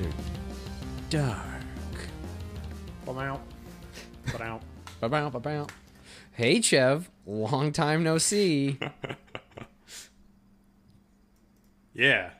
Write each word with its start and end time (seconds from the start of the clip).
After 0.00 0.12
Dark. 1.10 2.06
Ba-bow. 3.04 3.40
Ba-bow, 5.00 5.30
ba-bow. 5.30 5.66
Hey, 6.32 6.60
Chev. 6.60 7.10
Long 7.26 7.72
time 7.72 8.02
no 8.02 8.18
see. 8.18 8.78
Yeah. 11.92 12.30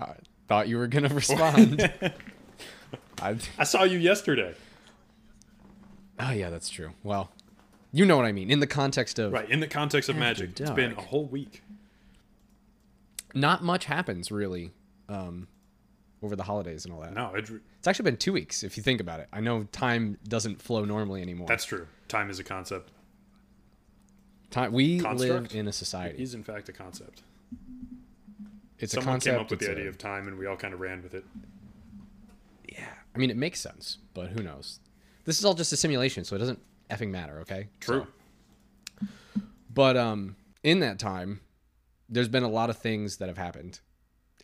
I 0.00 0.14
thought 0.48 0.68
you 0.68 0.78
were 0.78 0.86
going 0.86 1.02
to 1.08 1.14
respond. 1.14 1.92
I, 3.20 3.36
I 3.58 3.64
saw 3.64 3.82
you 3.82 3.98
yesterday. 3.98 4.54
oh, 6.18 6.30
yeah, 6.30 6.48
that's 6.48 6.70
true. 6.70 6.92
Well, 7.02 7.30
you 7.92 8.06
know 8.06 8.16
what 8.16 8.24
I 8.24 8.32
mean. 8.32 8.48
In 8.50 8.60
the 8.60 8.66
context 8.66 9.18
of 9.18 9.32
Right. 9.32 9.50
In 9.50 9.60
the 9.60 9.66
context 9.66 10.08
of 10.08 10.16
magic. 10.16 10.58
It's 10.58 10.70
been 10.70 10.92
a 10.92 11.00
whole 11.02 11.26
week. 11.26 11.62
not 13.34 13.62
much 13.62 13.84
happens, 13.84 14.30
really, 14.30 14.70
um, 15.10 15.48
over 16.22 16.36
the 16.36 16.42
holidays 16.42 16.84
and 16.84 16.92
all 16.94 17.00
that. 17.00 17.14
No, 17.14 17.34
it, 17.34 17.48
It's 17.78 17.88
actually 17.88 18.04
been 18.04 18.16
two 18.18 18.32
weeks, 18.32 18.62
if 18.62 18.76
you 18.76 18.82
think 18.82 19.00
about 19.00 19.20
it. 19.20 19.28
I 19.32 19.40
know 19.40 19.64
time 19.72 20.18
doesn't 20.28 20.60
flow 20.60 20.84
normally 20.84 21.22
anymore. 21.22 21.48
that's 21.48 21.64
true. 21.64 21.86
Time 22.08 22.28
is 22.30 22.38
a 22.38 22.44
concept. 22.44 22.90
time. 24.50 24.72
We 24.72 24.98
Construct? 25.00 25.52
live 25.52 25.54
in 25.54 25.68
a 25.68 25.72
society. 25.72 26.22
Is 26.22 26.34
in 26.34 26.42
fact 26.44 26.68
a 26.68 26.72
concept. 26.72 27.22
It's 28.78 28.92
a 28.94 28.96
Someone 28.96 29.14
concept. 29.14 29.34
came 29.36 29.40
up 29.44 29.50
with 29.50 29.60
the 29.60 29.70
idea 29.70 29.86
a- 29.86 29.88
of 29.88 29.98
time, 29.98 30.26
and 30.28 30.38
we 30.38 30.46
all 30.46 30.56
kind 30.56 30.72
of 30.74 30.80
ran 30.80 31.02
with 31.02 31.14
it. 31.14 31.24
Yeah, 32.68 32.88
I 33.14 33.18
mean, 33.18 33.30
it 33.30 33.36
makes 33.36 33.60
sense, 33.60 33.98
but 34.14 34.28
who 34.30 34.42
knows? 34.42 34.80
This 35.24 35.38
is 35.38 35.44
all 35.44 35.54
just 35.54 35.72
a 35.72 35.76
simulation, 35.76 36.24
so 36.24 36.34
it 36.36 36.38
doesn't 36.38 36.60
effing 36.90 37.10
matter. 37.10 37.40
Okay. 37.40 37.68
True. 37.80 38.06
So- 39.00 39.06
but 39.72 39.96
um, 39.96 40.36
in 40.62 40.80
that 40.80 40.98
time, 40.98 41.40
there's 42.08 42.28
been 42.28 42.42
a 42.42 42.48
lot 42.48 42.70
of 42.70 42.76
things 42.78 43.18
that 43.18 43.28
have 43.28 43.38
happened, 43.38 43.80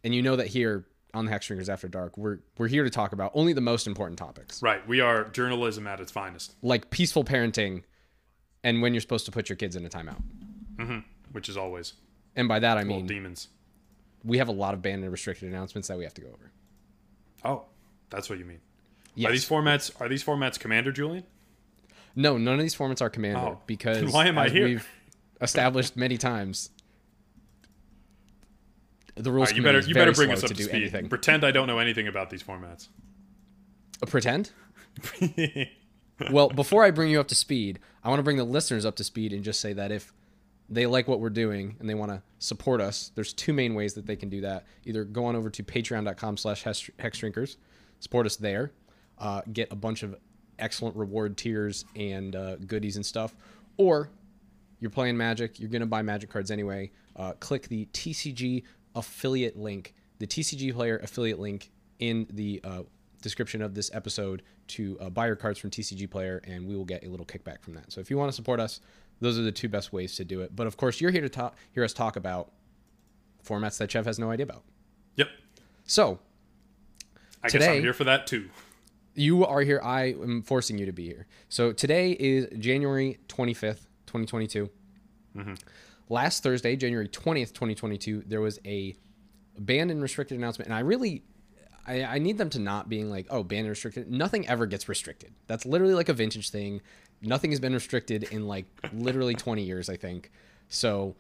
and 0.04 0.14
you 0.14 0.22
know 0.22 0.36
that 0.36 0.46
here 0.48 0.86
on 1.16 1.24
the 1.24 1.30
Hex 1.30 1.46
Drinkers 1.46 1.68
After 1.68 1.88
Dark, 1.88 2.16
we're 2.18 2.38
we're 2.58 2.68
here 2.68 2.84
to 2.84 2.90
talk 2.90 3.12
about 3.12 3.32
only 3.34 3.52
the 3.52 3.60
most 3.60 3.86
important 3.86 4.18
topics, 4.18 4.62
Right. 4.62 4.86
We 4.86 5.00
are 5.00 5.24
journalism 5.24 5.86
at 5.86 5.98
its 6.00 6.12
finest, 6.12 6.54
like 6.62 6.90
peaceful 6.90 7.24
parenting, 7.24 7.82
and 8.62 8.82
when 8.82 8.92
you're 8.94 9.00
supposed 9.00 9.26
to 9.26 9.32
put 9.32 9.48
your 9.48 9.56
kids 9.56 9.74
in 9.76 9.84
a 9.84 9.88
timeout. 9.88 10.22
Mm-hmm. 10.76 10.98
which 11.32 11.48
is 11.48 11.56
always 11.56 11.94
And 12.36 12.48
by 12.48 12.58
that 12.58 12.76
I 12.76 12.84
mean 12.84 13.06
demons. 13.06 13.48
we 14.22 14.36
have 14.38 14.48
a 14.48 14.52
lot 14.52 14.74
of 14.74 14.82
banned 14.82 15.02
and 15.04 15.10
restricted 15.10 15.48
announcements 15.48 15.88
that 15.88 15.96
we 15.96 16.04
have 16.04 16.12
to 16.14 16.20
go 16.20 16.28
over. 16.28 16.50
Oh, 17.44 17.64
that's 18.10 18.28
what 18.28 18.38
you 18.38 18.44
mean. 18.44 18.60
Yes. 19.14 19.28
Are 19.28 19.32
these 19.32 19.48
formats? 19.48 19.90
Are 20.00 20.08
these 20.08 20.22
formats 20.22 20.58
Commander 20.60 20.92
Julian? 20.92 21.24
No, 22.14 22.36
none 22.36 22.54
of 22.54 22.60
these 22.60 22.76
formats 22.76 23.00
are 23.00 23.08
commander 23.08 23.40
Oh, 23.40 23.60
because 23.66 24.12
why 24.12 24.26
am 24.26 24.36
I 24.38 24.48
here? 24.50 24.64
we've 24.66 24.88
established 25.40 25.96
many 25.96 26.18
times. 26.18 26.70
The 29.16 29.32
rules 29.32 29.48
right, 29.48 29.56
you 29.56 29.62
better 29.62 29.80
you 29.80 29.94
better 29.94 30.12
bring 30.12 30.30
us 30.30 30.42
up 30.42 30.48
to 30.48 30.54
to 30.54 30.62
speed. 30.64 30.74
anything. 30.74 31.08
Pretend 31.08 31.42
I 31.44 31.50
don't 31.50 31.66
know 31.66 31.78
anything 31.78 32.06
about 32.06 32.30
these 32.30 32.42
formats. 32.42 32.88
Uh, 34.02 34.06
pretend. 34.06 34.50
well, 36.30 36.48
before 36.48 36.84
I 36.84 36.90
bring 36.90 37.10
you 37.10 37.18
up 37.18 37.28
to 37.28 37.34
speed, 37.34 37.78
I 38.04 38.10
want 38.10 38.18
to 38.18 38.22
bring 38.22 38.36
the 38.36 38.44
listeners 38.44 38.84
up 38.84 38.96
to 38.96 39.04
speed 39.04 39.32
and 39.32 39.42
just 39.42 39.60
say 39.60 39.72
that 39.72 39.90
if 39.90 40.12
they 40.68 40.86
like 40.86 41.08
what 41.08 41.20
we're 41.20 41.30
doing 41.30 41.76
and 41.80 41.88
they 41.88 41.94
want 41.94 42.10
to 42.12 42.22
support 42.38 42.80
us, 42.80 43.10
there's 43.14 43.32
two 43.32 43.52
main 43.52 43.74
ways 43.74 43.94
that 43.94 44.06
they 44.06 44.16
can 44.16 44.28
do 44.28 44.42
that. 44.42 44.64
Either 44.84 45.04
go 45.04 45.24
on 45.26 45.36
over 45.36 45.48
to 45.48 45.62
patreon.com 45.62 46.36
slash 46.36 46.64
hexdrinkers, 46.64 47.56
support 48.00 48.26
us 48.26 48.36
there, 48.36 48.72
uh, 49.18 49.42
get 49.52 49.72
a 49.72 49.76
bunch 49.76 50.02
of 50.02 50.16
excellent 50.58 50.96
reward 50.96 51.36
tiers 51.36 51.84
and 51.94 52.34
uh, 52.34 52.56
goodies 52.56 52.96
and 52.96 53.06
stuff, 53.06 53.34
or 53.76 54.10
you're 54.80 54.90
playing 54.90 55.16
Magic, 55.16 55.58
you're 55.58 55.70
going 55.70 55.80
to 55.80 55.86
buy 55.86 56.02
Magic 56.02 56.30
cards 56.30 56.50
anyway, 56.50 56.90
uh, 57.16 57.32
click 57.40 57.68
the 57.68 57.86
TCG 57.92 58.62
affiliate 58.96 59.56
link, 59.56 59.94
the 60.18 60.26
TCG 60.26 60.72
player 60.74 60.98
affiliate 60.98 61.38
link 61.38 61.70
in 62.00 62.26
the 62.30 62.60
uh, 62.64 62.82
description 63.22 63.62
of 63.62 63.74
this 63.74 63.90
episode 63.94 64.42
to 64.68 64.98
uh, 65.00 65.08
buy 65.10 65.26
your 65.26 65.36
cards 65.36 65.58
from 65.58 65.70
TCG 65.70 66.10
player, 66.10 66.40
and 66.44 66.66
we 66.66 66.74
will 66.74 66.84
get 66.84 67.04
a 67.04 67.08
little 67.08 67.26
kickback 67.26 67.62
from 67.62 67.74
that. 67.74 67.92
So 67.92 68.00
if 68.00 68.10
you 68.10 68.16
want 68.18 68.30
to 68.30 68.34
support 68.36 68.58
us, 68.60 68.80
those 69.20 69.38
are 69.38 69.42
the 69.42 69.52
two 69.52 69.68
best 69.68 69.92
ways 69.92 70.16
to 70.16 70.24
do 70.24 70.40
it. 70.40 70.54
But 70.56 70.66
of 70.66 70.76
course, 70.76 71.00
you're 71.00 71.10
here 71.12 71.20
to 71.22 71.28
talk, 71.28 71.54
hear 71.72 71.84
us 71.84 71.92
talk 71.92 72.16
about 72.16 72.50
formats 73.46 73.78
that 73.78 73.90
Chev 73.90 74.04
has 74.06 74.18
no 74.18 74.30
idea 74.30 74.44
about. 74.44 74.64
Yep. 75.16 75.28
So 75.84 76.18
I 77.42 77.46
guess 77.48 77.52
Today- 77.52 77.76
I'm 77.76 77.82
here 77.82 77.92
for 77.94 78.04
that 78.04 78.26
too. 78.26 78.50
you 79.14 79.46
are 79.46 79.60
here. 79.62 79.80
I 79.82 80.06
am 80.12 80.42
forcing 80.42 80.76
you 80.78 80.86
to 80.86 80.92
be 80.92 81.06
here. 81.06 81.26
So 81.48 81.72
today 81.72 82.12
is 82.12 82.48
January 82.58 83.18
25th, 83.28 83.86
2022. 84.06 84.68
Last 86.08 86.42
Thursday, 86.42 86.76
January 86.76 87.08
20th, 87.08 87.52
2022, 87.52 88.24
there 88.26 88.40
was 88.40 88.60
a 88.64 88.96
banned 89.58 89.90
and 89.90 90.00
restricted 90.00 90.38
announcement. 90.38 90.68
And 90.68 90.74
I 90.76 90.80
really, 90.80 91.24
I, 91.86 92.04
I 92.04 92.18
need 92.18 92.38
them 92.38 92.50
to 92.50 92.58
not 92.58 92.88
being 92.88 93.10
like, 93.10 93.26
oh, 93.30 93.42
banned 93.42 93.60
and 93.60 93.70
restricted. 93.70 94.10
Nothing 94.10 94.46
ever 94.48 94.66
gets 94.66 94.88
restricted. 94.88 95.34
That's 95.46 95.66
literally 95.66 95.94
like 95.94 96.08
a 96.08 96.12
vintage 96.14 96.50
thing. 96.50 96.80
Nothing 97.22 97.50
has 97.50 97.60
been 97.60 97.74
restricted 97.74 98.24
in 98.24 98.46
like 98.46 98.66
literally 98.92 99.34
20 99.46 99.62
years, 99.62 99.88
I 99.88 99.96
think. 99.96 100.30
So 100.68 101.16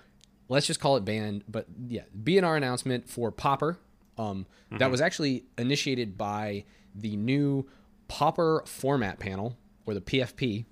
let's 0.48 0.66
just 0.66 0.78
call 0.80 0.96
it 0.96 1.04
banned. 1.04 1.44
But 1.48 1.66
yeah, 1.88 2.02
BNR 2.22 2.56
announcement 2.56 3.08
for 3.08 3.30
Pauper. 3.32 3.78
Um, 4.18 4.46
That 4.78 4.90
was 4.90 5.00
actually 5.00 5.44
initiated 5.58 6.16
by 6.16 6.64
the 6.94 7.16
new 7.16 7.68
Pauper 8.08 8.62
format 8.66 9.18
panel, 9.18 9.58
or 9.84 9.94
the 9.94 10.00
PFP, 10.00 10.64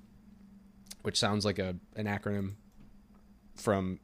which 1.03 1.19
sounds 1.19 1.45
like 1.45 1.59
a 1.59 1.77
an 1.97 2.07
acronym 2.07 2.53
from. 3.57 3.99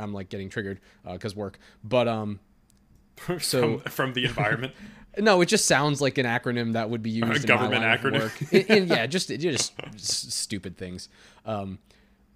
I'm 0.00 0.12
like 0.14 0.28
getting 0.28 0.48
triggered 0.48 0.80
because 1.10 1.36
work, 1.36 1.58
but 1.84 2.08
um, 2.08 2.40
So- 3.40 3.78
from, 3.78 3.90
from 3.92 4.12
the 4.14 4.24
environment. 4.30 4.72
no, 5.18 5.40
it 5.40 5.46
just 5.46 5.66
sounds 5.66 6.00
like 6.00 6.18
an 6.18 6.26
acronym 6.26 6.72
that 6.74 6.88
would 6.90 7.02
be 7.02 7.10
used 7.10 7.42
in 7.42 7.48
government 7.48 7.82
my 7.82 7.88
line 7.88 7.98
of 7.98 8.00
acronym. 8.00 8.20
work. 8.20 8.52
In- 8.52 8.76
in- 8.84 8.88
yeah, 8.88 9.06
just 9.16 9.28
just 9.28 9.72
s- 9.94 10.26
stupid 10.34 10.76
things. 10.78 11.08
Um, 11.44 11.78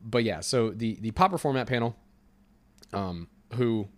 but 0.03 0.25
yeah, 0.25 0.41
so 0.41 0.71
the 0.71 0.97
the 1.01 1.11
Pauper 1.13 1.39
format 1.39 1.67
panel, 1.67 1.97
um, 2.93 3.29
who 3.55 3.89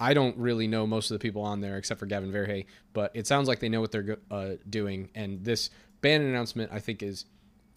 I 0.00 0.12
don't 0.14 0.36
really 0.36 0.66
know 0.66 0.86
most 0.86 1.10
of 1.10 1.14
the 1.14 1.22
people 1.22 1.42
on 1.42 1.60
there 1.60 1.76
except 1.76 2.00
for 2.00 2.06
Gavin 2.06 2.32
Verhey, 2.32 2.66
but 2.92 3.10
it 3.14 3.26
sounds 3.26 3.48
like 3.48 3.60
they 3.60 3.68
know 3.68 3.80
what 3.80 3.92
they're 3.92 4.18
uh, 4.30 4.52
doing, 4.68 5.08
and 5.14 5.44
this 5.44 5.70
ban 6.00 6.20
announcement 6.22 6.70
I 6.72 6.80
think 6.80 7.02
is 7.02 7.26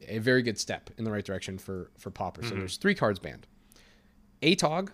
a 0.08 0.18
very 0.20 0.42
good 0.42 0.58
step 0.58 0.90
in 0.98 1.04
the 1.04 1.12
right 1.12 1.24
direction 1.26 1.58
for 1.58 1.92
for 1.98 2.10
Pauper. 2.12 2.44
So 2.44 2.56
there's 2.56 2.78
three 2.78 2.96
cards 2.96 3.20
banned. 3.20 3.46
Atog, 4.42 4.90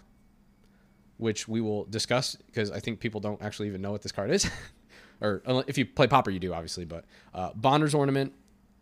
which 1.17 1.47
we 1.47 1.61
will 1.61 1.85
discuss 1.85 2.35
because 2.35 2.71
I 2.71 2.79
think 2.79 2.99
people 2.99 3.21
don't 3.21 3.41
actually 3.41 3.67
even 3.67 3.81
know 3.81 3.91
what 3.91 4.01
this 4.01 4.11
card 4.11 4.31
is. 4.31 4.49
or 5.21 5.41
if 5.67 5.77
you 5.77 5.85
play 5.85 6.07
Pauper, 6.07 6.31
you 6.31 6.39
do, 6.39 6.53
obviously. 6.53 6.85
But 6.85 7.05
uh, 7.33 7.51
Bonder's 7.55 7.93
Ornament 7.93 8.33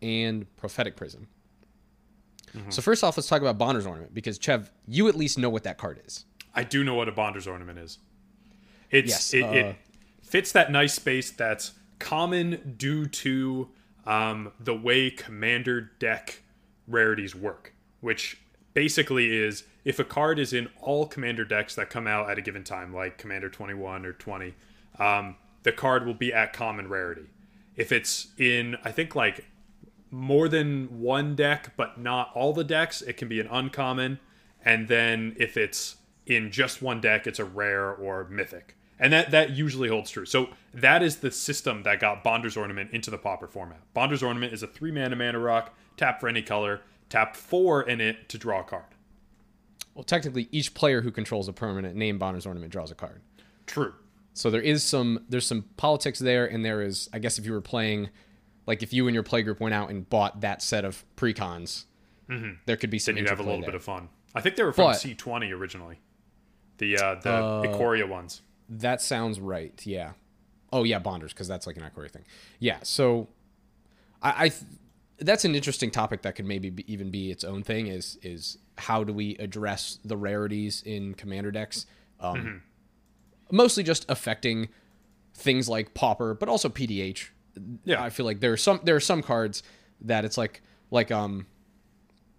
and 0.02 0.46
Prophetic 0.56 0.96
Prism. 0.96 1.28
So 2.68 2.82
first 2.82 3.02
off, 3.02 3.16
let's 3.16 3.28
talk 3.28 3.40
about 3.40 3.58
Bonder's 3.58 3.84
Ornament 3.84 4.14
because 4.14 4.38
Chev, 4.38 4.70
you 4.86 5.08
at 5.08 5.16
least 5.16 5.38
know 5.38 5.50
what 5.50 5.64
that 5.64 5.76
card 5.76 6.00
is. 6.06 6.24
I 6.54 6.62
do 6.62 6.84
know 6.84 6.94
what 6.94 7.08
a 7.08 7.12
Bonder's 7.12 7.46
ornament 7.46 7.78
is. 7.78 7.98
It's 8.90 9.10
Yes, 9.10 9.34
it, 9.34 9.42
uh, 9.42 9.50
it 9.50 9.76
fits 10.22 10.52
that 10.52 10.70
nice 10.70 10.94
space 10.94 11.30
that's 11.30 11.72
common 11.98 12.74
due 12.76 13.06
to 13.06 13.70
um, 14.06 14.52
the 14.60 14.74
way 14.74 15.10
commander 15.10 15.92
deck 15.98 16.42
rarities 16.86 17.34
work, 17.34 17.74
which 18.00 18.40
basically 18.72 19.36
is 19.36 19.64
if 19.84 19.98
a 19.98 20.04
card 20.04 20.38
is 20.38 20.52
in 20.52 20.68
all 20.80 21.06
commander 21.06 21.44
decks 21.44 21.74
that 21.74 21.90
come 21.90 22.06
out 22.06 22.30
at 22.30 22.38
a 22.38 22.42
given 22.42 22.64
time, 22.64 22.94
like 22.94 23.18
Commander 23.18 23.50
21 23.50 24.06
or 24.06 24.12
20, 24.12 24.54
um, 24.98 25.36
the 25.62 25.72
card 25.72 26.06
will 26.06 26.14
be 26.14 26.32
at 26.32 26.52
common 26.52 26.88
rarity. 26.88 27.26
If 27.76 27.92
it's 27.92 28.28
in, 28.38 28.76
I 28.84 28.92
think 28.92 29.14
like 29.14 29.46
more 30.10 30.48
than 30.48 31.00
one 31.00 31.34
deck, 31.34 31.72
but 31.76 31.98
not 31.98 32.30
all 32.34 32.52
the 32.52 32.64
decks, 32.64 33.02
it 33.02 33.16
can 33.16 33.28
be 33.28 33.40
an 33.40 33.48
uncommon. 33.50 34.20
And 34.64 34.88
then 34.88 35.36
if 35.38 35.56
it's 35.56 35.96
in 36.26 36.50
just 36.50 36.80
one 36.80 37.00
deck, 37.00 37.26
it's 37.26 37.38
a 37.38 37.44
rare 37.44 37.92
or 37.92 38.26
mythic. 38.30 38.76
And 38.98 39.12
that, 39.12 39.32
that 39.32 39.50
usually 39.50 39.88
holds 39.88 40.10
true. 40.10 40.24
So 40.24 40.50
that 40.72 41.02
is 41.02 41.16
the 41.16 41.30
system 41.30 41.82
that 41.82 42.00
got 42.00 42.22
Bonder's 42.22 42.56
Ornament 42.56 42.92
into 42.92 43.10
the 43.10 43.18
Pauper 43.18 43.48
format. 43.48 43.80
Bonder's 43.92 44.22
Ornament 44.22 44.52
is 44.52 44.62
a 44.62 44.66
three 44.66 44.92
mana 44.92 45.16
mana 45.16 45.40
rock, 45.40 45.74
tap 45.96 46.20
for 46.20 46.28
any 46.28 46.42
color, 46.42 46.80
tap 47.10 47.34
four 47.36 47.82
in 47.82 48.00
it 48.00 48.28
to 48.28 48.38
draw 48.38 48.60
a 48.60 48.64
card. 48.64 48.84
Well, 49.94 50.04
technically, 50.04 50.48
each 50.50 50.74
player 50.74 51.02
who 51.02 51.10
controls 51.10 51.48
a 51.48 51.52
permanent 51.52 51.94
named 51.96 52.18
Bonder's 52.18 52.46
Ornament 52.46 52.72
draws 52.72 52.90
a 52.90 52.94
card. 52.94 53.20
True. 53.66 53.94
So 54.32 54.50
there 54.50 54.60
is 54.60 54.82
some 54.82 55.24
there's 55.28 55.46
some 55.46 55.62
politics 55.76 56.18
there, 56.18 56.44
and 56.46 56.64
there 56.64 56.82
is 56.82 57.08
I 57.12 57.18
guess 57.20 57.38
if 57.38 57.46
you 57.46 57.52
were 57.52 57.60
playing, 57.60 58.10
like 58.66 58.82
if 58.82 58.92
you 58.92 59.06
and 59.06 59.14
your 59.14 59.22
playgroup 59.22 59.60
went 59.60 59.74
out 59.74 59.90
and 59.90 60.08
bought 60.10 60.40
that 60.40 60.60
set 60.62 60.84
of 60.84 61.04
precons, 61.16 61.84
there 62.66 62.76
could 62.76 62.90
be 62.90 62.98
some 62.98 63.14
Then 63.14 63.24
you'd 63.24 63.30
have 63.30 63.38
a 63.38 63.42
little 63.44 63.60
there. 63.60 63.66
bit 63.66 63.74
of 63.76 63.84
fun. 63.84 64.08
I 64.34 64.40
think 64.40 64.56
they 64.56 64.64
were 64.64 64.72
from 64.72 64.86
C20 64.92 65.52
originally. 65.52 66.00
The 66.78 66.98
uh, 66.98 67.14
the 67.16 67.68
Ikoria 67.68 68.08
ones. 68.08 68.42
That 68.68 69.00
sounds 69.00 69.38
right. 69.38 69.80
Yeah. 69.86 70.12
Oh 70.72 70.82
yeah, 70.82 70.98
bonders 70.98 71.32
because 71.32 71.46
that's 71.46 71.68
like 71.68 71.76
an 71.76 71.84
Ikoria 71.84 72.10
thing. 72.10 72.24
Yeah. 72.58 72.78
So, 72.82 73.28
I, 74.20 74.46
I 74.46 74.48
th- 74.48 74.62
that's 75.24 75.44
an 75.44 75.54
interesting 75.54 75.90
topic 75.90 76.22
that 76.22 76.34
could 76.34 76.44
maybe 76.44 76.70
be, 76.70 76.92
even 76.92 77.10
be 77.10 77.30
its 77.30 77.44
own 77.44 77.62
thing. 77.62 77.86
Is 77.86 78.18
is 78.22 78.58
how 78.78 79.04
do 79.04 79.12
we 79.12 79.36
address 79.36 79.98
the 80.04 80.16
rarities 80.16 80.82
in 80.84 81.14
commander 81.14 81.50
decks? 81.50 81.86
Um, 82.20 82.62
Mostly 83.50 83.82
just 83.82 84.06
affecting 84.08 84.68
things 85.34 85.68
like 85.68 85.94
Pauper, 85.94 86.34
but 86.34 86.48
also 86.48 86.68
PDH. 86.68 87.28
Yeah. 87.84 88.02
I 88.02 88.10
feel 88.10 88.26
like 88.26 88.40
there 88.40 88.52
are 88.52 88.56
some 88.56 88.80
there 88.84 88.96
are 88.96 89.00
some 89.00 89.22
cards 89.22 89.62
that 90.00 90.24
it's 90.24 90.38
like 90.38 90.62
like 90.90 91.10
um 91.10 91.46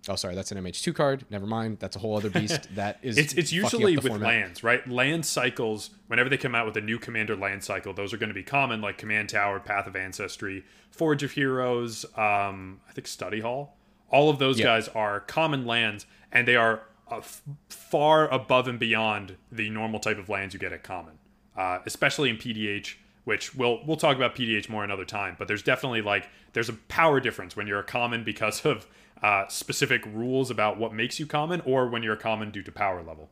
oh 0.08 0.16
sorry 0.16 0.36
that's 0.36 0.52
an 0.52 0.64
MH2 0.64 0.94
card 0.96 1.26
never 1.30 1.46
mind 1.46 1.80
that's 1.80 1.96
a 1.96 2.00
whole 2.00 2.16
other 2.18 2.30
beast 2.30 2.68
that 2.76 3.00
is 3.02 3.18
It's 3.18 3.34
it's 3.34 3.52
usually 3.52 3.96
with 3.98 4.08
format. 4.08 4.28
lands, 4.28 4.64
right? 4.64 4.88
Land 4.88 5.26
cycles. 5.26 5.90
Whenever 6.08 6.30
they 6.30 6.38
come 6.38 6.54
out 6.56 6.66
with 6.66 6.78
a 6.78 6.82
new 6.82 7.00
commander 7.00 7.36
land 7.36 7.64
cycle, 7.64 7.94
those 7.94 8.14
are 8.14 8.18
going 8.18 8.30
to 8.30 8.34
be 8.36 8.44
common, 8.44 8.82
like 8.82 8.98
Command 8.98 9.30
Tower, 9.30 9.60
Path 9.60 9.88
of 9.88 9.96
Ancestry, 9.96 10.64
Forge 10.92 11.24
of 11.24 11.32
Heroes. 11.32 12.06
Um, 12.16 12.82
I 12.90 12.94
think 12.94 13.08
Study 13.08 13.40
Hall. 13.42 13.78
All 14.10 14.30
of 14.30 14.38
those 14.40 14.60
Yeah. 14.60 14.66
guys 14.66 14.88
are 14.90 15.20
common 15.22 15.66
lands, 15.66 16.06
and 16.32 16.48
they 16.48 16.56
are 16.56 16.84
uh, 17.12 17.18
f- 17.18 17.42
far 17.70 18.28
above 18.30 18.68
and 18.68 18.80
beyond 18.80 19.38
the 19.52 19.70
normal 19.70 20.00
type 20.00 20.18
of 20.18 20.30
lands 20.30 20.54
you 20.54 20.60
get 20.60 20.72
at 20.74 20.84
common, 20.84 21.14
uh, 21.58 21.80
especially 21.86 22.30
in 22.30 22.38
PDH. 22.38 22.96
Which 23.26 23.56
we'll 23.56 23.84
we'll 23.88 23.98
talk 23.98 24.16
about 24.16 24.36
PDH 24.36 24.70
more 24.70 24.84
another 24.84 25.04
time, 25.06 25.36
but 25.40 25.48
there's 25.48 25.64
definitely 25.64 26.04
like 26.04 26.30
there's 26.54 26.70
a 26.70 26.74
power 26.74 27.20
difference 27.20 27.56
when 27.56 27.66
you're 27.66 27.80
a 27.80 27.84
common 27.84 28.24
because 28.24 28.64
of 28.68 28.86
uh, 29.26 29.48
specific 29.48 30.06
rules 30.06 30.52
about 30.52 30.78
what 30.78 30.94
makes 30.94 31.20
you 31.20 31.26
common, 31.26 31.60
or 31.62 31.88
when 31.88 32.04
you're 32.04 32.16
common 32.16 32.52
due 32.52 32.62
to 32.62 32.72
power 32.72 33.02
level. 33.02 33.30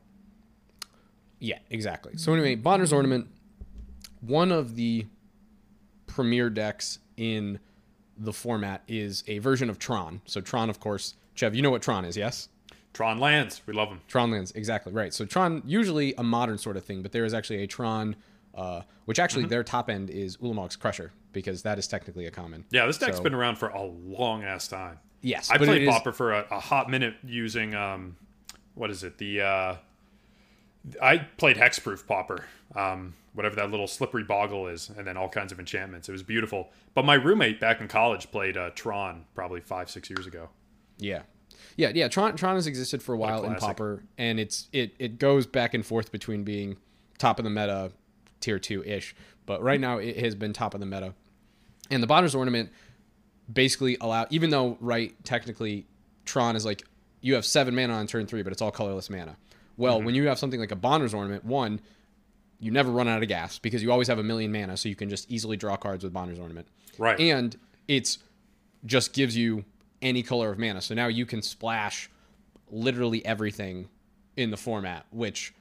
Yeah, 1.38 1.58
exactly. 1.70 2.16
So 2.16 2.32
anyway, 2.32 2.56
Bonder's 2.56 2.92
Ornament, 2.92 3.28
one 4.20 4.50
of 4.50 4.74
the 4.74 5.06
premier 6.06 6.50
decks 6.50 6.98
in 7.16 7.60
the 8.16 8.32
format 8.32 8.82
is 8.88 9.22
a 9.28 9.38
version 9.38 9.70
of 9.70 9.78
Tron. 9.78 10.20
So 10.26 10.40
Tron, 10.40 10.68
of 10.68 10.80
course, 10.80 11.14
Chev, 11.34 11.54
you 11.54 11.62
know 11.62 11.70
what 11.70 11.82
Tron 11.82 12.04
is, 12.04 12.16
yes? 12.16 12.48
Tron 12.92 13.18
lands, 13.18 13.60
we 13.66 13.72
love 13.74 13.88
them. 13.88 14.00
Tron 14.08 14.30
lands, 14.32 14.50
exactly 14.52 14.92
right. 14.92 15.12
So 15.14 15.24
Tron, 15.24 15.62
usually 15.64 16.14
a 16.18 16.22
modern 16.24 16.58
sort 16.58 16.76
of 16.76 16.84
thing, 16.84 17.02
but 17.02 17.12
there 17.12 17.24
is 17.24 17.34
actually 17.34 17.62
a 17.62 17.66
Tron, 17.68 18.16
uh, 18.54 18.82
which 19.04 19.18
actually 19.20 19.42
Mm-hmm. 19.44 19.50
their 19.50 19.64
top 19.64 19.90
end 19.90 20.10
is 20.10 20.36
Ulamog's 20.38 20.76
Crusher 20.76 21.12
because 21.32 21.62
that 21.62 21.78
is 21.78 21.86
technically 21.86 22.26
a 22.26 22.30
common. 22.32 22.64
Yeah, 22.70 22.86
this 22.86 22.98
deck's 22.98 23.16
So- 23.18 23.22
been 23.22 23.34
around 23.34 23.58
for 23.58 23.68
a 23.68 23.82
long 23.82 24.42
ass 24.44 24.66
time. 24.66 24.98
Yes, 25.24 25.50
I 25.50 25.56
played 25.58 25.82
it 25.82 25.88
is- 25.88 26.16
for 26.16 26.32
a, 26.32 26.46
a 26.50 26.60
hot 26.60 26.90
minute 26.90 27.14
using 27.24 27.74
um, 27.74 28.16
what 28.74 28.90
is 28.90 29.02
it? 29.02 29.18
The 29.18 29.40
uh, 29.40 29.76
I 31.02 31.18
played 31.18 31.56
Hexproof 31.56 32.06
Pauper, 32.06 32.44
um, 32.76 33.14
whatever 33.32 33.56
that 33.56 33.70
little 33.70 33.86
slippery 33.86 34.22
boggle 34.22 34.66
is, 34.68 34.90
and 34.90 35.06
then 35.06 35.16
all 35.16 35.28
kinds 35.28 35.50
of 35.50 35.58
enchantments. 35.58 36.08
It 36.08 36.12
was 36.12 36.22
beautiful. 36.22 36.70
But 36.92 37.04
my 37.04 37.14
roommate 37.14 37.58
back 37.58 37.80
in 37.80 37.88
college 37.88 38.30
played 38.30 38.56
uh, 38.56 38.70
Tron 38.74 39.24
probably 39.34 39.60
five 39.60 39.88
six 39.90 40.10
years 40.10 40.26
ago. 40.26 40.50
Yeah. 40.98 41.22
Yeah, 41.76 41.90
yeah. 41.94 42.08
Tron 42.08 42.36
Tron 42.36 42.56
has 42.56 42.66
existed 42.66 43.02
for 43.02 43.14
a 43.14 43.18
while 43.18 43.44
in 43.44 43.54
Pauper, 43.56 44.04
and 44.18 44.38
it's 44.38 44.68
it 44.72 44.94
it 44.98 45.18
goes 45.18 45.46
back 45.46 45.72
and 45.74 45.84
forth 45.84 46.12
between 46.12 46.44
being 46.44 46.76
top 47.18 47.38
of 47.38 47.44
the 47.44 47.50
meta, 47.50 47.92
tier 48.40 48.58
two 48.58 48.84
ish, 48.84 49.14
but 49.46 49.62
right 49.62 49.80
now 49.80 49.98
it 49.98 50.16
has 50.18 50.34
been 50.34 50.52
top 50.52 50.74
of 50.74 50.80
the 50.80 50.86
meta. 50.86 51.14
And 51.90 52.02
the 52.02 52.06
Bonder's 52.06 52.34
Ornament 52.34 52.70
basically 53.52 53.96
allow, 54.00 54.26
even 54.30 54.50
though 54.50 54.76
right 54.80 55.14
technically 55.24 55.86
Tron 56.24 56.56
is 56.56 56.64
like 56.64 56.82
you 57.20 57.34
have 57.34 57.44
seven 57.44 57.74
mana 57.74 57.94
on 57.94 58.06
turn 58.06 58.26
three, 58.26 58.42
but 58.42 58.52
it's 58.52 58.62
all 58.62 58.70
colorless 58.70 59.10
mana. 59.10 59.36
Well, 59.76 59.98
when 59.98 60.08
mm-hmm. 60.08 60.22
you 60.22 60.28
have 60.28 60.38
something 60.38 60.60
like 60.60 60.70
a 60.70 60.76
Bonder's 60.76 61.14
Ornament, 61.14 61.44
one, 61.44 61.80
you 62.60 62.70
never 62.70 62.90
run 62.90 63.08
out 63.08 63.22
of 63.22 63.28
gas 63.28 63.58
because 63.58 63.82
you 63.82 63.90
always 63.90 64.08
have 64.08 64.18
a 64.18 64.22
million 64.22 64.52
mana, 64.52 64.76
so 64.76 64.88
you 64.88 64.94
can 64.94 65.08
just 65.08 65.30
easily 65.30 65.56
draw 65.56 65.76
cards 65.76 66.04
with 66.04 66.12
Bonder's 66.12 66.38
Ornament. 66.38 66.68
Right. 66.98 67.18
And 67.18 67.56
it's 67.88 68.18
just 68.84 69.12
gives 69.12 69.36
you 69.36 69.64
any 70.00 70.22
color 70.22 70.50
of 70.50 70.58
mana. 70.58 70.80
So 70.80 70.94
now 70.94 71.08
you 71.08 71.26
can 71.26 71.42
splash 71.42 72.10
literally 72.70 73.24
everything 73.24 73.88
in 74.36 74.50
the 74.50 74.56
format, 74.56 75.06
which, 75.10 75.54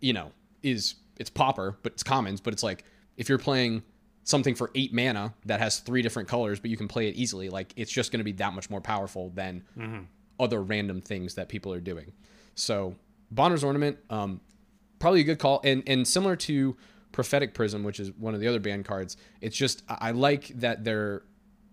you 0.00 0.12
know, 0.12 0.32
is 0.62 0.96
it's 1.18 1.30
pauper, 1.30 1.76
but 1.82 1.92
it's 1.92 2.02
commons, 2.02 2.40
but 2.40 2.52
it's 2.52 2.62
like 2.62 2.84
if 3.16 3.28
you're 3.28 3.38
playing 3.38 3.82
something 4.26 4.56
for 4.56 4.72
eight 4.74 4.92
mana 4.92 5.32
that 5.46 5.60
has 5.60 5.78
three 5.78 6.02
different 6.02 6.28
colors, 6.28 6.58
but 6.58 6.68
you 6.68 6.76
can 6.76 6.88
play 6.88 7.08
it 7.08 7.14
easily, 7.14 7.48
like 7.48 7.72
it's 7.76 7.92
just 7.92 8.10
going 8.10 8.18
to 8.18 8.24
be 8.24 8.32
that 8.32 8.52
much 8.52 8.68
more 8.68 8.80
powerful 8.80 9.30
than 9.30 9.62
other 10.38 10.60
random 10.62 11.00
things 11.00 11.34
that 11.36 11.48
people 11.48 11.72
are 11.72 11.80
doing. 11.80 12.12
So 12.56 12.96
Bonder's 13.30 13.62
Ornament, 13.64 13.98
um, 14.10 14.40
probably 14.98 15.20
a 15.20 15.24
good 15.24 15.38
call, 15.38 15.60
and 15.64 15.82
and 15.86 16.06
similar 16.06 16.36
to 16.36 16.76
Prophetic 17.12 17.54
Prism, 17.54 17.84
which 17.84 18.00
is 18.00 18.10
one 18.12 18.34
of 18.34 18.40
the 18.40 18.48
other 18.48 18.60
band 18.60 18.84
cards. 18.84 19.16
It's 19.40 19.56
just 19.56 19.82
I 19.88 20.08
I 20.08 20.10
like 20.10 20.48
that 20.60 20.84
they're 20.84 21.22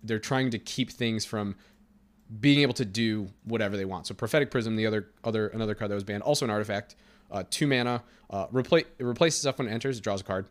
they're 0.04 0.20
trying 0.20 0.52
to 0.52 0.60
keep 0.60 0.92
things 0.92 1.26
from 1.26 1.56
being 2.40 2.60
able 2.60 2.74
to 2.76 2.86
do 2.86 3.30
whatever 3.46 3.78
they 3.78 3.86
want. 3.86 4.08
So 4.08 4.14
Prophetic 4.14 4.52
Prism, 4.52 4.76
the 4.76 4.86
other 4.86 5.10
other 5.24 5.48
another 5.48 5.74
card 5.74 5.90
that 5.90 5.96
was 5.96 6.04
banned, 6.04 6.22
also 6.22 6.46
an 6.46 6.52
artifact, 6.52 6.96
uh, 7.32 7.44
two 7.50 7.66
mana, 7.66 8.04
uh, 8.30 8.46
replace 8.52 8.86
it 9.00 9.04
replaces 9.04 9.42
stuff 9.42 9.58
when 9.58 9.68
it 9.68 9.72
enters, 9.72 9.98
it 9.98 10.04
draws 10.04 10.22
a 10.22 10.24
card. 10.24 10.46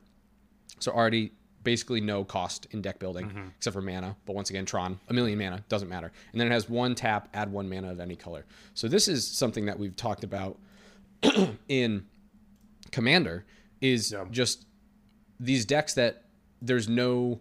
So 0.80 0.90
already 0.90 1.32
basically 1.64 2.00
no 2.00 2.24
cost 2.24 2.66
in 2.70 2.82
deck 2.82 2.98
building 2.98 3.52
except 3.56 3.74
for 3.74 3.82
mana. 3.82 4.16
But 4.26 4.34
once 4.34 4.50
again, 4.50 4.64
Tron, 4.64 4.98
a 5.08 5.12
million 5.12 5.38
mana, 5.38 5.64
doesn't 5.68 5.88
matter. 5.88 6.10
And 6.32 6.40
then 6.40 6.48
it 6.48 6.52
has 6.52 6.68
one 6.68 6.94
tap, 6.94 7.28
add 7.34 7.52
one 7.52 7.68
mana 7.68 7.90
of 7.92 8.00
any 8.00 8.16
color. 8.16 8.44
So 8.74 8.88
this 8.88 9.08
is 9.08 9.26
something 9.26 9.66
that 9.66 9.78
we've 9.78 9.94
talked 9.96 10.24
about 10.24 10.58
in 11.68 12.06
Commander 12.90 13.44
is 13.80 14.12
Yeah. 14.12 14.24
just 14.30 14.66
these 15.40 15.64
decks 15.64 15.94
that 15.94 16.24
there's 16.60 16.88
no 16.88 17.40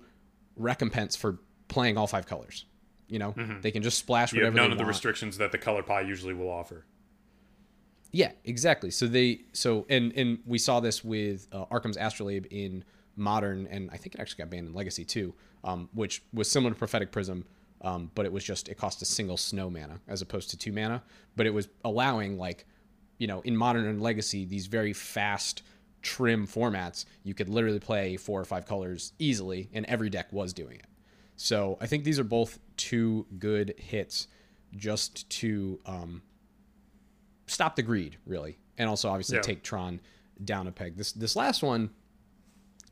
recompense 0.56 1.16
for 1.16 1.40
playing 1.68 1.98
all 1.98 2.08
five 2.08 2.26
colors. 2.26 2.66
You 3.08 3.20
know, 3.20 3.36
they 3.62 3.72
can 3.72 3.84
just 3.84 3.98
splash 3.98 4.34
whatever 4.34 4.56
none 4.56 4.72
of 4.72 4.78
the 4.78 4.86
restrictions 4.86 5.38
that 5.40 5.52
the 5.52 5.58
color 5.58 5.84
pie 5.84 6.02
usually 6.02 6.34
will 6.34 6.50
offer. 6.50 6.86
Yeah, 8.14 8.32
exactly. 8.46 8.90
So 8.92 9.08
they 9.08 9.42
so 9.54 9.86
and 9.90 10.12
and 10.14 10.40
we 10.46 10.58
saw 10.58 10.80
this 10.80 11.04
with 11.04 11.48
uh, 11.52 11.66
Arcum's 11.72 11.98
Astrolabe 11.98 12.46
in 12.52 12.84
Modern, 13.16 13.68
and 13.68 13.90
I 13.92 13.98
think 13.98 14.16
it 14.16 14.22
actually 14.22 14.44
got 14.44 14.50
banned 14.50 14.68
in 14.68 14.74
Legacy 14.74 15.06
too, 15.06 15.34
um, 15.64 15.90
which 15.94 16.24
was 16.34 16.50
similar 16.50 16.72
to 16.74 16.78
Prophetic 16.78 17.12
Prism, 17.12 17.46
um, 17.82 18.12
but 18.16 18.26
it 18.26 18.32
was 18.32 18.44
just 18.44 18.70
it 18.70 18.78
cost 18.78 19.02
a 19.02 19.06
single 19.06 19.38
snow 19.38 19.70
mana 19.70 20.00
as 20.08 20.22
opposed 20.22 20.50
to 20.52 20.58
two 20.58 20.72
mana, 20.72 21.04
but 21.36 21.46
it 21.46 21.54
was 21.54 21.68
allowing 21.84 22.38
like, 22.38 22.66
you 23.18 23.28
know, 23.28 23.42
in 23.42 23.56
Modern 23.56 23.86
and 23.86 24.02
Legacy 24.02 24.46
these 24.46 24.68
very 24.68 24.94
fast 24.94 25.64
trim 26.02 26.48
formats 26.48 27.06
you 27.24 27.34
could 27.36 27.48
literally 27.48 27.80
play 27.80 28.18
four 28.18 28.40
or 28.42 28.46
five 28.46 28.66
colors 28.66 29.14
easily, 29.20 29.70
and 29.74 29.86
every 29.86 30.10
deck 30.10 30.32
was 30.34 30.54
doing 30.54 30.78
it. 30.78 30.88
So 31.36 31.78
I 31.82 31.88
think 31.88 32.04
these 32.04 32.20
are 32.20 32.24
both 32.24 32.60
two 32.78 33.26
good 33.40 33.74
hits, 33.78 34.28
just 34.76 35.30
to 35.42 35.80
um, 35.86 36.22
stop 37.48 37.76
the 37.76 37.84
greed, 37.84 38.18
really, 38.26 38.58
and 38.78 38.90
also 38.90 39.10
obviously 39.10 39.38
Yeah. 39.38 39.42
take 39.42 39.64
Tron 39.64 40.00
down 40.44 40.68
a 40.68 40.72
peg. 40.72 40.98
This 40.98 41.12
this 41.12 41.36
last 41.36 41.62
one 41.62 41.92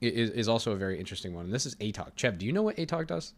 is, 0.01 0.29
is 0.31 0.47
also 0.47 0.71
a 0.71 0.75
very 0.75 0.99
interesting 0.99 1.33
one. 1.33 1.45
And 1.45 1.53
this 1.53 1.65
is 1.65 1.75
Atog. 1.75 2.11
Chev, 2.15 2.37
do 2.37 2.45
you 2.45 2.51
know 2.51 2.63
what 2.63 2.77
Atog 2.77 3.07
does? 3.07 3.33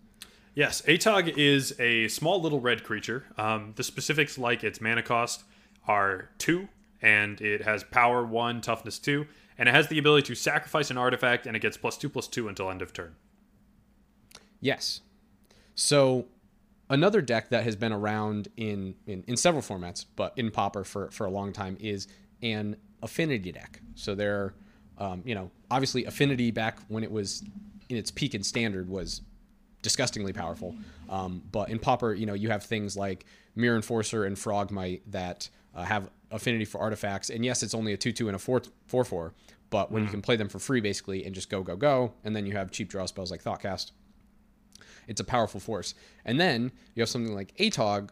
Yes, 0.54 0.82
Atog 0.82 1.38
is 1.38 1.74
a 1.80 2.08
small 2.10 2.42
little 2.42 2.60
red 2.60 2.84
creature. 2.84 3.26
Um, 3.38 3.74
the 3.76 3.84
specifics, 3.84 4.38
like 4.38 4.64
its 4.64 4.82
mana 4.82 5.02
cost, 5.02 5.44
are 5.88 6.30
two, 6.38 6.68
and 7.02 7.40
it 7.42 7.62
has 7.64 7.84
power 7.84 8.26
one, 8.26 8.62
toughness 8.62 9.00
two, 9.00 9.28
and 9.58 9.70
it 9.70 9.74
has 9.74 9.88
the 9.88 9.98
ability 9.98 10.28
to 10.28 10.36
sacrifice 10.36 10.92
an 10.92 10.98
artifact, 10.98 11.48
and 11.48 11.56
it 11.56 11.62
gets 11.62 11.78
plus 11.78 11.98
two, 11.98 12.10
plus 12.10 12.28
two 12.28 12.48
until 12.48 12.70
end 12.70 12.82
of 12.82 12.92
turn. 12.92 13.16
Yes. 14.60 15.02
So 15.74 16.26
another 16.90 17.22
deck 17.22 17.50
that 17.50 17.64
has 17.64 17.76
been 17.76 17.94
around 17.94 18.50
in, 18.58 18.96
in, 19.08 19.24
in 19.28 19.38
several 19.38 19.64
formats, 19.64 20.06
but 20.16 20.34
in 20.36 20.52
Pauper 20.52 20.84
for, 20.84 21.10
for 21.12 21.26
a 21.26 21.32
long 21.32 21.54
time 21.54 21.78
is 21.80 22.08
an 22.44 22.76
affinity 23.02 23.52
deck. 23.52 23.82
So 23.96 24.16
there, 24.16 24.54
um, 25.02 25.24
you 25.26 25.34
know, 25.34 25.50
obviously 25.72 26.06
affinity 26.06 26.52
back 26.52 26.78
when 26.88 27.04
it 27.04 27.12
was 27.12 27.44
in 27.90 27.98
its 27.98 28.12
peak 28.12 28.36
and 28.36 28.46
standard 28.46 28.88
was 28.88 29.22
disgustingly 29.82 30.32
powerful. 30.32 30.76
Um, 31.10 31.42
but 31.52 31.70
in 31.70 31.80
Pauper, 31.80 32.14
you 32.14 32.28
know, 32.28 32.36
you 32.36 32.50
have 32.50 32.64
things 32.64 32.96
like 32.96 33.26
Myr 33.56 33.76
Enforcer 33.76 34.26
and 34.26 34.38
Frogmite 34.38 35.02
that 35.08 35.50
uh, 35.74 35.84
have 35.84 36.12
affinity 36.30 36.66
for 36.66 36.80
artifacts. 36.80 37.32
And 37.32 37.44
yes, 37.44 37.64
it's 37.64 37.74
only 37.74 37.94
a 37.94 37.98
2 37.98 38.12
2 38.12 38.28
and 38.28 38.36
a 38.36 38.40
4 38.40 38.62
4 38.86 39.04
4, 39.04 39.34
but 39.72 39.92
when 39.92 40.04
you 40.04 40.10
can 40.10 40.22
play 40.22 40.36
them 40.36 40.48
for 40.48 40.60
free 40.60 40.82
basically 40.82 41.26
and 41.26 41.34
just 41.34 41.50
go, 41.50 41.64
go, 41.64 41.76
go, 41.76 42.14
and 42.24 42.36
then 42.36 42.46
you 42.46 42.54
have 42.54 42.70
cheap 42.70 42.88
draw 42.88 43.08
spells 43.08 43.32
like 43.32 43.44
Thoughtcast, 43.44 43.92
it's 45.08 45.20
a 45.20 45.24
powerful 45.24 45.60
force. 45.60 45.96
And 46.26 46.40
then 46.40 46.72
you 46.94 47.02
have 47.02 47.10
something 47.10 47.34
like 47.34 47.56
Atog, 47.58 48.10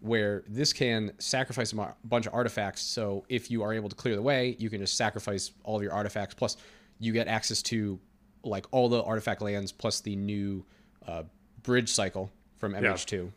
where 0.00 0.42
this 0.48 0.72
can 0.72 1.12
sacrifice 1.18 1.72
a 1.72 1.94
bunch 2.04 2.26
of 2.26 2.34
artifacts. 2.34 2.82
So 2.82 3.24
if 3.28 3.50
you 3.50 3.62
are 3.62 3.72
able 3.72 3.88
to 3.88 3.96
clear 3.96 4.16
the 4.16 4.22
way, 4.22 4.56
you 4.58 4.70
can 4.70 4.80
just 4.80 4.96
sacrifice 4.96 5.52
all 5.62 5.76
of 5.76 5.82
your 5.82 5.92
artifacts. 5.92 6.34
Plus, 6.34 6.56
you 6.98 7.12
get 7.12 7.28
access 7.28 7.62
to 7.62 7.98
like 8.42 8.66
all 8.70 8.88
the 8.88 9.02
artifact 9.02 9.42
lands 9.42 9.72
plus 9.72 10.00
the 10.00 10.16
new 10.16 10.64
uh, 11.06 11.24
bridge 11.62 11.90
cycle 11.90 12.30
from 12.56 12.72
MH2, 12.72 13.30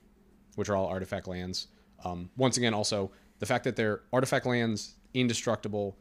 which 0.56 0.70
are 0.70 0.76
all 0.76 0.88
artifact 0.88 1.28
lands. 1.28 1.68
Um, 2.06 2.30
once 2.38 2.58
again, 2.58 2.74
also 2.74 3.12
the 3.40 3.46
fact 3.46 3.66
that 3.66 3.76
they're 3.76 4.02
artifact 4.12 4.46
lands, 4.46 4.96
indestructible, 5.14 5.98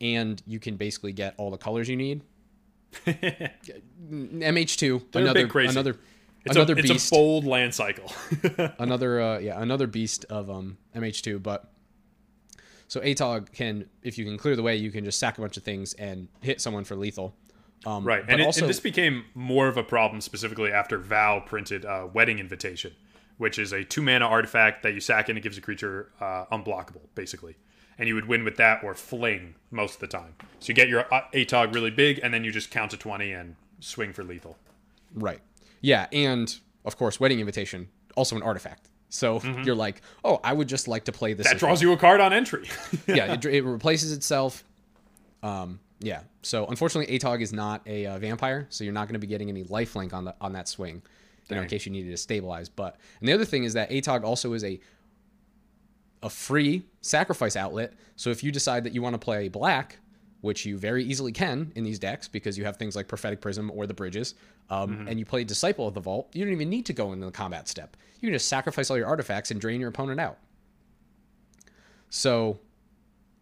and 0.00 0.40
you 0.46 0.60
can 0.60 0.76
basically 0.76 1.12
get 1.12 1.34
all 1.36 1.50
the 1.50 1.58
colors 1.58 1.88
you 1.88 1.96
need. 1.96 2.22
MH2, 3.06 3.50
They're 5.12 5.22
another 5.22 5.40
another 5.70 5.96
It's, 6.44 6.56
another 6.56 6.74
a, 6.74 6.78
it's 6.78 6.90
beast 6.90 7.12
a 7.12 7.14
bold 7.14 7.44
land 7.44 7.74
cycle. 7.74 8.10
another 8.78 9.20
uh, 9.20 9.38
yeah 9.38 9.60
another 9.60 9.86
beast 9.86 10.24
of 10.30 10.50
um, 10.50 10.78
MH2. 10.96 11.42
But 11.42 11.70
so 12.88 13.00
Atog 13.00 13.52
can 13.52 13.86
if 14.02 14.18
you 14.18 14.24
can 14.24 14.38
clear 14.38 14.56
the 14.56 14.62
way, 14.62 14.76
you 14.76 14.90
can 14.90 15.04
just 15.04 15.18
sack 15.18 15.38
a 15.38 15.40
bunch 15.40 15.56
of 15.56 15.62
things 15.62 15.92
and 15.94 16.28
hit 16.40 16.60
someone 16.60 16.84
for 16.84 16.96
lethal. 16.96 17.34
Um, 17.86 18.04
Right, 18.04 18.22
and, 18.28 18.40
it, 18.40 18.44
also, 18.44 18.62
and 18.62 18.68
this 18.68 18.80
became 18.80 19.24
more 19.34 19.66
of 19.66 19.78
a 19.78 19.82
problem 19.82 20.20
specifically 20.20 20.70
after 20.70 20.98
Vow 20.98 21.40
printed 21.40 21.86
uh, 21.86 22.08
Wedding 22.12 22.38
Invitation, 22.38 22.94
which 23.38 23.58
is 23.58 23.72
a 23.72 23.84
two 23.84 24.02
mana 24.02 24.26
artifact 24.26 24.82
that 24.82 24.92
you 24.92 25.00
sack 25.00 25.30
and 25.30 25.38
it 25.38 25.40
gives 25.40 25.56
a 25.56 25.62
creature 25.62 26.10
uh, 26.20 26.44
unblockable, 26.52 27.06
basically. 27.14 27.56
And 27.98 28.08
you 28.08 28.14
would 28.14 28.26
win 28.26 28.44
with 28.44 28.56
that 28.56 28.82
or 28.82 28.94
Fling 28.94 29.54
most 29.70 29.94
of 29.94 30.00
the 30.00 30.06
time. 30.08 30.34
So 30.58 30.68
you 30.68 30.74
get 30.74 30.88
your 30.88 31.12
uh, 31.12 31.22
ATOG 31.32 31.74
really 31.74 31.90
big, 31.90 32.20
and 32.22 32.32
then 32.32 32.44
you 32.44 32.50
just 32.50 32.70
count 32.70 32.90
to 32.90 32.96
20 32.96 33.32
and 33.32 33.56
swing 33.80 34.12
for 34.12 34.24
lethal. 34.24 34.56
Right. 35.14 35.40
Yeah, 35.80 36.06
and 36.12 36.54
of 36.84 36.96
course, 36.96 37.20
wedding 37.20 37.40
invitation 37.40 37.88
also 38.16 38.36
an 38.36 38.42
artifact. 38.42 38.88
So 39.08 39.40
you're 39.64 39.74
like, 39.74 40.02
oh, 40.24 40.38
I 40.44 40.52
would 40.52 40.68
just 40.68 40.86
like 40.86 41.04
to 41.06 41.12
play 41.12 41.32
this. 41.32 41.46
Mm-hmm. 41.46 41.54
That 41.54 41.58
draws 41.58 41.82
you 41.82 41.92
a 41.92 41.96
card 41.96 42.20
on 42.20 42.32
entry. 42.32 42.68
yeah, 43.08 43.34
it, 43.34 43.44
it 43.44 43.62
replaces 43.62 44.12
itself. 44.12 44.64
Um, 45.42 45.80
yeah. 45.98 46.20
So 46.42 46.66
unfortunately, 46.66 47.18
Atog 47.18 47.40
is 47.40 47.52
not 47.52 47.82
a 47.86 48.06
uh, 48.06 48.18
vampire, 48.18 48.66
so 48.70 48.84
you're 48.84 48.92
not 48.92 49.08
going 49.08 49.14
to 49.14 49.20
be 49.20 49.26
getting 49.26 49.48
any 49.48 49.64
lifelink 49.64 50.12
on 50.12 50.24
the 50.24 50.34
on 50.40 50.52
that 50.52 50.68
swing, 50.68 51.02
you 51.48 51.56
know, 51.56 51.62
in 51.62 51.68
case 51.68 51.86
you 51.86 51.92
needed 51.92 52.10
to 52.10 52.16
stabilize. 52.16 52.68
But 52.68 52.96
and 53.18 53.28
the 53.28 53.32
other 53.32 53.44
thing 53.44 53.64
is 53.64 53.74
that 53.74 53.90
Atog 53.90 54.22
also 54.22 54.52
is 54.52 54.64
a 54.64 54.80
a 56.22 56.30
free 56.30 56.84
sacrifice 57.00 57.56
outlet. 57.56 57.94
So 58.16 58.30
if 58.30 58.44
you 58.44 58.52
decide 58.52 58.84
that 58.84 58.94
you 58.94 59.02
want 59.02 59.14
to 59.14 59.18
play 59.18 59.48
black, 59.48 59.98
which 60.40 60.64
you 60.64 60.78
very 60.78 61.04
easily 61.04 61.32
can 61.32 61.72
in 61.74 61.84
these 61.84 61.98
decks 61.98 62.28
because 62.28 62.56
you 62.56 62.64
have 62.64 62.76
things 62.76 62.96
like 62.96 63.08
prophetic 63.08 63.40
prism 63.40 63.70
or 63.74 63.86
the 63.86 63.94
bridges, 63.94 64.34
um, 64.70 65.06
and 65.08 65.18
you 65.18 65.24
play 65.24 65.44
disciple 65.44 65.86
of 65.86 65.94
the 65.94 66.00
vault, 66.00 66.28
you 66.32 66.44
don't 66.44 66.52
even 66.52 66.70
need 66.70 66.86
to 66.86 66.92
go 66.92 67.12
into 67.12 67.26
the 67.26 67.32
combat 67.32 67.68
step. 67.68 67.96
You 68.20 68.28
can 68.28 68.34
just 68.34 68.48
sacrifice 68.48 68.90
all 68.90 68.96
your 68.96 69.06
artifacts 69.06 69.50
and 69.50 69.60
drain 69.60 69.80
your 69.80 69.90
opponent 69.90 70.20
out. 70.20 70.38
So 72.08 72.58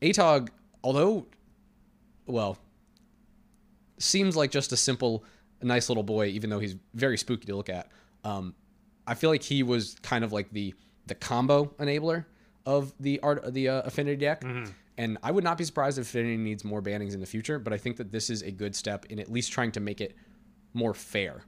Atog, 0.02 0.48
although, 0.84 1.26
well, 2.26 2.58
seems 3.98 4.36
like 4.36 4.50
just 4.50 4.72
a 4.72 4.76
simple, 4.76 5.24
nice 5.62 5.88
little 5.88 6.02
boy, 6.02 6.26
even 6.26 6.50
though 6.50 6.60
he's 6.60 6.76
very 6.94 7.18
spooky 7.18 7.46
to 7.46 7.56
look 7.56 7.68
at. 7.68 7.88
Um, 8.24 8.54
I 9.06 9.14
feel 9.14 9.30
like 9.30 9.42
he 9.42 9.62
was 9.62 9.96
kind 10.02 10.24
of 10.24 10.32
like 10.32 10.50
the 10.50 10.74
the 11.06 11.14
combo 11.14 11.64
enabler 11.78 12.26
of 12.66 12.92
the 13.00 13.18
art 13.20 13.42
of 13.44 13.54
the 13.54 13.68
uh, 13.70 13.82
affinity 13.82 14.16
deck. 14.16 14.42
And 14.98 15.16
I 15.22 15.30
would 15.30 15.44
not 15.44 15.56
be 15.56 15.64
surprised 15.64 15.98
if 15.98 16.06
Affinity 16.06 16.36
needs 16.36 16.64
more 16.64 16.82
bannings 16.82 17.14
in 17.14 17.20
the 17.20 17.26
future, 17.26 17.60
but 17.60 17.72
I 17.72 17.78
think 17.78 17.96
that 17.96 18.10
this 18.10 18.28
is 18.28 18.42
a 18.42 18.50
good 18.50 18.74
step 18.74 19.06
in 19.06 19.20
at 19.20 19.30
least 19.30 19.52
trying 19.52 19.70
to 19.72 19.80
make 19.80 20.00
it 20.00 20.16
more 20.74 20.92
fair. 20.92 21.42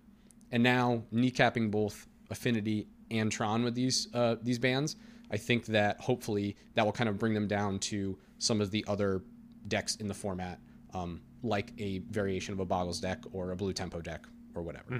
And 0.53 0.63
now 0.63 1.03
kneecapping 1.13 1.71
both 1.71 2.07
Affinity 2.31 2.87
and 3.11 3.31
Tron 3.31 3.65
with 3.65 3.75
these 3.75 4.09
uh, 4.15 4.37
these 4.41 4.59
bans, 4.59 4.97
I 5.33 5.37
think 5.37 5.67
that 5.67 6.01
hopefully 6.01 6.57
that 6.75 6.85
will 6.85 6.93
kind 6.93 7.09
of 7.09 7.19
bring 7.19 7.35
them 7.35 7.49
down 7.49 7.81
to 7.81 8.17
some 8.39 8.61
of 8.61 8.71
the 8.71 8.85
other 8.87 9.23
decks 9.67 9.97
in 9.97 10.07
the 10.07 10.15
format, 10.15 10.61
um, 10.95 11.21
like 11.43 11.73
a 11.79 11.99
variation 12.11 12.55
of 12.55 12.61
a 12.61 12.65
Boggles 12.65 13.01
deck 13.01 13.19
or 13.33 13.51
a 13.51 13.57
Blue 13.57 13.73
Tempo 13.73 14.01
deck 14.01 14.27
or 14.55 14.63
whatever. 14.63 14.95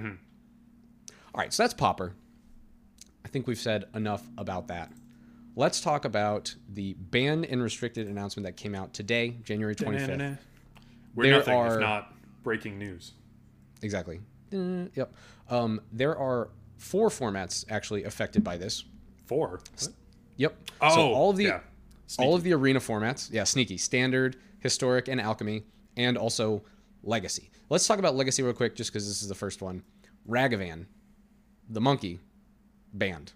All 1.33 1.39
right, 1.39 1.53
so 1.53 1.63
that's 1.63 1.73
Pauper. 1.73 2.13
I 3.23 3.29
think 3.29 3.47
we've 3.47 3.57
said 3.57 3.85
enough 3.95 4.23
about 4.37 4.67
that. 4.67 4.91
Let's 5.55 5.81
talk 5.81 6.05
about 6.05 6.55
the 6.69 6.93
ban 6.93 7.43
and 7.45 7.61
restricted 7.61 8.07
announcement 8.07 8.45
that 8.45 8.55
came 8.55 8.73
out 8.73 8.93
today, 8.93 9.37
January 9.43 9.75
25th. 9.75 10.37
We're 11.13 11.23
There 11.23 11.31
nothing 11.33 11.53
are- 11.53 11.75
if 11.75 11.81
not 11.81 12.13
breaking 12.43 12.77
news. 12.79 13.13
Exactly. 13.81 14.21
Yep. 14.51 15.13
Um, 15.49 15.81
there 15.91 16.17
are 16.17 16.49
four 16.77 17.09
formats 17.09 17.65
actually 17.69 18.03
affected 18.05 18.43
by 18.43 18.57
this. 18.57 18.85
Four. 19.25 19.61
What? 19.79 19.89
Yep. 20.37 20.57
Oh, 20.81 20.95
so 20.95 21.01
all 21.13 21.29
of 21.31 21.37
the 21.37 21.43
yeah. 21.45 21.59
all 22.17 22.35
of 22.35 22.43
the 22.43 22.53
arena 22.53 22.79
formats, 22.79 23.31
yeah, 23.31 23.43
sneaky, 23.43 23.77
standard, 23.77 24.37
historic, 24.59 25.07
and 25.07 25.19
alchemy, 25.21 25.63
and 25.97 26.17
also 26.17 26.63
legacy. 27.03 27.49
Let's 27.69 27.87
talk 27.87 27.99
about 27.99 28.15
legacy 28.15 28.43
real 28.43 28.53
quick, 28.53 28.75
just 28.75 28.91
because 28.91 29.07
this 29.07 29.21
is 29.21 29.27
the 29.29 29.35
first 29.35 29.61
one. 29.61 29.83
Ragavan, 30.27 30.85
the 31.69 31.81
monkey, 31.81 32.19
banned. 32.93 33.33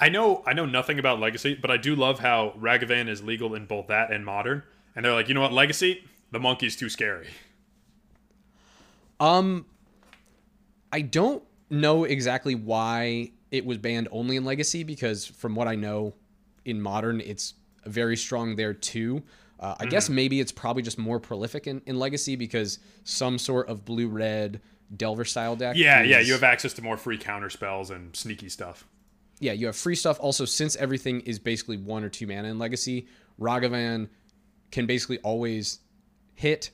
I 0.00 0.08
know 0.08 0.42
I 0.46 0.54
know 0.54 0.66
nothing 0.66 0.98
about 0.98 1.20
Legacy, 1.20 1.54
but 1.54 1.70
I 1.70 1.76
do 1.76 1.94
love 1.94 2.20
how 2.20 2.54
Ragavan 2.58 3.08
is 3.08 3.22
legal 3.22 3.54
in 3.54 3.66
both 3.66 3.88
that 3.88 4.10
and 4.10 4.24
modern. 4.24 4.62
And 4.96 5.04
they're 5.04 5.12
like, 5.12 5.28
you 5.28 5.34
know 5.34 5.42
what, 5.42 5.52
Legacy? 5.52 6.04
The 6.32 6.40
monkey's 6.40 6.74
too 6.74 6.88
scary. 6.88 7.28
Um, 9.18 9.66
I 10.92 11.02
don't 11.02 11.42
know 11.68 12.04
exactly 12.04 12.54
why 12.54 13.32
it 13.50 13.66
was 13.66 13.78
banned 13.78 14.08
only 14.10 14.36
in 14.36 14.44
Legacy 14.44 14.82
because 14.82 15.26
from 15.26 15.54
what 15.54 15.68
I 15.68 15.74
know, 15.74 16.14
in 16.64 16.80
Modern 16.80 17.20
it's 17.20 17.54
very 17.86 18.16
strong 18.16 18.56
there 18.56 18.74
too. 18.74 19.22
Uh, 19.58 19.74
I 19.78 19.86
guess 19.86 20.08
maybe 20.08 20.40
it's 20.40 20.52
probably 20.52 20.82
just 20.82 20.98
more 20.98 21.20
prolific 21.20 21.66
in, 21.66 21.82
in 21.84 21.98
Legacy 21.98 22.34
because 22.34 22.78
some 23.04 23.38
sort 23.38 23.68
of 23.68 23.84
blue 23.84 24.08
red 24.08 24.60
Delver 24.96 25.24
style 25.24 25.54
deck. 25.54 25.76
Yeah, 25.76 26.02
yeah, 26.02 26.18
you 26.18 26.32
have 26.32 26.42
access 26.42 26.72
to 26.74 26.82
more 26.82 26.96
free 26.96 27.18
counter 27.18 27.50
spells 27.50 27.90
and 27.90 28.16
sneaky 28.16 28.48
stuff. 28.48 28.86
Yeah, 29.40 29.52
you 29.52 29.66
have 29.66 29.76
free 29.76 29.94
stuff. 29.96 30.18
Also, 30.20 30.44
since 30.44 30.76
everything 30.76 31.20
is 31.22 31.38
basically 31.38 31.76
one 31.78 32.04
or 32.04 32.08
two 32.08 32.26
mana 32.26 32.48
in 32.48 32.58
Legacy, 32.58 33.08
Ragavan 33.40 34.08
can 34.70 34.86
basically 34.86 35.18
always 35.20 35.80
hit, 36.34 36.70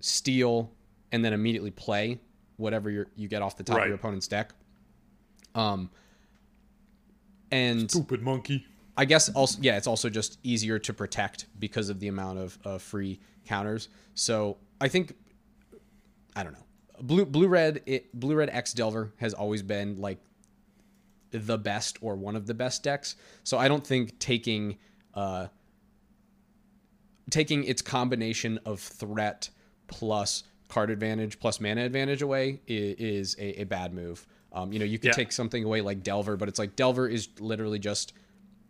steal, 0.00 0.70
and 1.12 1.24
then 1.24 1.32
immediately 1.32 1.70
play 1.70 2.18
whatever 2.56 2.90
you 2.90 3.06
you 3.16 3.26
get 3.28 3.40
off 3.40 3.56
the 3.56 3.62
top 3.64 3.76
Right. 3.78 3.84
of 3.84 3.88
your 3.88 3.96
opponent's 3.96 4.28
deck. 4.28 4.52
Um, 5.54 5.90
and 7.50 7.90
Stupid 7.90 8.22
monkey. 8.22 8.66
I 8.96 9.04
guess 9.04 9.28
also 9.30 9.58
yeah, 9.62 9.76
it's 9.76 9.86
also 9.86 10.10
just 10.10 10.38
easier 10.42 10.78
to 10.80 10.92
protect 10.92 11.46
because 11.58 11.88
of 11.88 12.00
the 12.00 12.08
amount 12.08 12.38
of, 12.38 12.58
of 12.64 12.82
free 12.82 13.20
counters. 13.46 13.88
So 14.14 14.58
I 14.80 14.88
think 14.88 15.14
I 16.36 16.42
don't 16.42 16.52
know. 16.52 16.64
Blue 17.00 17.24
blue 17.24 17.48
red 17.48 17.82
it, 17.86 18.12
blue 18.18 18.34
red 18.34 18.50
X 18.50 18.72
Delver 18.74 19.12
has 19.16 19.32
always 19.34 19.62
been 19.62 20.00
like 20.00 20.18
the 21.30 21.58
best 21.58 21.98
or 22.00 22.16
one 22.16 22.36
of 22.36 22.46
the 22.46 22.54
best 22.54 22.82
decks. 22.82 23.16
So 23.44 23.58
I 23.58 23.68
don't 23.68 23.86
think 23.86 24.18
taking 24.18 24.78
uh 25.14 25.48
taking 27.30 27.64
its 27.64 27.82
combination 27.82 28.58
of 28.64 28.80
threat 28.80 29.50
plus 29.86 30.42
card 30.68 30.90
advantage 30.90 31.38
plus 31.40 31.60
mana 31.60 31.82
advantage 31.84 32.22
away 32.22 32.60
is, 32.66 32.94
is 32.98 33.36
a, 33.38 33.60
a 33.62 33.64
bad 33.64 33.92
move. 33.92 34.26
Um, 34.52 34.72
you 34.72 34.78
know, 34.78 34.84
you 34.84 34.98
could 34.98 35.08
Yeah. 35.08 35.14
take 35.14 35.32
something 35.32 35.64
away 35.64 35.80
like 35.80 36.02
Delver, 36.02 36.36
but 36.36 36.48
it's 36.48 36.58
like 36.58 36.76
Delver 36.76 37.08
is 37.08 37.28
literally 37.38 37.78
just 37.78 38.12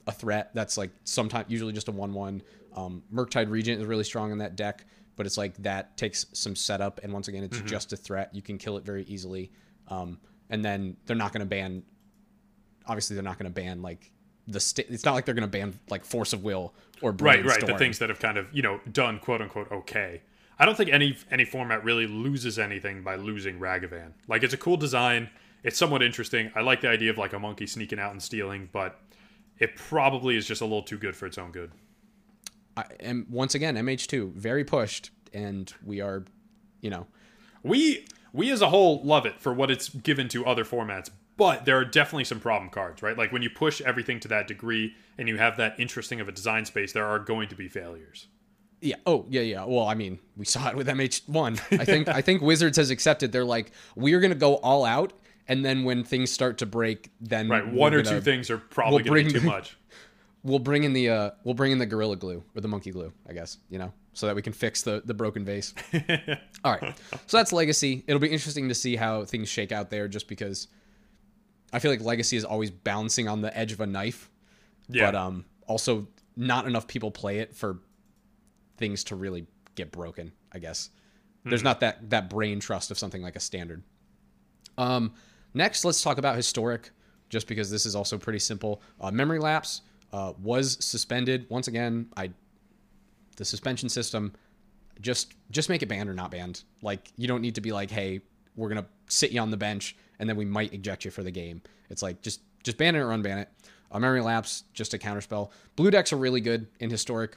a 0.06 0.12
threat 0.12 0.50
that's 0.54 0.76
like 0.76 0.90
sometimes 1.04 1.46
usually 1.48 1.72
just 1.72 1.88
a 1.88 1.92
one 1.92 2.12
one. 2.12 2.42
Um, 2.74 3.02
Murktide 3.12 3.50
Regent 3.50 3.80
is 3.80 3.86
really 3.86 4.04
strong 4.04 4.30
in 4.32 4.38
that 4.38 4.56
deck, 4.56 4.84
but 5.16 5.26
it's 5.26 5.36
like 5.36 5.56
that 5.62 5.96
takes 5.96 6.26
some 6.32 6.54
setup, 6.54 7.00
and 7.02 7.12
once 7.12 7.28
again, 7.28 7.42
it's 7.44 7.60
just 7.62 7.92
a 7.92 7.96
threat. 7.96 8.30
You 8.34 8.42
can 8.42 8.58
kill 8.58 8.76
it 8.76 8.84
very 8.84 9.02
easily, 9.04 9.50
um, 9.88 10.18
and 10.50 10.64
then 10.64 10.96
they're 11.06 11.16
not 11.16 11.32
going 11.32 11.40
to 11.40 11.46
ban. 11.46 11.82
Obviously, 12.90 13.14
they're 13.14 13.22
not 13.22 13.38
going 13.38 13.52
to 13.52 13.54
ban 13.54 13.82
like 13.82 14.10
the. 14.46 14.60
state. 14.60 14.86
it's 14.88 15.04
not 15.04 15.14
like 15.14 15.24
they're 15.24 15.34
going 15.34 15.50
to 15.50 15.58
ban 15.58 15.78
like 15.88 16.04
Force 16.04 16.32
of 16.32 16.42
Will 16.42 16.74
or 17.02 17.12
Right, 17.12 17.44
right. 17.44 17.66
The 17.66 17.78
things 17.78 17.98
that 18.00 18.08
have 18.08 18.18
kind 18.18 18.36
of, 18.36 18.48
you 18.52 18.62
know, 18.62 18.80
done 18.90 19.18
quote 19.18 19.40
unquote 19.40 19.70
okay. 19.70 20.22
I 20.58 20.66
don't 20.66 20.76
think 20.76 20.90
any 20.90 21.16
any 21.30 21.44
format 21.44 21.84
really 21.84 22.06
loses 22.06 22.58
anything 22.58 23.02
by 23.02 23.16
losing 23.16 23.58
Ragavan. 23.58 24.12
Like 24.28 24.42
it's 24.42 24.54
a 24.54 24.58
cool 24.58 24.76
design. 24.76 25.30
It's 25.62 25.78
somewhat 25.78 26.02
interesting. 26.02 26.50
I 26.54 26.60
like 26.60 26.80
the 26.80 26.88
idea 26.88 27.10
of 27.10 27.18
like 27.18 27.32
a 27.32 27.38
monkey 27.38 27.66
sneaking 27.66 27.98
out 27.98 28.12
and 28.12 28.22
stealing, 28.22 28.68
but 28.72 29.00
it 29.58 29.76
probably 29.76 30.36
is 30.36 30.46
just 30.46 30.60
a 30.60 30.64
little 30.64 30.82
too 30.82 30.98
good 30.98 31.14
for 31.14 31.26
its 31.26 31.38
own 31.38 31.52
good. 31.52 31.70
I, 32.76 32.84
and 32.98 33.26
once 33.28 33.54
again, 33.54 33.76
MH2 33.76 34.32
very 34.34 34.64
pushed, 34.64 35.10
and 35.32 35.72
we 35.84 36.00
are, 36.00 36.24
you 36.80 36.90
know, 36.90 37.06
We 37.62 38.06
we 38.32 38.50
as 38.50 38.62
a 38.62 38.68
whole 38.70 39.02
love 39.04 39.26
it 39.26 39.40
for 39.40 39.52
what 39.52 39.70
it's 39.70 39.88
given 39.88 40.28
to 40.28 40.46
other 40.46 40.64
formats, 40.64 41.10
but 41.40 41.64
there 41.64 41.78
are 41.78 41.86
definitely 41.86 42.24
some 42.24 42.38
problem 42.38 42.70
cards, 42.70 43.02
right? 43.02 43.16
Like 43.16 43.32
when 43.32 43.40
you 43.40 43.48
push 43.48 43.80
everything 43.80 44.20
to 44.20 44.28
that 44.28 44.46
degree 44.46 44.94
and 45.16 45.26
you 45.26 45.38
have 45.38 45.56
that 45.56 45.80
interesting 45.80 46.20
of 46.20 46.28
a 46.28 46.32
design 46.32 46.66
space, 46.66 46.92
there 46.92 47.06
are 47.06 47.18
going 47.18 47.48
to 47.48 47.54
be 47.54 47.66
failures. 47.66 48.26
Yeah. 48.82 48.96
Oh, 49.06 49.24
yeah, 49.30 49.40
yeah. 49.40 49.64
Well, 49.64 49.86
I 49.88 49.94
mean, 49.94 50.18
we 50.36 50.44
saw 50.44 50.68
it 50.68 50.76
with 50.76 50.86
MH1. 50.86 51.80
I 51.80 51.84
think 51.86 52.08
I 52.18 52.20
think 52.20 52.42
Wizards 52.42 52.76
has 52.76 52.90
accepted. 52.90 53.32
They're 53.32 53.44
like, 53.46 53.72
we're 53.96 54.20
gonna 54.20 54.34
go 54.34 54.56
all 54.56 54.84
out, 54.84 55.14
and 55.48 55.64
then 55.64 55.84
when 55.84 56.04
things 56.04 56.30
start 56.30 56.58
to 56.58 56.66
break, 56.66 57.10
then 57.22 57.48
Right, 57.48 57.66
one 57.66 57.94
or 57.94 58.02
gonna- 58.02 58.16
two 58.16 58.20
things 58.22 58.50
are 58.50 58.58
probably 58.58 59.02
we'll 59.02 59.14
going 59.14 59.28
to 59.28 59.34
be 59.34 59.40
too 59.40 59.46
much. 59.46 59.78
We'll 60.42 60.58
bring 60.58 60.84
in 60.84 60.94
the 60.94 61.10
uh, 61.10 61.30
we'll 61.44 61.52
bring 61.54 61.70
in 61.72 61.76
the 61.78 61.84
gorilla 61.84 62.16
glue 62.16 62.42
or 62.56 62.62
the 62.62 62.68
monkey 62.68 62.92
glue, 62.92 63.12
I 63.28 63.34
guess. 63.34 63.58
You 63.68 63.78
know, 63.78 63.92
so 64.14 64.26
that 64.26 64.34
we 64.34 64.40
can 64.40 64.54
fix 64.54 64.80
the 64.80 65.02
the 65.04 65.12
broken 65.12 65.44
vase. 65.44 65.74
all 66.64 66.72
right. 66.72 66.96
So 67.26 67.36
that's 67.36 67.52
Legacy. 67.52 68.04
It'll 68.06 68.20
be 68.20 68.30
interesting 68.30 68.66
to 68.70 68.74
see 68.74 68.96
how 68.96 69.26
things 69.26 69.50
shake 69.50 69.70
out 69.70 69.90
there, 69.90 70.08
just 70.08 70.28
because 70.28 70.68
I 71.72 71.78
feel 71.78 71.90
like 71.90 72.00
Legacy 72.00 72.36
is 72.36 72.44
always 72.44 72.70
bouncing 72.70 73.28
on 73.28 73.42
the 73.42 73.56
edge 73.56 73.72
of 73.72 73.80
a 73.80 73.86
knife. 73.86 74.30
Yeah. 74.88 75.06
but 75.06 75.14
um, 75.14 75.44
also 75.66 76.08
not 76.36 76.66
enough 76.66 76.88
people 76.88 77.10
play 77.10 77.38
it 77.38 77.54
for 77.54 77.78
things 78.76 79.04
to 79.04 79.16
really 79.16 79.46
get 79.76 79.92
broken. 79.92 80.32
I 80.52 80.58
guess 80.58 80.90
there's 81.44 81.62
not 81.62 81.80
that 81.80 82.10
that 82.10 82.28
brain 82.28 82.60
trust 82.60 82.90
of 82.90 82.98
something 82.98 83.22
like 83.22 83.36
a 83.36 83.40
standard. 83.40 83.82
Um, 84.76 85.12
next, 85.54 85.84
let's 85.84 86.02
talk 86.02 86.18
about 86.18 86.36
historic, 86.36 86.90
just 87.28 87.46
because 87.46 87.70
this 87.70 87.86
is 87.86 87.94
also 87.94 88.18
pretty 88.18 88.40
simple. 88.40 88.82
Uh, 89.00 89.10
memory 89.10 89.38
lapse 89.38 89.82
uh, 90.12 90.32
was 90.42 90.76
suspended 90.84 91.46
once 91.48 91.68
again. 91.68 92.10
I 92.16 92.32
the 93.36 93.44
suspension 93.44 93.88
system 93.88 94.34
just 95.00 95.34
just 95.50 95.68
make 95.68 95.82
it 95.82 95.86
banned 95.86 96.08
or 96.08 96.14
not 96.14 96.30
banned. 96.30 96.64
Like 96.82 97.12
you 97.16 97.28
don't 97.28 97.42
need 97.42 97.54
to 97.54 97.60
be 97.60 97.72
like, 97.72 97.90
hey, 97.90 98.20
we're 98.56 98.68
gonna 98.68 98.86
sit 99.08 99.30
you 99.30 99.40
on 99.40 99.50
the 99.50 99.56
bench 99.56 99.96
and 100.20 100.28
then 100.28 100.36
we 100.36 100.44
might 100.44 100.72
eject 100.72 101.04
you 101.04 101.10
for 101.10 101.24
the 101.24 101.32
game. 101.32 101.60
It's 101.88 102.02
like 102.02 102.22
just 102.22 102.42
just 102.62 102.76
ban 102.78 102.94
it 102.94 103.00
or 103.00 103.06
unban 103.08 103.38
it. 103.42 103.48
Uh, 103.90 103.98
memory 103.98 104.20
lapse, 104.20 104.62
just 104.72 104.94
a 104.94 104.98
counterspell. 104.98 105.50
Blue 105.74 105.90
decks 105.90 106.12
are 106.12 106.16
really 106.16 106.40
good 106.40 106.68
in 106.78 106.90
historic. 106.90 107.36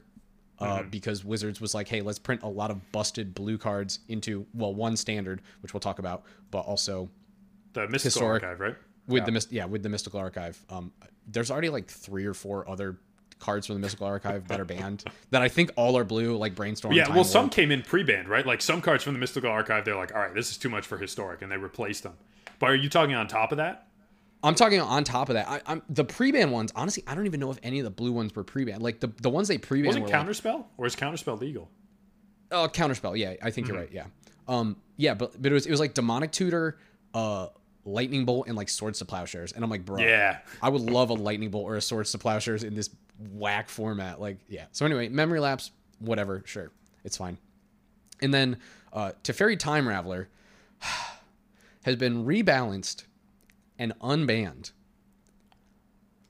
Uh, 0.60 0.78
Mm-hmm. 0.78 0.88
because 0.90 1.24
Wizards 1.24 1.60
was 1.60 1.74
like, 1.74 1.88
hey, 1.88 2.00
let's 2.00 2.20
print 2.20 2.44
a 2.44 2.48
lot 2.48 2.70
of 2.70 2.92
busted 2.92 3.34
blue 3.34 3.58
cards 3.58 3.98
into 4.06 4.46
well, 4.54 4.72
one 4.72 4.96
standard, 4.96 5.42
which 5.60 5.74
we'll 5.74 5.80
talk 5.80 5.98
about, 5.98 6.22
but 6.52 6.60
also 6.60 7.10
The 7.72 7.88
mystical 7.88 8.20
Historic. 8.20 8.42
archive, 8.44 8.60
right? 8.60 8.76
with 9.08 9.24
Yeah. 9.26 9.30
the 9.38 9.46
yeah 9.50 9.64
with 9.64 9.82
the 9.82 9.88
mystical 9.90 10.18
archive 10.20 10.58
um 10.70 10.90
there's 11.26 11.50
already 11.50 11.68
like 11.70 11.86
three 11.88 12.24
or 12.24 12.32
four 12.32 12.66
other 12.70 12.98
cards 13.44 13.66
from 13.66 13.74
the 13.74 13.80
mystical 13.80 14.06
archive 14.06 14.48
that 14.48 14.58
are 14.58 14.64
banned 14.64 15.04
that 15.30 15.42
i 15.42 15.48
think 15.48 15.70
all 15.76 15.96
are 15.98 16.04
blue 16.04 16.36
like 16.36 16.54
brainstorm 16.54 16.94
Yeah, 16.94 17.08
well, 17.14 17.24
some 17.24 17.50
came 17.50 17.70
in 17.70 17.82
pre-banned, 17.82 18.28
right? 18.28 18.46
Like 18.46 18.62
some 18.62 18.80
cards 18.80 19.04
from 19.04 19.12
the 19.12 19.18
Mystical 19.18 19.50
Archive, 19.50 19.84
they're 19.84 19.96
like, 19.96 20.14
all 20.14 20.20
right, 20.22 20.34
this 20.34 20.50
is 20.50 20.56
too 20.56 20.68
much 20.70 20.86
for 20.86 20.96
historic, 20.96 21.42
and 21.42 21.52
they 21.52 21.56
replaced 21.56 22.02
them. 22.04 22.14
But 22.58 22.70
are 22.70 22.74
you 22.74 22.88
talking 22.88 23.14
on 23.14 23.28
top 23.28 23.52
of 23.52 23.58
that? 23.58 23.86
i'm 24.42 24.54
talking 24.54 24.78
on 24.80 25.04
top 25.04 25.28
of 25.30 25.34
that 25.34 25.48
I, 25.48 25.60
i'm 25.66 25.82
the 25.88 26.04
pre-ban 26.04 26.50
ones 26.50 26.70
honestly 26.76 27.02
i 27.06 27.14
don't 27.14 27.24
even 27.26 27.40
know 27.40 27.50
if 27.50 27.58
any 27.62 27.78
of 27.80 27.84
the 27.84 27.90
blue 27.90 28.12
ones 28.12 28.34
were 28.36 28.44
pre-banned 28.44 28.82
like 28.82 29.00
the, 29.00 29.08
the 29.22 29.30
ones 29.30 29.48
they 29.48 29.56
pre-banned 29.56 29.86
Was 29.86 29.96
it 29.96 30.00
were 30.02 30.08
like, 30.08 30.26
Counterspell, 30.26 30.64
or 30.76 30.84
is 30.86 30.94
Counterspell 30.96 31.40
legal? 31.40 31.70
Oh, 32.50 32.68
counterspell. 32.68 33.16
Yeah, 33.18 33.34
I 33.42 33.50
think 33.50 33.66
Mm-hmm. 33.66 33.74
you're 33.74 33.82
right. 33.84 33.92
Yeah. 33.92 34.06
Um. 34.48 34.76
Yeah, 34.96 35.14
but 35.14 35.40
but 35.40 35.50
it 35.50 35.54
was 35.54 35.66
it 35.66 35.70
was 35.70 35.80
like 35.80 35.94
demonic 35.94 36.30
tutor, 36.30 36.78
uh, 37.14 37.48
lightning 37.86 38.24
bolt, 38.26 38.46
and 38.48 38.56
like 38.56 38.68
swords 38.68 38.98
to 39.00 39.04
plowshares, 39.06 39.52
and 39.52 39.64
I'm 39.64 39.70
like, 39.70 39.84
bro, 39.84 39.98
Yeah. 40.00 40.38
I 40.62 40.68
would 40.68 40.82
love 40.82 41.08
a 41.10 41.14
lightning 41.14 41.50
bolt 41.50 41.64
or 41.66 41.76
a 41.76 41.80
swords 41.80 42.12
to 42.12 42.18
plowshares 42.18 42.62
in 42.64 42.74
this 42.74 42.90
whack 43.18 43.68
format. 43.68 44.20
Like, 44.20 44.38
yeah. 44.48 44.66
So 44.72 44.84
anyway, 44.86 45.08
memory 45.08 45.40
lapse, 45.40 45.70
whatever, 45.98 46.42
sure, 46.46 46.70
it's 47.04 47.16
fine. 47.16 47.38
And 48.22 48.32
then 48.32 48.58
uh, 48.92 49.12
Teferi 49.22 49.58
Time 49.58 49.86
Raveler 49.86 50.26
has 51.84 51.96
been 51.96 52.24
rebalanced 52.24 53.04
and 53.78 53.92
unbanned. 54.00 54.72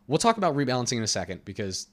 We'll 0.07 0.19
talk 0.19 0.37
about 0.37 0.55
rebalancing 0.57 0.99
in 0.99 1.03
a 1.03 1.07
second 1.09 1.45
because 1.45 1.89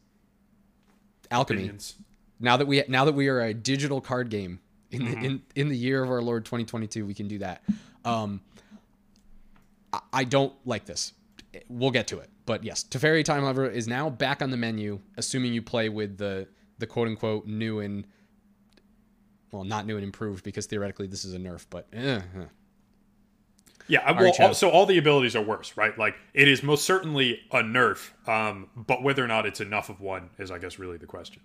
alchemy 1.29 1.62
Opinions. 1.62 1.95
now 2.39 2.57
that 2.57 2.67
we 2.67 2.83
now 2.89 3.05
that 3.05 3.13
we 3.13 3.27
are 3.29 3.39
a 3.41 3.53
digital 3.53 4.01
card 4.01 4.29
game 4.29 4.60
in 4.91 5.01
Mm-hmm. 5.03 5.21
the, 5.21 5.25
in 5.27 5.41
in 5.55 5.69
the 5.69 5.77
year 5.77 6.03
of 6.03 6.10
our 6.12 6.21
Lord 6.21 6.43
2022, 6.43 7.05
we 7.05 7.13
can 7.13 7.29
do 7.29 7.38
that. 7.39 7.63
Um, 8.03 8.41
I, 9.93 10.00
I 10.12 10.24
don't 10.25 10.53
like 10.65 10.83
this. 10.86 11.13
We'll 11.69 11.91
get 11.91 12.07
to 12.07 12.19
it, 12.19 12.29
but 12.45 12.63
yes, 12.63 12.83
Teferi 12.83 13.24
Time 13.24 13.43
Raveler 13.43 13.71
is 13.71 13.88
now 13.88 14.10
back 14.10 14.41
on 14.41 14.50
the 14.51 14.57
menu, 14.57 15.00
assuming 15.17 15.53
you 15.53 15.62
play 15.62 15.89
with 15.89 16.17
the 16.17 16.48
the 16.79 16.88
quote 16.88 17.07
unquote 17.07 17.45
new 17.45 17.79
and 17.79 18.05
well, 19.51 19.63
not 19.63 19.86
new 19.86 19.95
and 19.98 20.03
improved 20.03 20.43
because 20.43 20.65
theoretically 20.65 21.07
this 21.07 21.25
is 21.25 21.33
a 21.33 21.38
nerf, 21.38 21.65
but 21.69 21.88
eh, 21.93 22.21
eh. 22.38 22.45
Yeah, 23.88 24.10
well, 24.12 24.31
all, 24.39 24.53
so 24.53 24.69
all 24.69 24.86
the 24.86 24.98
abilities 24.98 25.36
are 25.36 25.41
worse, 25.41 25.75
right? 25.75 25.98
Like 25.98 26.15
it 26.33 26.48
is 26.48 26.63
most 26.63 26.86
certainly 26.86 27.41
a 27.51 27.57
nerf, 27.62 28.12
um, 28.29 28.69
but 28.75 29.03
whether 29.03 29.24
or 29.24 29.27
not 29.27 29.45
it's 29.45 29.60
enough 29.60 29.89
of 29.89 30.00
one 30.00 30.29
is, 30.39 30.50
I 30.51 30.60
guess, 30.60 30.79
really 30.79 30.98
the 30.98 31.07
question. 31.07 31.41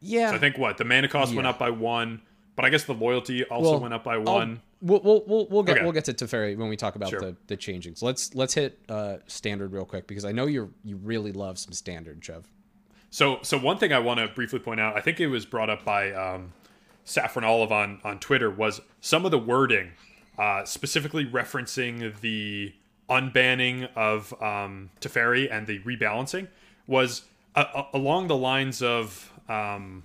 yeah. 0.00 0.28
So 0.30 0.36
I 0.36 0.38
think 0.38 0.58
what 0.58 0.76
the 0.76 0.84
mana 0.84 1.08
cost 1.08 1.34
went 1.34 1.46
up 1.46 1.58
by 1.58 1.70
one, 1.70 2.20
but 2.54 2.64
I 2.66 2.68
guess 2.70 2.84
the 2.84 2.92
loyalty 2.92 3.44
also 3.44 3.70
Well, 3.72 3.80
went 3.80 3.94
up 3.94 4.04
by 4.04 4.14
I'll- 4.16 4.24
one. 4.24 4.60
We'll, 4.82 5.00
we'll, 5.02 5.24
we'll, 5.26 5.46
we'll 5.50 5.62
get 5.62 5.76
Okay. 5.76 5.82
we'll 5.84 5.92
get 5.92 6.06
to 6.06 6.14
Teferi 6.14 6.56
when 6.56 6.68
we 6.68 6.76
talk 6.76 6.94
about 6.96 7.10
Sure. 7.10 7.20
the 7.20 7.36
the 7.48 7.56
changing. 7.56 7.96
So 7.96 8.06
let's 8.06 8.34
let's 8.34 8.54
hit 8.54 8.78
uh, 8.88 9.18
standard 9.26 9.72
real 9.72 9.84
quick 9.84 10.06
because 10.06 10.24
I 10.24 10.32
know 10.32 10.46
you 10.46 10.72
you 10.84 10.96
really 10.96 11.32
love 11.32 11.58
some 11.58 11.72
standard, 11.72 12.22
Chev. 12.24 12.46
So, 13.10 13.40
so 13.42 13.58
one 13.58 13.76
thing 13.76 13.92
I 13.92 13.98
want 13.98 14.20
to 14.20 14.28
briefly 14.28 14.60
point 14.60 14.78
out, 14.80 14.96
I 14.96 15.00
think 15.00 15.18
it 15.18 15.26
was 15.26 15.44
brought 15.44 15.68
up 15.68 15.84
by 15.84 16.12
um, 16.12 16.52
Saffron 17.04 17.44
Olive 17.44 17.72
on 17.72 18.00
on 18.04 18.18
Twitter, 18.20 18.50
was 18.50 18.80
some 19.00 19.24
of 19.24 19.30
the 19.32 19.38
wording, 19.38 19.92
uh, 20.38 20.64
specifically 20.64 21.26
referencing 21.26 22.18
the 22.20 22.72
unbanning 23.10 23.88
of 23.96 24.32
um, 24.40 24.90
Teferi 25.00 25.52
and 25.52 25.66
the 25.66 25.80
rebalancing, 25.80 26.46
was 26.86 27.22
uh, 27.54 27.64
uh, 27.74 27.82
along 27.92 28.28
the 28.28 28.36
lines 28.36 28.80
of. 28.82 29.30
Um, 29.48 30.04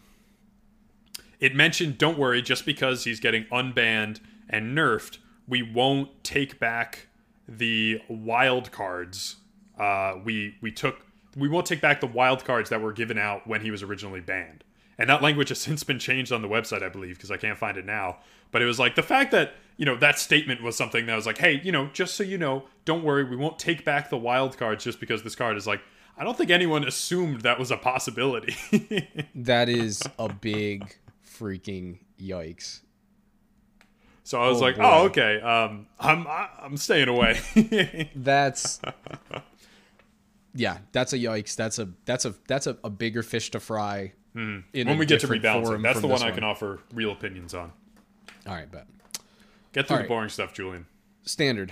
it 1.39 1.53
mentioned, 1.55 1.97
"Don't 1.97 2.17
worry, 2.17 2.41
just 2.41 2.65
because 2.65 3.03
he's 3.03 3.19
getting 3.19 3.43
unbanned 3.45 4.19
and 4.49 4.77
nerfed, 4.77 5.17
we 5.47 5.61
won't 5.61 6.23
take 6.23 6.59
back 6.59 7.07
the 7.47 8.01
wild 8.09 8.71
cards. 8.71 9.37
Uh, 9.79 10.15
we 10.23 10.55
we 10.61 10.71
took 10.71 11.05
we 11.35 11.47
won't 11.47 11.65
take 11.65 11.81
back 11.81 11.99
the 11.99 12.07
wild 12.07 12.45
cards 12.45 12.69
that 12.69 12.81
were 12.81 12.93
given 12.93 13.17
out 13.17 13.45
when 13.45 13.61
he 13.61 13.71
was 13.71 13.83
originally 13.83 14.21
banned." 14.21 14.63
And 14.97 15.09
that 15.09 15.21
language 15.21 15.49
has 15.49 15.59
since 15.67 15.83
been 15.83 15.99
changed 15.99 16.31
on 16.31 16.41
the 16.41 16.47
website, 16.47 16.83
I 16.83 16.89
believe, 16.89 17.15
because 17.15 17.31
I 17.31 17.37
can't 17.37 17.57
find 17.57 17.77
it 17.77 17.85
now. 17.85 18.17
But 18.51 18.61
it 18.61 18.65
was 18.65 18.79
like 18.79 18.95
the 18.95 19.03
fact 19.03 19.31
that 19.31 19.53
you 19.77 19.85
know 19.85 19.97
that 19.97 20.17
statement 20.19 20.63
was 20.63 20.75
something 20.75 21.05
that 21.05 21.15
was 21.15 21.25
like, 21.25 21.37
"Hey, 21.37 21.61
you 21.63 21.71
know, 21.71 21.89
just 21.93 22.15
so 22.15 22.23
you 22.23 22.37
know, 22.37 22.65
don't 22.85 23.03
worry, 23.03 23.23
we 23.23 23.35
won't 23.35 23.59
take 23.59 23.83
back 23.83 24.09
the 24.09 24.17
wild 24.17 24.57
cards 24.57 24.83
just 24.83 24.99
because 24.99 25.23
this 25.23 25.35
card 25.35 25.57
is 25.57 25.67
like." 25.67 25.81
I 26.17 26.23
don't 26.23 26.37
think 26.37 26.49
anyone 26.49 26.85
assumed 26.85 27.41
that 27.41 27.59
was 27.59 27.71
a 27.71 27.77
possibility. 27.77 28.55
That 29.35 29.67
is 29.67 30.01
a 30.17 30.31
big 30.31 30.95
freaking 31.27 31.99
yikes. 32.17 32.79
So 34.25 34.41
I 34.41 34.47
was 34.49 34.57
Oh, 34.57 34.61
like, 34.65 34.75
boy. 34.77 34.81
"Oh, 34.83 35.03
okay. 35.05 35.39
Um, 35.39 35.85
I'm 35.99 36.25
I'm 36.27 36.75
staying 36.77 37.07
away." 37.07 38.09
That's 38.15 38.81
yeah, 40.53 40.77
that's 40.91 41.13
a 41.13 41.17
yikes. 41.17 41.55
That's 41.55 41.79
a 41.79 41.89
that's 42.05 42.25
a 42.25 42.33
that's 42.47 42.65
a, 42.67 42.77
a 42.83 42.89
bigger 42.89 43.23
fish 43.23 43.51
to 43.51 43.59
fry. 43.59 44.13
in 44.33 44.63
Hmm. 44.73 44.87
when 44.87 44.97
we 44.97 45.05
get 45.05 45.21
to 45.21 45.27
rebalancing, 45.27 45.81
that's 45.83 46.01
the 46.01 46.07
one 46.07 46.21
I 46.23 46.31
can 46.31 46.43
offer 46.43 46.79
real 46.93 47.11
opinions 47.11 47.53
on. 47.53 47.71
All 48.47 48.53
right, 48.53 48.69
bet 48.69 48.87
Get 49.73 49.87
through 49.87 49.95
All 49.95 49.97
the 49.97 50.03
right. 50.03 50.07
boring 50.09 50.29
stuff, 50.29 50.53
Julian. 50.53 50.85
standard. 51.23 51.71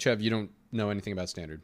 Chev, 0.00 0.20
you 0.20 0.30
don't 0.30 0.50
know 0.72 0.90
anything 0.90 1.12
about 1.12 1.28
standard. 1.28 1.60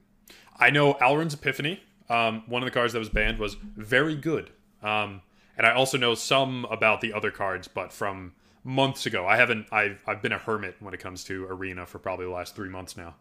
I 0.59 0.71
know 0.71 0.95
Alrund's 0.95 1.35
Epiphany. 1.35 1.81
Um, 2.09 2.43
one 2.47 2.63
of 2.63 2.67
the 2.67 2.71
cards 2.73 2.93
that 2.93 2.99
was 2.99 3.09
banned 3.09 3.39
was 3.39 3.55
very 3.77 4.15
good. 4.17 4.51
Um, 4.83 5.23
and 5.57 5.67
I 5.67 5.73
also 5.73 5.97
know 5.99 6.15
some 6.15 6.65
about 6.67 7.01
the 7.01 7.13
other 7.13 7.31
cards, 7.31 7.69
but 7.69 7.93
from 7.93 8.33
months 8.65 9.07
ago. 9.07 9.27
I 9.27 9.37
haven't. 9.37 9.67
I've 9.71 10.03
I've 10.07 10.23
been 10.23 10.33
a 10.33 10.39
hermit 10.39 10.77
when 10.81 10.95
it 10.95 11.01
comes 11.01 11.23
to 11.25 11.45
Arena 11.47 11.87
for 11.87 11.99
probably 11.99 12.25
the 12.27 12.33
last 12.33 12.57
three 12.57 12.69
months 12.71 12.97
now. 12.97 13.15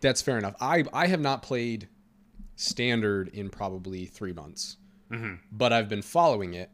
That's 0.00 0.20
fair 0.22 0.38
enough. 0.38 0.54
I 0.60 0.84
I 0.92 1.06
have 1.06 1.20
not 1.20 1.42
played 1.42 1.88
standard 2.56 3.28
in 3.28 3.50
probably 3.50 4.06
three 4.06 4.32
months, 4.32 4.76
Mm-hmm. 5.10 5.34
but 5.52 5.72
I've 5.72 5.88
been 5.88 6.02
following 6.02 6.54
it, 6.54 6.70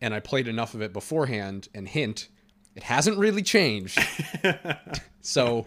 and 0.00 0.14
I 0.14 0.20
played 0.20 0.48
enough 0.48 0.74
of 0.74 0.82
it 0.82 0.92
beforehand. 0.92 1.68
And 1.74 1.86
hint, 1.86 2.28
it 2.74 2.82
hasn't 2.82 3.18
really 3.18 3.42
changed. 3.42 3.98
so, 5.20 5.64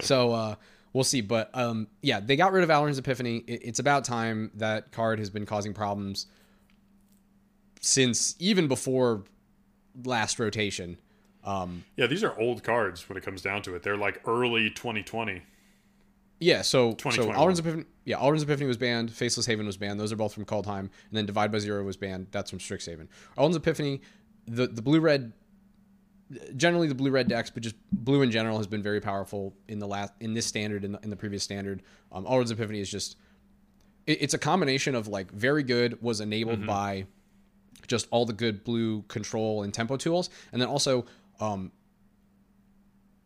so 0.00 0.32
uh, 0.32 0.54
we'll 0.92 1.04
see. 1.04 1.20
But 1.20 1.50
um, 1.54 1.88
yeah, 2.02 2.20
they 2.20 2.36
got 2.36 2.52
rid 2.52 2.64
of 2.64 2.70
Alrund's 2.70 2.98
Epiphany. 2.98 3.38
It, 3.46 3.60
it's 3.64 3.78
about 3.78 4.04
time. 4.04 4.50
That 4.54 4.92
card 4.92 5.18
has 5.18 5.30
been 5.30 5.46
causing 5.46 5.72
problems 5.74 6.26
since 7.80 8.36
even 8.38 8.68
before 8.68 9.24
last 10.04 10.38
rotation. 10.38 10.98
Um, 11.44 11.84
Yeah, 11.96 12.06
these 12.06 12.22
are 12.22 12.38
old 12.38 12.62
cards 12.62 13.08
when 13.08 13.16
it 13.18 13.24
comes 13.24 13.42
down 13.42 13.62
to 13.62 13.74
it. 13.74 13.82
They're 13.82 13.96
like 13.96 14.20
early 14.26 14.70
2020. 14.70 15.42
Yeah, 16.38 16.62
so 16.62 16.90
so 16.90 16.94
2021. 16.96 17.36
Alrund's 17.36 17.60
Epiphany, 17.60 17.84
yeah, 18.04 18.16
Alrund's 18.16 18.42
Epiphany 18.42 18.66
was 18.66 18.76
banned. 18.76 19.12
Faceless 19.12 19.46
Haven 19.46 19.64
was 19.64 19.76
banned. 19.76 20.00
Those 20.00 20.12
are 20.12 20.16
both 20.16 20.34
from 20.34 20.44
Kaldheim, 20.44 20.78
and 20.78 20.90
then 21.12 21.24
Divide 21.24 21.52
by 21.52 21.60
Zero 21.60 21.84
was 21.84 21.96
banned. 21.96 22.26
That's 22.32 22.50
from 22.50 22.58
Strixhaven. 22.58 23.06
Alrund's 23.38 23.56
Epiphany, 23.56 24.00
the 24.46 24.66
the 24.66 24.82
blue 24.82 24.98
red, 24.98 25.32
generally 26.56 26.88
the 26.88 26.96
blue 26.96 27.12
red 27.12 27.28
decks, 27.28 27.48
but 27.50 27.62
just 27.62 27.76
blue 27.92 28.22
in 28.22 28.32
general 28.32 28.56
has 28.56 28.66
been 28.66 28.82
very 28.82 29.00
powerful 29.00 29.54
in 29.68 29.78
the 29.78 29.86
last 29.86 30.12
in 30.20 30.34
this 30.34 30.46
standard 30.46 30.84
in 30.84 30.92
the, 30.92 31.00
in 31.04 31.10
the 31.10 31.16
previous 31.16 31.44
standard. 31.44 31.82
Um, 32.10 32.24
Alrund's 32.24 32.50
Epiphany 32.50 32.80
is 32.80 32.90
just 32.90 33.16
it, 34.08 34.22
it's 34.22 34.34
a 34.34 34.38
combination 34.38 34.96
of 34.96 35.06
like 35.06 35.30
very 35.30 35.62
good 35.62 36.02
was 36.02 36.20
enabled 36.20 36.66
by 36.66 37.06
just 37.86 38.06
all 38.10 38.24
the 38.26 38.32
good 38.32 38.64
blue 38.64 39.02
control 39.02 39.62
and 39.62 39.72
tempo 39.72 39.96
tools, 39.96 40.30
and 40.52 40.60
then 40.60 40.68
also 40.68 41.04
um, 41.40 41.72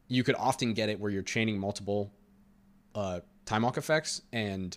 you 0.09 0.23
could 0.23 0.37
often 0.37 0.73
get 0.75 0.89
it 0.89 0.99
where 1.01 1.11
you're 1.11 1.23
chaining 1.23 1.59
multiple 1.59 2.13
uh, 2.95 3.21
time 3.45 3.63
walk 3.63 3.77
effects, 3.77 4.23
and 4.33 4.77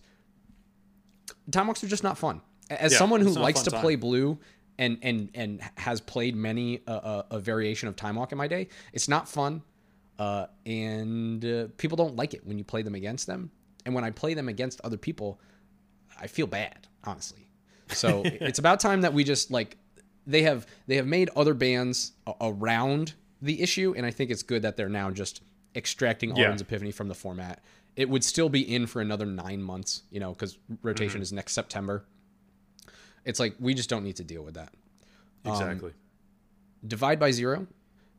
time 1.51 1.67
walks 1.67 1.83
are 1.83 1.87
just 1.87 2.03
not 2.03 2.17
fun. 2.17 2.41
As 2.69 2.91
Yeah, 2.91 2.97
someone 2.99 3.21
who 3.21 3.27
it's 3.27 3.35
not 3.35 3.41
a 3.41 3.43
likes 3.43 3.61
to 3.63 3.71
time. 3.71 3.81
play 3.81 3.95
blue 3.95 4.37
and 4.77 4.97
and 5.01 5.29
and 5.33 5.61
has 5.77 6.01
played 6.01 6.35
many 6.35 6.81
uh, 6.87 6.91
uh, 6.91 7.23
a 7.31 7.39
variation 7.39 7.89
of 7.89 7.95
time 7.95 8.15
walk 8.15 8.31
in 8.31 8.37
my 8.37 8.47
day, 8.47 8.67
it's 8.93 9.07
not 9.07 9.27
fun, 9.27 9.61
uh, 10.19 10.47
and 10.65 11.43
uh, 11.43 11.67
people 11.77 11.95
don't 11.95 12.15
like 12.15 12.33
it 12.33 12.45
when 12.45 12.57
you 12.57 12.63
play 12.63 12.81
them 12.81 12.95
against 12.95 13.27
them. 13.27 13.51
And 13.85 13.95
when 13.95 14.03
I 14.03 14.11
play 14.11 14.33
them 14.33 14.49
against 14.49 14.81
other 14.81 14.97
people, 14.97 15.39
I 16.19 16.27
feel 16.27 16.47
bad, 16.47 16.87
honestly. 17.03 17.48
So 17.89 18.21
it's 18.25 18.59
about 18.59 18.79
time 18.79 19.01
that 19.01 19.13
we 19.13 19.23
just 19.23 19.51
like 19.51 19.77
they 20.27 20.43
have 20.43 20.65
they 20.87 20.95
have 20.97 21.07
made 21.07 21.29
other 21.35 21.53
bands 21.53 22.11
a- 22.27 22.33
around 22.41 23.13
the 23.41 23.61
issue, 23.61 23.93
and 23.95 24.05
I 24.05 24.11
think 24.11 24.31
it's 24.31 24.43
good 24.43 24.61
that 24.63 24.77
they're 24.77 24.89
now 24.89 25.09
just 25.11 25.41
extracting 25.75 26.35
Yeah. 26.35 26.49
Alrund's 26.51 26.61
Epiphany 26.61 26.91
from 26.91 27.07
the 27.07 27.15
format. 27.15 27.63
It 27.95 28.09
would 28.09 28.23
still 28.23 28.49
be 28.49 28.61
in 28.73 28.85
for 28.87 29.01
another 29.01 29.25
nine 29.25 29.61
months, 29.61 30.03
you 30.11 30.19
know, 30.19 30.31
because 30.33 30.57
rotation 30.83 31.15
Mm-hmm. 31.17 31.21
is 31.23 31.33
next 31.33 31.53
September. 31.53 32.05
It's 33.25 33.39
like 33.39 33.55
we 33.59 33.73
just 33.73 33.89
don't 33.89 34.03
need 34.03 34.15
to 34.17 34.23
deal 34.23 34.43
with 34.43 34.53
that. 34.55 34.73
Exactly. 35.45 35.91
Divide 36.87 37.19
by 37.19 37.31
Zero. 37.31 37.67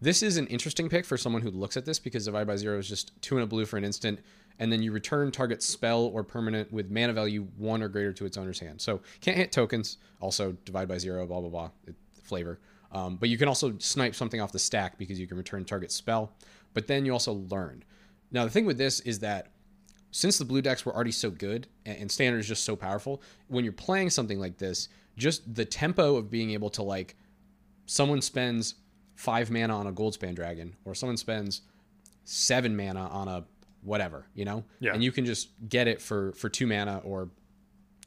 This 0.03 0.23
is 0.23 0.37
an 0.39 0.47
interesting 0.47 0.89
pick 0.89 1.05
for 1.05 1.17
someone 1.19 1.43
who 1.43 1.51
looks 1.51 1.77
at 1.77 1.85
this 1.85 1.99
because 1.99 2.25
Divide 2.25 2.47
by 2.47 2.57
Zero 2.57 2.79
is 2.79 2.89
just 2.89 3.13
two 3.23 3.37
in 3.37 3.43
a 3.43 3.47
blue 3.47 3.67
for 3.67 3.77
an 3.77 3.85
instant, 3.85 4.21
and 4.61 4.71
then 4.71 4.83
you 4.83 4.93
return 4.93 5.33
target 5.33 5.63
spell 5.63 6.05
or 6.05 6.23
permanent 6.23 6.71
with 6.71 6.91
mana 6.91 7.15
value 7.15 7.49
one 7.57 7.83
or 7.83 7.89
greater 7.89 8.13
to 8.13 8.27
its 8.27 8.37
owner's 8.37 8.61
hand. 8.61 8.81
So 8.81 9.01
can't 9.21 9.37
hit 9.37 9.51
tokens. 9.51 9.97
Also 10.21 10.53
Divide 10.65 10.87
by 10.87 10.99
Zero, 10.99 11.27
blah 11.27 11.41
blah 11.41 11.49
blah. 11.49 11.71
It, 11.89 11.97
flavor. 12.23 12.61
Um, 12.93 13.17
but 13.17 13.29
you 13.29 13.39
can 13.39 13.49
also 13.49 13.77
snipe 13.79 14.15
something 14.15 14.41
off 14.41 14.53
the 14.53 14.59
stack 14.59 14.99
because 14.99 15.19
you 15.19 15.27
can 15.27 15.37
return 15.37 15.65
target 15.65 15.91
spell. 15.91 16.33
But 16.75 16.87
then 16.87 17.05
you 17.05 17.13
also 17.13 17.33
learn. 17.33 17.83
Now 18.31 18.45
the 18.45 18.51
thing 18.51 18.67
with 18.67 18.79
this 18.79 19.01
is 19.01 19.19
that 19.21 19.49
since 20.13 20.39
the 20.39 20.45
blue 20.45 20.61
decks 20.61 20.85
were 20.85 20.95
already 20.95 21.13
so 21.13 21.31
good 21.31 21.67
and 21.87 22.11
standard 22.11 22.39
is 22.39 22.49
just 22.49 22.65
so 22.65 22.77
powerful, 22.77 23.23
when 23.49 23.65
you're 23.65 23.73
playing 23.73 24.11
something 24.11 24.39
like 24.39 24.59
this, 24.59 24.89
just 25.17 25.55
the 25.55 25.65
tempo 25.65 26.17
of 26.17 26.31
being 26.31 26.51
able 26.51 26.71
to 26.71 26.83
like 26.83 27.17
someone 27.87 28.21
spends 28.21 28.75
five 29.15 29.51
mana 29.51 29.75
on 29.75 29.87
a 29.87 29.93
goldspan 29.93 30.35
dragon 30.35 30.75
or 30.85 30.95
someone 30.95 31.17
spends 31.17 31.63
seven 32.25 32.77
mana 32.77 33.07
on 33.09 33.29
a 33.29 33.45
whatever, 33.83 34.27
you 34.35 34.45
know? 34.45 34.65
Yeah. 34.81 34.93
And 34.95 35.03
you 35.03 35.13
can 35.13 35.25
just 35.27 35.49
get 35.69 35.89
it 35.89 36.01
for 36.01 36.33
for 36.33 36.49
two 36.49 36.67
mana 36.67 36.99
or 37.05 37.31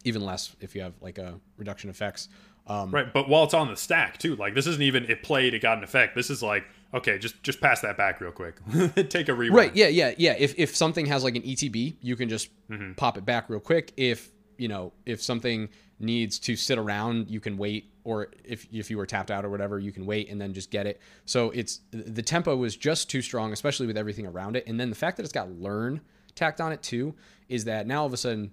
even 0.04 0.24
less 0.24 0.56
if 0.60 0.76
you 0.76 0.82
have 0.82 0.94
like 1.02 1.18
a 1.18 1.40
reduction 1.58 1.90
effects. 1.90 2.30
Um, 2.66 2.92
right, 2.92 3.12
but 3.12 3.28
while 3.28 3.44
it's 3.44 3.54
on 3.54 3.68
the 3.70 3.76
stack 3.76 4.18
too, 4.18 4.36
like 4.38 4.54
this 4.56 4.68
isn't 4.68 4.82
even 4.82 5.04
it 5.10 5.22
played, 5.24 5.54
it 5.54 5.62
got 5.62 5.78
an 5.78 5.84
effect. 5.84 6.16
This 6.16 6.30
is 6.30 6.42
like 6.42 6.64
okay, 6.94 7.18
just 7.18 7.42
just 7.44 7.60
pass 7.60 7.82
that 7.82 7.98
back 7.98 8.22
real 8.22 8.32
quick. 8.32 8.56
Take 9.10 9.28
a 9.30 9.34
rewind. 9.34 9.58
Right. 9.58 9.76
Yeah. 9.76 9.88
Yeah. 9.88 10.14
Yeah. 10.18 10.36
If 10.38 10.58
if 10.58 10.76
something 10.76 11.06
has 11.08 11.24
like 11.24 11.36
an 11.36 11.42
ETB, 11.44 11.96
you 12.02 12.16
can 12.16 12.30
just 12.30 12.50
Mm-hmm. 12.70 12.94
pop 12.94 13.18
it 13.18 13.26
back 13.26 13.50
real 13.50 13.60
quick. 13.60 13.92
If 13.98 14.30
you 14.58 14.68
know 14.68 14.94
if 15.06 15.22
something 15.22 15.70
needs 16.00 16.40
to 16.40 16.56
sit 16.56 16.78
around, 16.78 17.30
you 17.30 17.40
can 17.40 17.58
wait, 17.58 17.92
or 18.04 18.30
if 18.44 18.68
if 18.72 18.90
you 18.90 18.98
were 18.98 19.06
tapped 19.06 19.32
out 19.32 19.46
or 19.46 19.50
whatever, 19.50 19.80
you 19.80 19.92
can 19.92 20.06
wait 20.06 20.30
and 20.30 20.40
then 20.40 20.54
just 20.54 20.72
get 20.72 20.88
it. 20.88 21.02
So 21.26 21.52
it's 21.52 21.82
the 21.92 22.22
tempo 22.22 22.56
was 22.56 22.76
just 22.76 23.10
too 23.10 23.22
strong, 23.22 23.54
especially 23.54 23.88
with 23.88 23.98
everything 23.98 24.28
around 24.28 24.56
it, 24.56 24.66
and 24.68 24.80
then 24.80 24.90
the 24.90 24.96
fact 24.96 25.18
that 25.18 25.24
it's 25.24 25.34
got 25.34 25.52
learn 25.52 26.02
tacked 26.36 26.62
on 26.62 26.72
it 26.72 26.82
too 26.82 27.14
is 27.50 27.66
that 27.66 27.88
now 27.88 28.02
all 28.02 28.06
of 28.06 28.14
a 28.14 28.18
sudden 28.18 28.52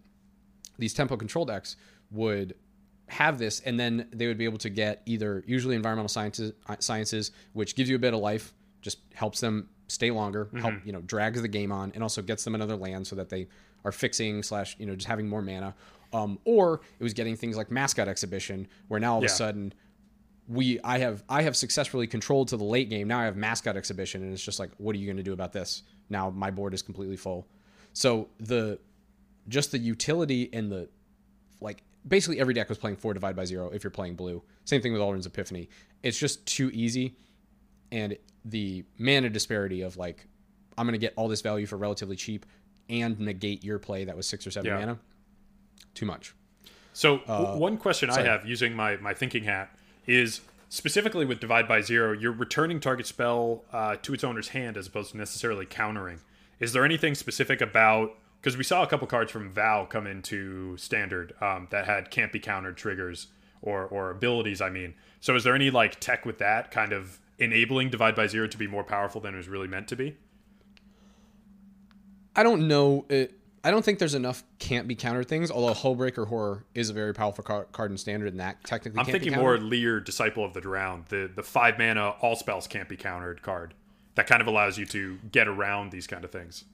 these 0.79 0.95
tempo 0.95 1.17
control 1.17 1.45
decks 1.45 1.77
would 2.11 2.55
have 3.09 3.39
this 3.39 3.61
and 3.61 3.79
then 3.79 4.07
they 4.13 4.27
would 4.27 4.39
be 4.39 4.45
able 4.45 4.59
to 4.59 4.71
get 4.71 5.03
either 5.07 5.43
usually 5.47 5.75
environmental 5.75 6.09
sciences 6.09 6.53
sciences 6.79 7.33
which 7.55 7.75
gives 7.75 7.91
you 7.91 7.97
a 7.97 7.99
bit 7.99 8.15
of 8.15 8.21
life 8.21 8.53
just 8.83 8.99
helps 9.15 9.41
them 9.41 9.69
stay 9.89 10.11
longer 10.11 10.49
help 10.55 10.75
mm-hmm. 10.75 10.87
you 10.87 10.93
know 10.93 11.01
drags 11.03 11.43
the 11.43 11.49
game 11.49 11.73
on 11.73 11.91
and 11.95 12.03
also 12.03 12.23
gets 12.23 12.45
them 12.45 12.55
another 12.55 12.77
land 12.77 13.07
so 13.07 13.17
that 13.17 13.29
they 13.29 13.49
are 13.85 13.93
fixing 13.93 14.43
slash 14.43 14.77
you 14.79 14.87
know 14.87 14.95
just 14.95 15.09
having 15.09 15.29
more 15.29 15.43
mana 15.43 15.75
um, 16.13 16.39
or 16.45 16.81
it 16.99 17.03
was 17.03 17.15
getting 17.15 17.37
things 17.37 17.57
like 17.57 17.71
mascot 17.71 18.09
exhibition 18.09 18.67
where 18.89 18.99
now 19.01 19.13
all 19.13 19.19
of 19.19 19.25
a 19.25 19.29
sudden 19.29 19.73
we 20.49 20.81
I 20.83 20.99
have 20.99 21.23
I 21.29 21.43
have 21.43 21.57
successfully 21.57 22.07
controlled 22.07 22.49
to 22.49 22.57
the 22.57 22.65
late 22.65 22.91
game. 22.91 23.07
Now 23.09 23.21
I 23.21 23.25
have 23.25 23.37
mascot 23.37 23.77
exhibition, 23.77 24.23
and 24.23 24.33
it's 24.33 24.43
just 24.45 24.59
like, 24.59 24.71
what 24.79 24.97
are 24.97 24.99
you 24.99 25.07
going 25.07 25.17
to 25.19 25.23
do 25.23 25.33
about 25.33 25.53
this? 25.53 25.85
Now 26.09 26.31
my 26.31 26.51
board 26.51 26.75
is 26.75 26.83
completely 26.83 27.17
full. 27.17 27.47
So 27.93 28.29
the 28.39 28.79
just 29.49 29.71
the 29.73 29.79
utility 29.79 30.49
and 30.53 30.71
the 30.71 30.89
like 31.61 31.83
basically 32.07 32.41
every 32.41 32.55
deck 32.55 32.69
was 32.69 32.79
playing 32.79 32.97
four 32.97 33.15
divide 33.15 33.37
by 33.37 33.45
zero 33.45 33.71
if 33.73 33.85
you're 33.85 33.91
playing 33.91 34.17
blue. 34.17 34.43
Same 34.65 34.81
thing 34.83 34.93
with 34.93 35.01
Alrund's 35.01 35.27
Epiphany. 35.27 35.69
It's 36.03 36.19
just 36.19 36.45
too 36.47 36.71
easy, 36.73 37.17
and 37.93 38.17
the 38.45 38.85
mana 38.99 39.29
disparity 39.31 39.83
of 39.83 39.97
like 39.97 40.27
I'm 40.77 40.87
going 40.87 40.93
to 40.93 40.99
get 40.99 41.13
all 41.17 41.29
this 41.29 41.43
value 41.43 41.67
for 41.67 41.77
relatively 41.77 42.17
cheap 42.17 42.47
and 42.89 43.21
negate 43.21 43.63
your 43.63 43.79
play 43.79 44.05
that 44.05 44.17
was 44.17 44.27
six 44.27 44.47
or 44.47 44.51
seven 44.51 44.69
Yeah. 44.71 44.79
mana. 44.81 44.99
Too 45.95 46.07
much. 46.07 46.35
So 46.93 47.19
w- 47.19 47.59
one 47.59 47.77
question 47.77 48.11
I 48.11 48.21
Uh, 48.21 48.25
have 48.25 48.47
using 48.47 48.75
my 48.75 48.97
my 48.97 49.15
thinking 49.15 49.45
hat 49.45 49.75
is 50.07 50.41
specifically 50.69 51.25
with 51.25 51.41
divide 51.41 51.67
by 51.67 51.81
zero, 51.81 52.13
you're 52.13 52.33
returning 52.33 52.81
target 52.81 53.07
spell 53.07 53.65
uh, 53.73 53.97
to 53.97 54.15
its 54.15 54.23
owner's 54.25 54.49
hand 54.49 54.77
as 54.77 54.87
opposed 54.87 55.11
to 55.13 55.17
necessarily 55.17 55.67
countering. 55.67 56.21
Is 56.59 56.73
there 56.73 56.85
anything 56.85 57.15
specific 57.15 57.61
about 57.61 58.17
because 58.41 58.57
we 58.57 58.65
saw 58.65 58.83
a 58.83 58.87
couple 58.87 59.07
cards 59.07 59.31
from 59.31 59.51
Vow 59.53 59.85
come 59.85 60.07
into 60.07 60.77
standard 60.77 61.35
um, 61.41 61.69
that 61.71 61.87
had 61.87 62.11
can't 62.11 62.33
be 62.33 62.39
countered 62.41 62.77
triggers 62.77 63.29
or 63.63 63.85
or 63.87 64.11
abilities? 64.11 64.61
I 64.61 64.71
mean, 64.71 64.95
so 65.21 65.35
is 65.35 65.45
there 65.45 65.55
any 65.55 65.71
like 65.71 66.01
tech 66.01 66.25
with 66.25 66.39
that 66.39 66.71
kind 66.71 66.93
of 66.93 67.19
enabling 67.39 67.91
divide 67.91 68.15
by 68.15 68.27
zero 68.27 68.47
to 68.47 68.59
be 68.59 68.67
more 68.67 68.85
powerful 68.85 69.21
than 69.21 69.35
it 69.35 69.39
was 69.39 69.49
really 69.49 69.69
meant 69.69 69.89
to 69.89 69.97
be? 69.97 70.17
I 72.37 72.43
don't 72.43 72.69
know. 72.69 73.07
It, 73.09 73.40
I 73.63 73.71
don't 73.71 73.85
think 73.85 73.99
there's 73.99 74.15
enough 74.15 74.43
can't 74.59 74.89
be 74.89 74.95
countered 74.95 75.29
things. 75.29 75.51
Although 75.51 75.75
Hullbreaker 75.75 76.27
Horror 76.27 76.65
is 76.75 76.89
a 76.89 76.95
very 76.95 77.13
powerful 77.13 77.45
car, 77.45 77.65
card 77.73 77.91
in 77.91 77.99
standard, 77.99 78.29
and 78.29 78.41
that 78.41 78.65
technically 78.65 79.01
I'm 79.01 79.07
thinking 79.07 79.35
more. 79.35 79.59
Lier, 79.59 80.01
Disciple 80.01 80.45
of 80.45 80.55
the 80.55 80.61
Drowned, 80.63 81.07
the 81.09 81.31
the 81.35 81.43
five 81.43 81.79
mana 81.79 82.11
all 82.21 82.37
spells 82.37 82.67
can't 82.67 82.89
be 82.89 82.97
countered 82.97 83.43
card. 83.43 83.75
That 84.15 84.27
kind 84.27 84.41
of 84.41 84.49
allows 84.49 84.79
you 84.79 84.87
to 84.87 85.19
get 85.31 85.47
around 85.47 85.93
these 85.93 86.07
kind 86.07 86.25
of 86.25 86.31
things. 86.31 86.65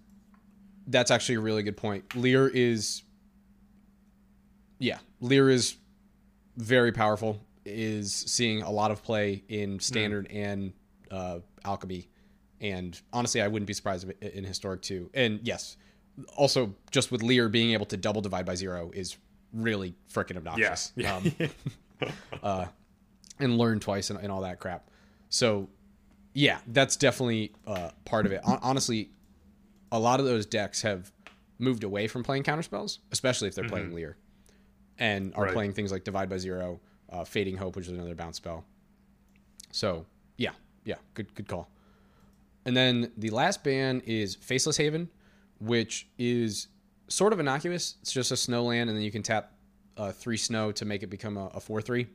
That's 0.87 1.11
actually 1.11 1.37
a 1.37 1.40
really 1.40 1.64
good 1.64 1.77
point. 1.77 2.14
Lier 2.14 2.46
is, 2.46 3.03
yeah, 4.79 4.99
Lier 5.20 5.51
is 5.51 5.77
very 6.57 6.92
powerful. 6.92 7.40
Is 7.64 8.14
seeing 8.14 8.62
a 8.62 8.70
lot 8.70 8.92
of 8.92 9.03
play 9.03 9.42
in 9.49 9.81
standard 9.81 10.29
and 10.31 10.72
uh, 11.11 11.40
alchemy, 11.64 12.09
and 12.61 13.01
honestly, 13.12 13.42
I 13.42 13.49
wouldn't 13.49 13.66
be 13.66 13.72
surprised 13.72 14.09
in 14.22 14.44
historic 14.44 14.83
too. 14.83 15.11
And 15.14 15.40
yes, 15.42 15.77
also 16.37 16.74
just 16.90 17.11
with 17.12 17.22
Lier 17.22 17.48
being 17.48 17.72
able 17.72 17.87
to 17.87 17.96
double 17.96 18.20
divide 18.20 18.46
by 18.46 18.55
zero 18.55 18.90
is 18.94 19.16
really 19.52 19.94
freaking 20.12 20.37
obnoxious. 20.37 20.92
Yeah. 20.96 21.16
Um, 21.16 21.33
uh, 22.42 22.66
and 23.38 23.59
learn 23.59 23.81
twice 23.81 24.11
and, 24.11 24.18
and 24.18 24.33
all 24.33 24.42
that 24.42 24.59
crap. 24.61 24.90
So, 25.29 25.68
yeah, 26.33 26.59
that's 26.68 26.96
definitely 26.96 27.52
uh, 27.66 27.90
part 28.05 28.26
of 28.26 28.33
it. 28.33 28.40
Hon- 28.44 28.61
honestly, 28.62 29.11
a 29.92 29.98
lot 29.98 30.20
of 30.20 30.26
those 30.26 30.46
decks 30.46 30.83
have 30.83 31.12
moved 31.59 31.85
away 31.85 32.07
from 32.07 32.22
playing 32.22 32.42
counterspells, 32.42 32.98
especially 33.12 33.48
if 33.48 33.55
they're 33.55 33.68
playing 33.68 33.94
Lier, 33.94 34.16
and 34.98 35.35
are 35.35 35.44
Right. 35.44 35.52
playing 35.52 35.72
things 35.72 35.92
like 35.92 36.05
Divide 36.05 36.29
by 36.29 36.38
Zero, 36.38 36.81
uh, 37.11 37.24
Fading 37.24 37.57
Hope, 37.57 37.76
which 37.76 37.87
is 37.87 37.92
another 37.92 38.14
bounce 38.14 38.37
spell. 38.37 38.64
So, 39.70 40.07
yeah, 40.37 40.52
yeah, 40.85 40.96
good 41.14 41.35
good 41.35 41.48
call. 41.48 41.68
And 42.64 42.76
then 42.76 43.12
the 43.16 43.31
last 43.31 43.62
ban 43.62 44.02
is 44.07 44.35
Faceless 44.35 44.76
Haven, 44.76 45.09
which 45.58 46.08
is 46.18 46.68
sort 47.08 47.32
of 47.32 47.40
innocuous. 47.40 47.96
It's 48.02 48.12
just 48.12 48.32
a 48.32 48.36
snow 48.36 48.64
land, 48.64 48.90
and 48.90 48.96
then 48.96 49.04
you 49.04 49.12
can 49.12 49.22
tap 49.22 49.52
uh, 49.96 50.12
three 50.12 50.36
snow 50.36 50.72
to 50.72 50.84
make 50.84 51.02
it 51.02 51.08
become 51.08 51.36
a, 51.36 51.46
a 51.54 51.60
four 51.60 51.80
three. 51.80 52.06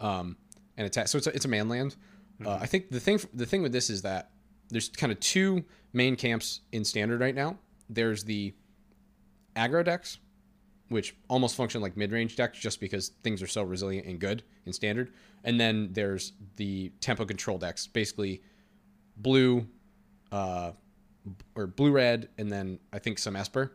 Um, 0.00 0.36
and 0.76 0.86
attack. 0.86 1.08
So 1.08 1.18
it's 1.18 1.26
a, 1.26 1.34
it's 1.34 1.44
a 1.44 1.48
man 1.48 1.68
land. 1.68 1.96
Uh, 2.44 2.58
I 2.60 2.66
think 2.66 2.90
the 2.90 3.00
thing 3.00 3.20
the 3.32 3.46
thing 3.46 3.62
with 3.62 3.72
this 3.72 3.88
is 3.90 4.02
that 4.02 4.30
there's 4.70 4.88
kind 4.88 5.12
of 5.12 5.20
two 5.20 5.64
main 5.92 6.16
camps 6.16 6.60
in 6.72 6.84
standard 6.84 7.20
right 7.20 7.34
now. 7.34 7.58
There's 7.88 8.24
the 8.24 8.54
aggro 9.54 9.84
decks, 9.84 10.18
which 10.88 11.14
almost 11.28 11.54
function 11.54 11.80
like 11.80 11.96
mid 11.96 12.12
range 12.12 12.36
decks 12.36 12.58
just 12.58 12.80
because 12.80 13.10
things 13.22 13.40
are 13.40 13.46
so 13.46 13.62
resilient 13.62 14.06
and 14.06 14.18
good 14.18 14.42
in 14.66 14.72
standard. 14.72 15.12
And 15.44 15.60
then 15.60 15.90
there's 15.92 16.32
the 16.56 16.90
tempo 17.00 17.24
control 17.24 17.58
decks, 17.58 17.86
basically 17.86 18.42
blue, 19.16 19.66
uh, 20.32 20.72
or 21.54 21.66
blue 21.66 21.90
red, 21.90 22.28
and 22.38 22.50
then 22.50 22.78
I 22.92 22.98
think 22.98 23.18
some 23.18 23.36
Esper. 23.36 23.72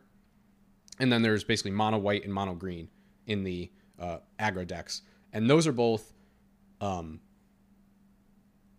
And 0.98 1.10
then 1.10 1.22
there's 1.22 1.44
basically 1.44 1.70
mono 1.70 1.98
white 1.98 2.24
and 2.24 2.32
mono 2.32 2.54
green 2.54 2.88
in 3.26 3.44
the 3.44 3.70
uh, 3.98 4.18
aggro 4.38 4.66
decks, 4.66 5.02
and 5.32 5.48
those 5.48 5.66
are 5.66 5.72
both 5.72 6.12
um, 6.80 7.20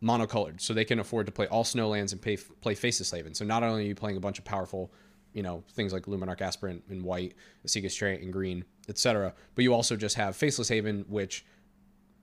monocolored, 0.03 0.59
so 0.61 0.73
they 0.73 0.85
can 0.85 0.99
afford 0.99 1.25
to 1.27 1.31
play 1.31 1.47
all 1.47 1.63
snowlands 1.63 2.11
and 2.11 2.21
pay, 2.21 2.37
play 2.37 2.75
Faceless 2.75 3.11
Haven. 3.11 3.33
So 3.33 3.45
not 3.45 3.63
only 3.63 3.85
are 3.85 3.87
you 3.87 3.95
playing 3.95 4.17
a 4.17 4.19
bunch 4.19 4.39
of 4.39 4.45
powerful, 4.45 4.91
you 5.33 5.43
know, 5.43 5.63
things 5.73 5.93
like 5.93 6.03
Luminarch 6.05 6.41
Aspirant 6.41 6.83
in 6.89 7.03
white, 7.03 7.35
Esika's 7.65 7.95
Chariot 7.95 8.21
in 8.21 8.31
green, 8.31 8.65
etc., 8.89 9.33
but 9.55 9.63
you 9.63 9.73
also 9.73 9.95
just 9.95 10.15
have 10.15 10.35
Faceless 10.35 10.69
Haven, 10.69 11.05
which 11.07 11.45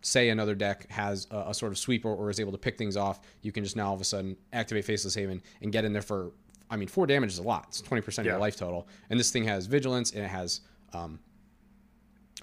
say 0.08 0.30
another 0.30 0.54
deck 0.54 0.90
has 0.90 1.26
a, 1.30 1.46
a 1.48 1.54
sort 1.54 1.72
of 1.72 1.78
sweeper 1.78 2.08
or 2.08 2.30
is 2.30 2.40
able 2.40 2.52
to 2.52 2.58
pick 2.58 2.78
things 2.78 2.96
off, 2.96 3.20
you 3.42 3.52
can 3.52 3.64
just 3.64 3.76
now 3.76 3.88
all 3.88 3.94
of 3.94 4.00
a 4.00 4.04
sudden 4.04 4.36
activate 4.52 4.84
Faceless 4.84 5.14
Haven 5.14 5.42
and 5.62 5.72
get 5.72 5.84
in 5.84 5.92
there 5.92 6.02
for, 6.02 6.32
I 6.70 6.76
mean, 6.76 6.88
four 6.88 7.06
damage 7.06 7.32
is 7.32 7.38
a 7.38 7.42
lot. 7.42 7.66
It's 7.68 7.82
20% 7.82 8.18
of 8.18 8.26
your 8.26 8.38
life 8.38 8.56
total. 8.56 8.88
And 9.10 9.18
this 9.18 9.30
thing 9.30 9.44
has 9.44 9.66
vigilance 9.66 10.12
and 10.12 10.24
it 10.24 10.28
has, 10.28 10.62
um, 10.92 11.20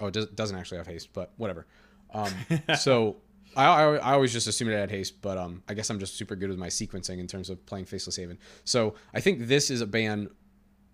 oh, 0.00 0.06
it 0.06 0.14
does, 0.14 0.26
doesn't 0.26 0.56
actually 0.56 0.78
have 0.78 0.86
haste, 0.86 1.12
but 1.12 1.32
whatever. 1.36 1.66
Um, 2.12 2.32
so 2.78 3.16
I, 3.56 3.64
I, 3.64 3.96
I 3.96 4.12
always 4.12 4.32
just 4.32 4.46
assumed 4.46 4.70
it 4.70 4.78
had 4.78 4.90
haste, 4.90 5.20
but 5.22 5.38
um, 5.38 5.62
I 5.68 5.74
guess 5.74 5.90
I'm 5.90 5.98
just 5.98 6.16
super 6.16 6.36
good 6.36 6.50
with 6.50 6.58
my 6.58 6.68
sequencing 6.68 7.18
in 7.18 7.26
terms 7.26 7.50
of 7.50 7.64
playing 7.66 7.86
Faceless 7.86 8.16
Haven. 8.16 8.38
So 8.64 8.94
I 9.14 9.20
think 9.20 9.46
this 9.46 9.70
is 9.70 9.80
a 9.80 9.86
ban, 9.86 10.28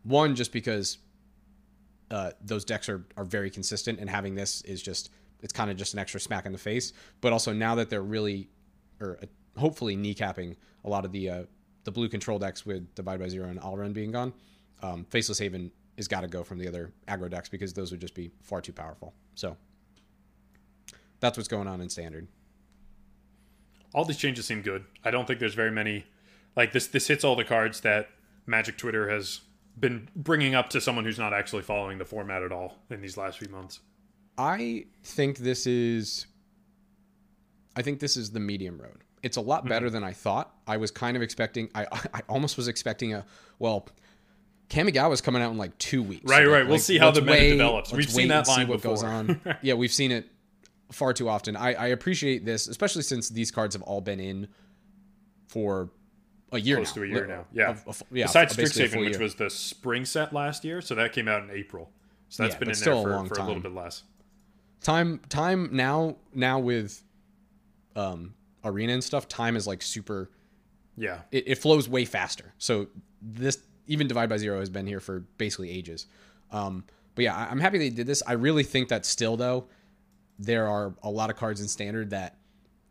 one, 0.05 0.35
just 0.35 0.53
because 0.53 0.99
uh, 2.11 2.31
those 2.43 2.65
decks 2.65 2.89
are, 2.89 3.05
are 3.17 3.25
very 3.25 3.51
consistent, 3.51 3.99
and 3.99 4.09
having 4.09 4.35
this 4.35 4.63
is 4.63 4.83
just 4.83 5.11
it's 5.43 5.53
kind 5.53 5.71
of 5.71 5.77
just 5.77 5.93
an 5.93 5.99
extra 5.99 6.21
smack 6.21 6.47
in 6.47 6.53
the 6.53 6.59
face. 6.59 6.93
But 7.21 7.33
also 7.33 7.53
now 7.53 7.75
that 7.75 7.91
they're 7.91 8.03
really, 8.03 8.49
or 9.01 9.19
uh, 9.23 9.27
hopefully 9.61 9.97
kneecapping 9.97 10.57
a 10.85 10.89
lot 10.89 11.05
of 11.05 11.13
the 11.13 11.29
uh, 11.31 11.43
the 11.85 11.91
blue 11.93 12.09
control 12.09 12.39
decks 12.39 12.65
with 12.65 12.95
Divide 12.95 13.19
by 13.21 13.29
Zero 13.29 13.49
and 13.49 13.61
Alrund 13.61 13.93
being 13.93 14.13
gone, 14.13 14.33
um, 14.83 15.05
Faceless 15.11 15.39
Haven 15.39 15.71
has 15.97 16.09
got 16.09 16.21
to 16.23 16.29
go 16.29 16.43
from 16.45 16.59
the 16.59 16.69
other 16.69 16.93
aggro 17.09 17.29
decks 17.29 17.49
because 17.49 17.73
those 17.73 17.91
would 17.91 18.01
just 18.01 18.15
be 18.15 18.31
far 18.41 18.61
too 18.61 18.73
powerful. 18.73 19.13
So 19.35 19.57
that's 21.21 21.37
what's 21.37 21.49
going 21.49 21.69
on 21.69 21.81
in 21.81 21.89
Standard. 21.89 22.29
all 23.95 24.05
these 24.05 24.17
changes 24.17 24.47
seem 24.47 24.63
good. 24.63 24.85
I 25.05 25.11
don't 25.11 25.27
think 25.27 25.39
there's 25.41 25.55
very 25.55 25.71
many. 25.71 26.07
Like 26.57 26.73
this, 26.73 26.87
this 26.87 27.09
hits 27.09 27.25
all 27.25 27.37
the 27.37 27.45
cards 27.45 27.81
that 27.81 28.09
Magic 28.47 28.77
Twitter 28.77 29.09
has 29.09 29.41
been 29.79 30.09
bringing 30.15 30.55
up 30.55 30.69
to 30.71 30.81
someone 30.81 31.05
who's 31.05 31.19
not 31.19 31.33
actually 31.33 31.63
following 31.63 31.99
the 31.99 32.05
format 32.05 32.43
at 32.43 32.53
all 32.53 32.79
in 32.91 33.01
these 33.01 33.17
last 33.17 33.39
few 33.39 33.49
months. 33.49 33.81
I 34.39 34.87
think 35.05 35.39
this 35.39 35.67
is 35.67 36.27
I 37.77 37.83
think 37.83 38.01
this 38.01 38.17
is 38.17 38.31
the 38.31 38.41
medium 38.41 38.81
road. 38.81 38.99
It's 39.23 39.37
a 39.37 39.41
lot 39.41 39.67
better 39.67 39.87
Mm-hmm. 39.87 39.95
than 39.95 40.05
I 40.05 40.13
thought. 40.13 40.55
I 40.67 40.77
was 40.79 40.91
kind 40.91 41.17
of 41.17 41.23
expecting 41.23 41.71
I 41.75 41.87
I 42.15 42.23
almost 42.29 42.57
was 42.57 42.69
expecting 42.69 43.15
a 43.15 43.25
well 43.59 43.89
Kamigawa's 44.69 45.21
coming 45.21 45.43
out 45.43 45.51
in 45.51 45.59
like 45.59 45.77
two 45.79 46.03
weeks. 46.03 46.25
Right, 46.31 46.47
right. 46.49 46.67
We'll 46.67 46.79
see 46.79 46.97
how 46.97 47.11
the 47.11 47.21
meta 47.21 47.33
wait- 47.33 47.51
develops. 47.51 47.93
We've 47.93 48.11
seen 48.11 48.29
that 48.29 48.49
line 48.49 48.69
what 48.69 48.81
goes 48.81 49.03
on. 49.03 49.39
yeah, 49.63 49.75
we've 49.75 49.93
seen 49.93 50.11
it 50.13 50.27
far 50.91 51.13
too 51.13 51.29
often. 51.29 51.57
I, 51.57 51.75
I 51.75 51.87
appreciate 51.89 52.47
this, 52.47 52.69
especially 52.69 53.03
since 53.03 53.29
these 53.29 53.51
cards 53.51 53.75
have 53.75 53.83
all 53.83 54.01
been 54.01 54.19
in 54.21 54.49
for 55.49 55.91
a 56.53 56.59
year 56.59 56.77
Close 56.77 56.89
now. 56.97 57.03
to 57.03 57.03
a 57.03 57.07
year 57.07 57.27
now. 57.27 57.45
Yeah. 57.53 57.77
a- 57.87 57.91
a 57.91 57.95
yeah. 58.13 58.25
Besides 58.27 58.57
Strixhaven, 58.57 59.01
which 59.01 59.11
year. 59.13 59.21
was 59.21 59.35
the 59.35 59.51
spring 59.51 60.07
set 60.07 60.33
last 60.33 60.65
year, 60.65 60.81
so 60.81 60.95
that 60.95 61.13
came 61.13 61.29
out 61.29 61.43
in 61.43 61.51
April. 61.51 61.91
So 62.31 62.43
that's 62.43 62.55
Yeah, 62.55 62.59
been 62.61 62.71
in 62.71 62.79
there 62.79 62.93
a 62.95 63.03
for, 63.03 63.11
long 63.11 63.29
for 63.29 63.35
a 63.41 63.45
little 63.45 63.61
bit 63.63 63.75
less. 63.75 64.05
Time 64.83 65.21
time 65.29 65.71
now 65.73 66.17
now 66.35 66.59
with 66.59 67.03
um 67.97 68.35
arena 68.65 68.93
and 68.93 69.03
stuff 69.05 69.29
time 69.29 69.57
is 69.57 69.67
like 69.67 69.83
super 69.83 70.31
Yeah. 70.97 71.21
it, 71.31 71.45
it 71.49 71.55
flows 71.57 71.89
way 71.89 72.05
faster. 72.05 72.53
So 72.59 72.89
this 73.21 73.59
even 73.87 74.07
divide 74.09 74.29
by 74.29 74.37
zero 74.39 74.61
has 74.61 74.71
been 74.71 74.87
here 74.87 75.01
for 75.01 75.21
basically 75.39 75.71
ages. 75.71 76.07
Um 76.51 76.85
but 77.15 77.23
yeah 77.25 77.37
I- 77.37 77.49
i'm 77.51 77.61
happy 77.61 77.79
they 77.79 77.91
did 77.91 78.07
this. 78.07 78.23
I 78.27 78.33
really 78.35 78.63
think 78.65 78.89
that 78.89 79.05
still 79.07 79.37
though 79.37 79.67
there 80.39 80.67
are 80.69 80.95
a 81.03 81.11
lot 81.11 81.31
of 81.31 81.37
cards 81.37 81.61
in 81.61 81.69
standard 81.69 82.11
that 82.11 82.37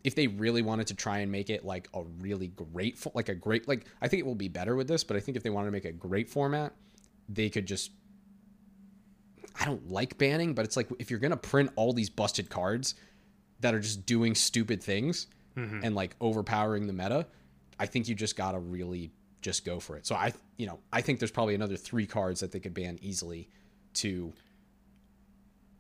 if 0.04 0.16
they 0.16 0.28
really 0.28 0.62
wanted 0.62 0.88
to 0.88 0.96
try 0.96 1.20
and 1.20 1.32
make 1.32 1.50
it 1.50 1.64
like 1.66 1.90
a 1.94 2.04
really 2.20 2.48
great 2.48 2.98
like 3.16 3.30
a 3.30 3.36
great 3.36 3.68
like 3.68 3.86
i 4.02 4.08
think 4.08 4.20
it 4.20 4.26
will 4.26 4.36
be 4.36 4.48
better 4.48 4.76
with 4.76 4.88
this 4.88 5.04
but 5.04 5.18
i 5.18 5.20
think 5.20 5.36
if 5.38 5.44
they 5.44 5.50
wanted 5.50 5.68
to 5.68 5.72
make 5.72 5.86
a 5.86 5.92
great 5.92 6.30
format 6.30 6.74
they 7.30 7.50
could 7.50 7.66
just 7.66 7.92
I 9.60 9.66
don't 9.66 9.90
like 9.92 10.18
banning, 10.18 10.54
but 10.54 10.66
it's 10.66 10.78
like 10.78 10.88
if 11.00 11.10
you're 11.12 11.20
gonna 11.20 11.38
print 11.38 11.72
all 11.76 11.94
these 11.94 12.10
busted 12.10 12.50
cards 12.50 12.96
that 13.60 13.74
are 13.74 13.80
just 13.80 14.06
doing 14.06 14.34
stupid 14.36 14.82
things 14.82 15.28
and 15.84 15.94
like 15.96 16.16
overpowering 16.22 16.88
the 16.88 16.94
meta, 16.94 17.28
I 17.78 17.86
think 17.86 18.08
you 18.08 18.16
just 18.16 18.36
gotta 18.38 18.58
really 18.60 19.12
just 19.42 19.66
go 19.66 19.80
for 19.80 19.98
it. 19.98 20.06
So 20.08 20.16
I, 20.16 20.34
you 20.58 20.66
know, 20.68 20.80
I 20.94 21.02
think 21.02 21.20
there's 21.20 21.32
probably 21.32 21.56
another 21.56 21.76
three 21.76 22.06
cards 22.06 22.40
that 22.40 22.52
they 22.52 22.60
could 22.60 22.74
ban 22.74 22.98
easily 23.02 23.50
to, 23.96 24.32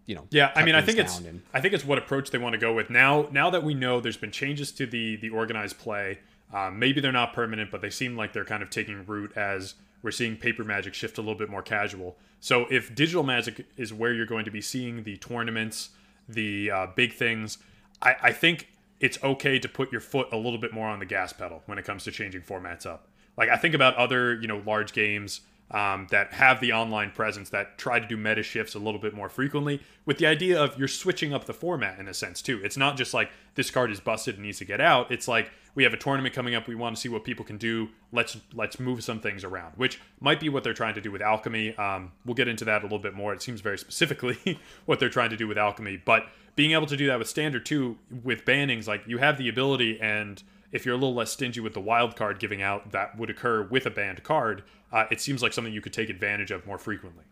you 0.05 0.15
know. 0.15 0.27
Yeah, 0.31 0.51
I 0.55 0.65
mean, 0.65 0.75
I 0.75 0.81
think 0.81 0.97
it's 0.97 1.19
and- 1.19 1.41
I 1.53 1.61
think 1.61 1.73
it's 1.73 1.85
what 1.85 1.97
approach 1.97 2.31
they 2.31 2.37
want 2.37 2.53
to 2.53 2.59
go 2.59 2.73
with 2.73 2.89
now. 2.89 3.27
Now 3.31 3.49
that 3.49 3.63
we 3.63 3.73
know 3.73 3.99
there's 4.01 4.17
been 4.17 4.31
changes 4.31 4.71
to 4.73 4.85
the 4.85 5.15
the 5.15 5.29
organized 5.29 5.77
play, 5.77 6.19
um, 6.53 6.77
maybe 6.79 6.99
they're 7.01 7.11
not 7.11 7.33
permanent, 7.33 7.71
but 7.71 7.81
they 7.81 7.89
seem 7.89 8.17
like 8.17 8.33
they're 8.33 8.45
kind 8.45 8.61
of 8.63 8.69
taking 8.69 9.05
root 9.05 9.31
as 9.37 9.75
we're 10.03 10.11
seeing 10.11 10.35
paper 10.35 10.63
magic 10.63 10.93
shift 10.93 11.17
a 11.17 11.21
little 11.21 11.35
bit 11.35 11.49
more 11.49 11.61
casual. 11.61 12.17
So 12.39 12.65
if 12.71 12.93
digital 12.93 13.23
magic 13.23 13.67
is 13.77 13.93
where 13.93 14.13
you're 14.13 14.25
going 14.25 14.45
to 14.45 14.51
be 14.51 14.61
seeing 14.61 15.03
the 15.03 15.17
tournaments, 15.17 15.89
the 16.27 16.71
uh, 16.71 16.87
big 16.95 17.13
things, 17.13 17.57
I, 18.01 18.15
I 18.21 18.31
think 18.31 18.67
it's 18.99 19.21
okay 19.23 19.59
to 19.59 19.67
put 19.67 19.91
your 19.91 20.01
foot 20.01 20.27
a 20.31 20.37
little 20.37 20.59
bit 20.59 20.73
more 20.73 20.87
on 20.87 20.99
the 20.99 21.05
gas 21.05 21.33
pedal 21.33 21.63
when 21.65 21.77
it 21.77 21.85
comes 21.85 22.03
to 22.05 22.11
changing 22.11 22.41
formats 22.41 22.85
up. 22.85 23.07
Like 23.37 23.49
I 23.49 23.57
think 23.57 23.73
about 23.73 23.95
other 23.95 24.35
you 24.35 24.47
know 24.47 24.61
large 24.65 24.93
games 24.93 25.41
um, 25.71 26.07
that 26.11 26.33
have 26.33 26.59
the 26.59 26.73
online 26.73 27.11
presence 27.11 27.49
that 27.49 27.77
try 27.77 27.99
to 27.99 28.05
do 28.05 28.17
meta 28.17 28.43
shifts 28.43 28.75
a 28.75 28.79
little 28.79 28.99
bit 28.99 29.13
more 29.13 29.29
frequently 29.29 29.81
with 30.05 30.17
the 30.17 30.25
idea 30.25 30.61
of 30.61 30.77
you're 30.77 30.87
switching 30.87 31.33
up 31.33 31.45
the 31.45 31.53
format 31.53 31.97
in 31.97 32.07
a 32.07 32.13
sense 32.13 32.41
too. 32.41 32.59
It's 32.63 32.77
not 32.77 32.97
just 32.97 33.13
like 33.13 33.31
this 33.55 33.71
card 33.71 33.91
is 33.91 33.99
busted 33.99 34.35
and 34.35 34.43
needs 34.43 34.57
to 34.59 34.65
get 34.65 34.81
out. 34.81 35.11
It's 35.11 35.27
like 35.27 35.49
we 35.73 35.83
have 35.83 35.93
a 35.93 35.97
tournament 35.97 36.35
coming 36.35 36.55
up. 36.55 36.67
We 36.67 36.75
want 36.75 36.95
to 36.95 37.01
see 37.01 37.09
what 37.09 37.23
people 37.23 37.45
can 37.45 37.57
do. 37.57 37.89
Let's 38.11 38.37
let's 38.53 38.79
move 38.79 39.03
some 39.03 39.19
things 39.19 39.43
around, 39.43 39.73
which 39.75 39.99
might 40.19 40.39
be 40.39 40.49
what 40.49 40.63
they're 40.63 40.73
trying 40.73 40.95
to 40.95 41.01
do 41.01 41.11
with 41.11 41.21
alchemy. 41.21 41.75
Um, 41.75 42.11
we'll 42.25 42.35
get 42.35 42.47
into 42.47 42.65
that 42.65 42.81
a 42.81 42.85
little 42.85 42.99
bit 42.99 43.13
more. 43.13 43.33
It 43.33 43.41
seems 43.41 43.61
very 43.61 43.77
specifically 43.77 44.59
what 44.85 44.99
they're 44.99 45.09
trying 45.09 45.29
to 45.29 45.37
do 45.37 45.47
with 45.47 45.57
alchemy, 45.57 46.01
but 46.03 46.25
being 46.55 46.71
able 46.71 46.87
to 46.87 46.97
do 46.97 47.07
that 47.07 47.19
with 47.19 47.29
standard 47.29 47.65
too, 47.65 47.97
with 48.23 48.45
bannings, 48.45 48.87
like 48.87 49.03
you 49.07 49.17
have 49.19 49.37
the 49.37 49.47
ability 49.47 49.99
and 50.01 50.43
if 50.71 50.85
you're 50.85 50.95
a 50.95 50.97
little 50.97 51.13
less 51.13 51.31
stingy 51.31 51.59
with 51.59 51.73
the 51.73 51.81
wild 51.81 52.15
card 52.15 52.39
giving 52.39 52.61
out 52.61 52.91
that 52.91 53.17
would 53.17 53.29
occur 53.29 53.63
with 53.63 53.85
a 53.85 53.89
banned 53.89 54.23
card, 54.23 54.63
uh, 54.91 55.05
it 55.11 55.19
seems 55.19 55.41
like 55.41 55.53
something 55.53 55.73
you 55.73 55.81
could 55.81 55.93
take 55.93 56.09
advantage 56.09 56.51
of 56.51 56.65
more 56.65 56.77
frequently. 56.77 57.25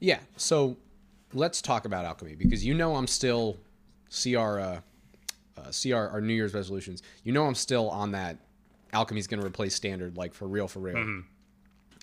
Yeah. 0.00 0.18
So 0.36 0.76
let's 1.32 1.62
talk 1.62 1.84
about 1.84 2.04
alchemy 2.04 2.34
because 2.34 2.64
you 2.64 2.74
know 2.74 2.96
I'm 2.96 3.06
still 3.06 3.58
CR 4.10 4.58
uh, 4.58 4.80
uh, 5.56 5.70
CR 5.70 5.96
our 5.96 6.20
New 6.20 6.34
Year's 6.34 6.54
resolutions. 6.54 7.02
You 7.22 7.32
know 7.32 7.46
I'm 7.46 7.54
still 7.54 7.88
on 7.90 8.12
that. 8.12 8.38
Alchemy's 8.92 9.26
going 9.26 9.40
to 9.40 9.46
replace 9.46 9.74
standard, 9.74 10.16
like 10.16 10.34
for 10.34 10.46
real, 10.46 10.68
for 10.68 10.78
real. 10.80 11.22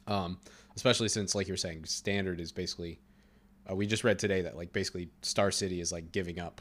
Um, 0.07 0.39
especially 0.75 1.07
since, 1.09 1.35
like 1.35 1.47
you're 1.47 1.57
saying, 1.57 1.85
standard 1.85 2.39
is 2.39 2.51
basically. 2.51 2.99
Uh, 3.69 3.75
we 3.75 3.85
just 3.85 4.03
read 4.03 4.17
today 4.19 4.41
that 4.41 4.57
like 4.57 4.73
basically 4.73 5.09
Star 5.21 5.51
City 5.51 5.79
is 5.79 5.91
like 5.91 6.11
giving 6.11 6.39
up 6.39 6.59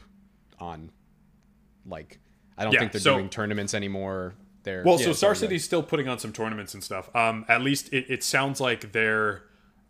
on, 0.59 0.91
like 1.85 2.19
I 2.57 2.63
don't 2.63 2.73
Yeah, 2.73 2.79
think 2.79 2.91
they're 2.91 3.01
so- 3.01 3.15
doing 3.15 3.29
tournaments 3.29 3.73
anymore. 3.73 4.35
They're 4.63 4.83
Well, 4.85 4.99
yeah, 4.99 5.07
so 5.07 5.13
Star 5.13 5.33
City's 5.33 5.63
still 5.63 5.81
putting 5.81 6.07
on 6.07 6.19
some 6.19 6.31
tournaments 6.31 6.75
and 6.75 6.83
stuff. 6.83 7.13
Um, 7.15 7.45
at 7.49 7.61
least 7.63 7.91
it, 7.91 8.05
it 8.09 8.23
sounds 8.23 8.61
like 8.61 8.91
their 8.91 9.43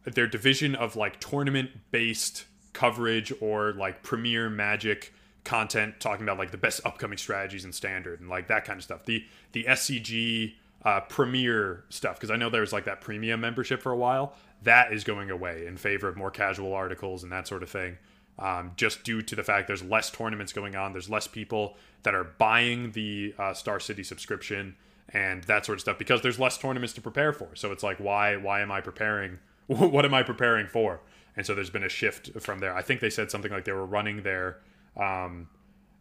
their 0.05 0.25
division 0.27 0.73
of 0.75 0.95
like 0.95 1.19
tournament 1.19 1.71
based 1.91 2.45
coverage 2.73 3.33
or 3.41 3.73
like 3.73 4.01
premier 4.01 4.49
Magic 4.49 5.13
content, 5.43 5.99
talking 5.99 6.23
about 6.23 6.37
like 6.37 6.51
the 6.51 6.57
best 6.57 6.81
upcoming 6.85 7.17
strategies 7.17 7.65
in 7.65 7.71
Standard 7.71 8.19
and 8.19 8.29
like 8.29 8.47
that 8.47 8.65
kind 8.65 8.77
of 8.77 8.83
stuff. 8.83 9.05
The 9.05 9.25
the 9.51 9.65
SCG 9.65 10.53
uh, 10.83 11.01
premier 11.01 11.83
stuff 11.89 12.15
because 12.15 12.31
I 12.31 12.35
know 12.35 12.49
there 12.49 12.61
was 12.61 12.73
like 12.73 12.85
that 12.85 13.01
premium 13.01 13.41
membership 13.41 13.81
for 13.81 13.91
a 13.91 13.97
while. 13.97 14.33
That 14.63 14.93
is 14.93 15.03
going 15.03 15.31
away 15.31 15.65
in 15.65 15.77
favor 15.77 16.07
of 16.07 16.15
more 16.15 16.31
casual 16.31 16.73
articles 16.73 17.23
and 17.23 17.31
that 17.31 17.47
sort 17.47 17.63
of 17.63 17.69
thing. 17.69 17.97
Um, 18.39 18.71
just 18.75 19.03
due 19.03 19.21
to 19.21 19.35
the 19.35 19.43
fact 19.43 19.67
there's 19.67 19.83
less 19.83 20.09
tournaments 20.09 20.53
going 20.53 20.75
on, 20.75 20.93
there's 20.93 21.09
less 21.09 21.27
people 21.27 21.75
that 22.03 22.15
are 22.15 22.23
buying 22.23 22.91
the 22.91 23.35
uh, 23.37 23.53
Star 23.53 23.79
City 23.79 24.03
subscription 24.03 24.75
and 25.09 25.43
that 25.43 25.65
sort 25.65 25.77
of 25.77 25.81
stuff 25.81 25.97
because 25.99 26.21
there's 26.21 26.39
less 26.39 26.57
tournaments 26.57 26.93
to 26.93 27.01
prepare 27.01 27.33
for. 27.33 27.49
So 27.55 27.71
it's 27.71 27.83
like, 27.83 27.97
why 27.99 28.37
why 28.37 28.61
am 28.61 28.71
I 28.71 28.81
preparing? 28.81 29.39
what 29.67 30.05
am 30.05 30.13
I 30.13 30.23
preparing 30.23 30.67
for? 30.67 31.01
And 31.35 31.45
so 31.45 31.55
there's 31.55 31.69
been 31.69 31.83
a 31.83 31.89
shift 31.89 32.41
from 32.41 32.59
there. 32.59 32.75
I 32.75 32.81
think 32.81 32.99
they 32.99 33.09
said 33.09 33.31
something 33.31 33.51
like 33.51 33.65
they 33.65 33.71
were 33.71 33.85
running 33.85 34.23
their 34.23 34.57
um, 34.97 35.47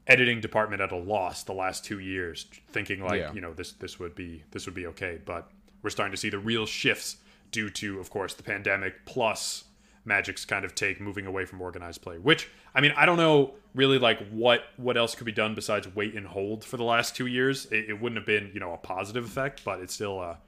editing 0.06 0.40
department 0.40 0.82
at 0.82 0.92
a 0.92 0.96
loss 0.96 1.42
the 1.44 1.52
last 1.52 1.84
two 1.84 1.98
years, 1.98 2.46
thinking 2.70 3.02
like 3.02 3.20
Yeah. 3.20 3.32
you 3.32 3.40
know 3.40 3.52
this 3.52 3.72
this 3.72 3.98
would 3.98 4.14
be 4.14 4.44
this 4.50 4.66
would 4.66 4.74
be 4.74 4.86
okay. 4.86 5.18
But 5.24 5.50
we're 5.82 5.90
starting 5.90 6.12
to 6.12 6.16
see 6.18 6.30
the 6.30 6.38
real 6.38 6.66
shifts 6.66 7.16
due 7.50 7.70
to, 7.70 7.98
of 7.98 8.10
course, 8.10 8.34
the 8.34 8.42
pandemic 8.42 9.04
plus 9.06 9.64
Magic's 10.04 10.44
kind 10.44 10.64
of 10.64 10.74
take 10.74 11.00
moving 11.00 11.26
away 11.26 11.44
from 11.44 11.60
organized 11.60 12.00
play. 12.02 12.18
Which 12.18 12.48
I 12.74 12.80
mean, 12.80 12.92
I 12.96 13.06
don't 13.06 13.16
know 13.18 13.54
really 13.74 13.98
like 13.98 14.26
what 14.30 14.64
what 14.76 14.96
else 14.96 15.14
could 15.14 15.26
be 15.26 15.32
done 15.32 15.54
besides 15.54 15.86
wait 15.94 16.14
and 16.14 16.26
hold 16.26 16.64
for 16.64 16.76
the 16.76 16.84
last 16.84 17.14
two 17.14 17.26
years. 17.26 17.66
It, 17.66 17.90
it 17.90 18.00
wouldn't 18.00 18.16
have 18.18 18.26
been 18.26 18.50
you 18.54 18.60
know 18.60 18.72
a 18.72 18.78
positive 18.78 19.24
effect, 19.24 19.62
but 19.64 19.80
it's 19.80 19.94
still 19.94 20.20
a 20.20 20.38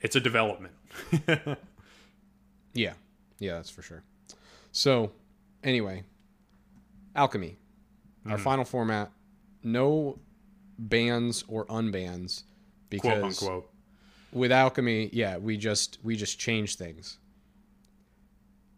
it's 0.00 0.14
a 0.16 0.20
development. 0.20 0.74
Yeah, 2.74 2.92
yeah, 3.38 3.54
that's 3.54 3.70
for 3.70 3.82
sure. 3.82 4.04
So, 4.72 5.10
anyway, 5.64 6.04
alchemy, 7.16 7.56
Mm-hmm. 8.20 8.32
our 8.32 8.38
final 8.38 8.64
format, 8.64 9.10
no 9.62 10.18
bans 10.78 11.44
or 11.48 11.66
unbans 11.66 12.44
because 12.90 13.38
quote 13.38 13.50
unquote. 13.52 13.70
with 14.32 14.52
alchemy, 14.52 15.10
yeah, 15.12 15.36
we 15.36 15.56
just 15.56 15.98
we 16.02 16.16
just 16.16 16.38
change 16.38 16.76
things. 16.76 17.18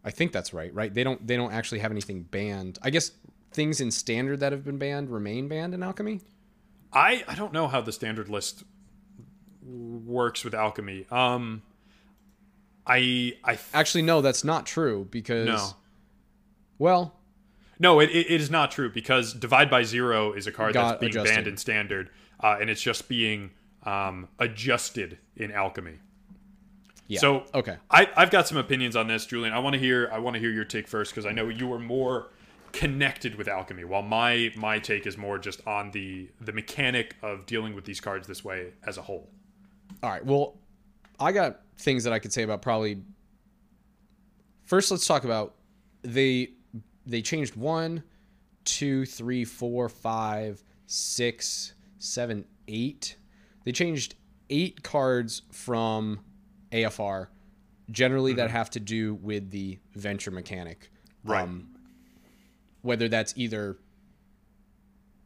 I 0.03 0.11
think 0.11 0.31
that's 0.31 0.53
right, 0.53 0.73
right? 0.73 0.93
They 0.93 1.03
don't 1.03 1.25
they 1.25 1.35
don't 1.35 1.53
actually 1.53 1.79
have 1.79 1.91
anything 1.91 2.23
banned. 2.23 2.79
I 2.81 2.89
guess 2.89 3.11
things 3.51 3.81
in 3.81 3.91
standard 3.91 4.39
that 4.39 4.51
have 4.51 4.63
been 4.63 4.77
banned 4.77 5.09
remain 5.09 5.47
banned 5.47 5.73
in 5.73 5.83
alchemy. 5.83 6.21
I 6.93 7.23
I 7.27 7.35
don't 7.35 7.53
know 7.53 7.67
how 7.67 7.81
the 7.81 7.91
standard 7.91 8.29
list 8.29 8.63
works 9.61 10.43
with 10.43 10.53
alchemy. 10.53 11.05
Um, 11.11 11.61
I 12.85 13.37
I 13.43 13.59
Actually, 13.73 14.03
no, 14.03 14.21
that's 14.21 14.43
not 14.43 14.65
true 14.65 15.07
because 15.09 15.47
no. 15.47 15.69
well, 16.79 17.15
No, 17.81 17.99
it, 17.99 18.11
it, 18.11 18.29
it 18.29 18.39
is 18.41 18.51
not 18.51 18.69
true 18.69 18.91
because 18.91 19.33
divide 19.33 19.71
by 19.71 19.81
zero 19.81 20.33
is 20.33 20.45
a 20.45 20.51
card 20.51 20.75
Got 20.75 20.87
that's 20.87 20.99
being 20.99 21.09
adjusted. 21.09 21.33
banned 21.33 21.47
in 21.47 21.57
standard, 21.57 22.11
uh, 22.39 22.57
and 22.61 22.69
it's 22.69 22.81
just 22.81 23.09
being 23.09 23.49
um, 23.83 24.27
adjusted 24.37 25.17
in 25.35 25.51
alchemy. 25.51 25.97
yeah. 27.07 27.19
So 27.19 27.45
okay. 27.55 27.77
I, 27.89 28.07
I've 28.15 28.29
got 28.29 28.47
some 28.47 28.59
opinions 28.59 28.95
on 28.95 29.07
this, 29.07 29.25
Julian. 29.25 29.51
I 29.51 29.57
want 29.59 29.73
to 29.73 29.79
hear 29.79 30.11
I 30.13 30.19
want 30.19 30.35
to 30.35 30.39
hear 30.39 30.51
your 30.51 30.63
take 30.63 30.87
first 30.87 31.11
because 31.11 31.25
I 31.25 31.31
know 31.31 31.49
you 31.49 31.73
are 31.73 31.79
more 31.79 32.29
connected 32.71 33.33
with 33.33 33.47
alchemy, 33.47 33.83
while 33.83 34.03
my 34.03 34.53
my 34.55 34.77
take 34.77 35.07
is 35.07 35.17
more 35.17 35.39
just 35.39 35.65
on 35.65 35.89
the 35.89 36.29
the 36.39 36.53
mechanic 36.53 37.15
of 37.23 37.47
dealing 37.47 37.73
with 37.73 37.85
these 37.85 37.99
cards 37.99 38.27
this 38.27 38.45
way 38.45 38.73
as 38.85 38.99
a 38.99 39.01
whole. 39.01 39.27
All 40.03 40.11
right. 40.11 40.23
Well, 40.23 40.59
I 41.19 41.31
got 41.31 41.61
things 41.79 42.03
that 42.03 42.13
I 42.13 42.19
could 42.19 42.31
say 42.31 42.43
about 42.43 42.61
probably. 42.61 43.01
First, 44.65 44.91
let's 44.91 45.07
talk 45.07 45.23
about 45.23 45.55
they 46.03 46.51
they 47.05 47.21
changed 47.21 47.55
one, 47.55 48.03
two, 48.63 49.05
three, 49.05 49.45
four, 49.45 49.89
five, 49.89 50.63
six, 50.85 51.73
seven, 51.99 52.45
eight. 52.67 53.17
They 53.63 53.71
changed 53.71 54.15
eight 54.49 54.83
cards 54.83 55.43
from 55.51 56.19
AFR, 56.71 57.27
generally 57.89 58.33
that 58.33 58.51
have 58.51 58.69
to 58.71 58.79
do 58.79 59.15
with 59.15 59.49
the 59.51 59.79
venture 59.95 60.31
mechanic. 60.31 60.91
Right. 61.23 61.47
whether 62.81 63.07
that's 63.07 63.33
either 63.37 63.77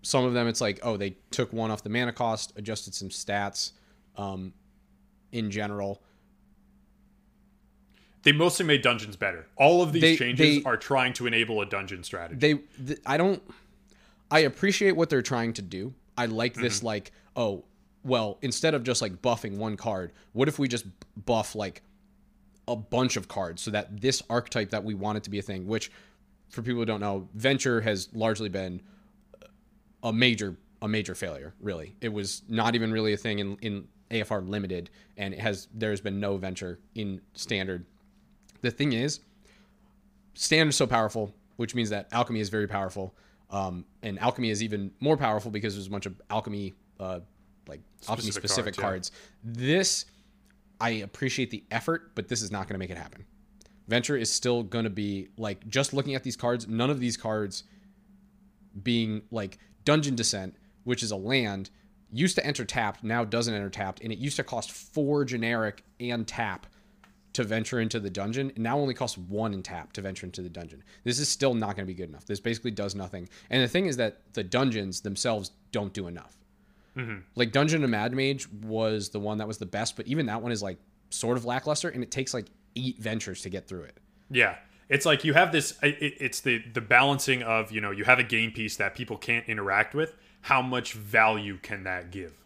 some 0.01 0.25
of 0.25 0.33
them, 0.33 0.47
it's 0.47 0.61
like, 0.61 0.79
oh, 0.83 0.97
they 0.97 1.15
took 1.31 1.51
one 1.53 1.71
off 1.71 1.83
the 1.83 1.89
mana 1.89 2.11
cost, 2.11 2.53
adjusted 2.57 2.93
some 2.93 3.09
stats 3.09 3.71
um, 4.17 4.53
in 5.31 5.49
general. 5.49 6.03
They 8.25 8.31
mostly 8.31 8.65
made 8.65 8.81
dungeons 8.81 9.15
better. 9.15 9.45
All 9.55 9.81
of 9.83 9.93
these 9.93 10.01
They- 10.01 10.17
changes 10.17 10.57
they- 10.57 10.63
are 10.63 10.75
trying 10.77 11.13
to 11.13 11.27
enable 11.27 11.61
a 11.61 11.65
dungeon 11.65 12.03
strategy. 12.03 12.39
they 12.39 12.83
th- 12.85 12.99
i 13.05 13.15
don't 13.17 13.41
i 14.31 14.39
appreciate 14.39 14.95
what 14.95 15.09
they're 15.09 15.21
trying 15.21 15.53
to 15.53 15.61
do 15.61 15.93
i 16.17 16.25
like 16.25 16.55
this 16.55 16.77
mm-hmm. 16.77 16.88
like 16.88 17.11
oh 17.35 17.63
well 18.03 18.38
instead 18.41 18.73
of 18.73 18.83
just 18.83 19.01
like 19.01 19.21
buffing 19.21 19.57
one 19.57 19.77
card 19.77 20.11
what 20.33 20.47
if 20.47 20.57
we 20.57 20.67
just 20.67 20.85
buff 21.25 21.53
like 21.55 21.83
a 22.67 22.75
bunch 22.75 23.15
of 23.15 23.27
cards 23.27 23.61
so 23.61 23.69
that 23.71 24.01
this 24.01 24.23
archetype 24.29 24.71
that 24.71 24.83
we 24.83 24.93
want 24.95 25.17
it 25.17 25.23
to 25.23 25.29
be 25.29 25.38
a 25.38 25.41
thing 25.43 25.67
which 25.67 25.91
for 26.49 26.61
people 26.63 26.79
who 26.79 26.85
don't 26.85 26.99
know 27.01 27.27
venture 27.35 27.79
has 27.81 28.09
largely 28.13 28.49
been 28.49 28.81
a 30.03 30.11
major 30.11 30.57
a 30.81 30.88
major 30.88 31.13
failure 31.13 31.53
really 31.59 31.95
it 32.01 32.09
was 32.11 32.41
not 32.49 32.73
even 32.75 32.91
really 32.91 33.13
a 33.13 33.17
thing 33.17 33.39
in 33.39 33.55
in 33.61 33.88
afr 34.11 34.47
limited 34.47 34.89
and 35.17 35.33
it 35.33 35.39
has 35.39 35.67
there's 35.73 36.01
been 36.01 36.19
no 36.19 36.38
venture 36.38 36.79
in 36.95 37.21
standard 37.33 37.85
the 38.62 38.72
thing 38.72 38.94
is 38.94 39.20
standard 40.36 40.70
is 40.70 40.76
so 40.76 40.86
powerful, 40.86 41.34
which 41.56 41.74
means 41.74 41.89
that 41.89 42.08
alchemy 42.12 42.39
is 42.39 42.50
very 42.50 42.68
powerful. 42.68 43.15
Um, 43.50 43.86
and 44.04 44.20
alchemy 44.20 44.50
is 44.50 44.62
even 44.62 44.91
more 45.00 45.18
powerful 45.18 45.52
because 45.52 45.76
there's 45.76 45.88
a 45.88 45.89
bunch 45.89 46.06
of 46.06 46.20
alchemy, 46.30 46.74
uh, 47.00 47.22
like 47.68 47.82
alchemy 48.08 48.32
Specific 48.32 48.76
cards, 48.76 49.10
cards. 49.10 49.12
This, 49.44 50.06
I 50.80 50.89
appreciate 50.89 51.52
the 51.52 51.63
effort, 51.72 52.12
but 52.15 52.28
this 52.28 52.41
is 52.41 52.52
not 52.52 52.68
going 52.68 52.76
to 52.76 52.80
make 52.80 52.89
it 52.89 52.98
happen. 52.98 53.26
Venture 53.88 54.18
is 54.18 54.32
still 54.32 54.63
going 54.63 54.84
to 54.84 54.89
be 54.89 55.30
like 55.38 55.65
just 55.68 55.94
looking 55.94 56.15
at 56.15 56.24
these 56.24 56.36
cards. 56.36 56.68
None 56.68 56.89
of 56.89 57.00
these 57.00 57.18
cards 57.18 57.63
being 58.82 59.22
like 59.32 59.60
Dungeon 59.86 60.15
Descent, 60.15 60.56
which 60.84 61.04
is 61.04 61.12
a 61.12 61.15
land, 61.15 61.70
used 62.12 62.36
to 62.36 62.46
enter 62.46 62.65
tapped, 62.65 63.04
now 63.04 63.24
doesn't 63.24 63.54
enter 63.54 63.70
tapped, 63.70 64.02
and 64.02 64.12
it 64.12 64.18
used 64.18 64.38
to 64.38 64.44
cost 64.44 64.72
four 64.72 65.24
generic 65.24 65.84
and 66.00 66.28
tap 66.28 66.65
to 67.36 67.43
venture 67.43 67.80
into 67.80 68.00
the 68.00 68.10
dungeon. 68.10 68.50
It 68.50 68.58
now 68.58 68.78
only 68.78 68.93
costs 68.93 69.17
one 69.17 69.54
in 69.54 69.62
tap 69.62 69.93
to 69.93 70.02
venture 70.02 70.26
into 70.26 70.41
the 70.41 70.50
dungeon. 70.50 70.84
This 71.04 71.19
is 71.19 71.30
still 71.30 71.54
not 71.54 71.76
going 71.76 71.86
to 71.86 71.93
be 71.93 71.93
good 71.93 72.10
enough. 72.10 72.26
This 72.26 72.39
basically 72.39 72.71
does 72.71 72.95
nothing. 72.95 73.30
And 73.50 73.62
the 73.62 73.67
thing 73.67 73.86
is 73.86 73.98
that 73.98 74.21
the 74.34 74.43
dungeons 74.43 75.02
themselves 75.02 75.52
don't 75.71 75.93
do 75.93 76.08
enough. 76.08 76.38
Mm-hmm. 76.98 77.19
Like 77.36 77.52
Dungeon 77.52 77.84
of 77.84 77.89
Mad 77.89 78.13
Mage 78.13 78.50
was 78.50 79.10
the 79.10 79.19
one 79.19 79.38
that 79.39 79.48
was 79.48 79.58
the 79.58 79.65
best, 79.65 79.98
but 79.98 80.08
even 80.08 80.28
that 80.28 80.41
one 80.41 80.52
is 80.52 80.63
like 80.63 80.78
sort 81.10 81.38
of 81.38 81.45
lackluster, 81.45 81.89
and 81.89 82.02
it 82.02 82.10
takes 82.10 82.34
like 82.34 82.48
eight 82.76 82.98
ventures 83.00 83.41
to 83.41 83.50
get 83.50 83.67
through 83.67 83.84
it. 83.84 83.98
Yeah, 84.32 84.56
it's 84.88 85.06
like 85.06 85.26
you 85.26 85.34
have 85.34 85.52
this. 85.52 85.78
It, 85.84 86.15
it's 86.19 86.39
the 86.39 86.63
the 86.74 86.80
balancing 86.80 87.43
of 87.43 87.71
you 87.71 87.82
know 87.82 87.91
you 87.91 88.06
have 88.06 88.19
a 88.19 88.24
game 88.24 88.52
piece 88.52 88.78
that 88.78 88.95
people 88.95 89.17
can't 89.17 89.48
interact 89.50 89.93
with. 89.93 90.13
How 90.41 90.62
much 90.62 90.93
value 90.93 91.58
can 91.58 91.84
that 91.84 92.12
give? 92.12 92.44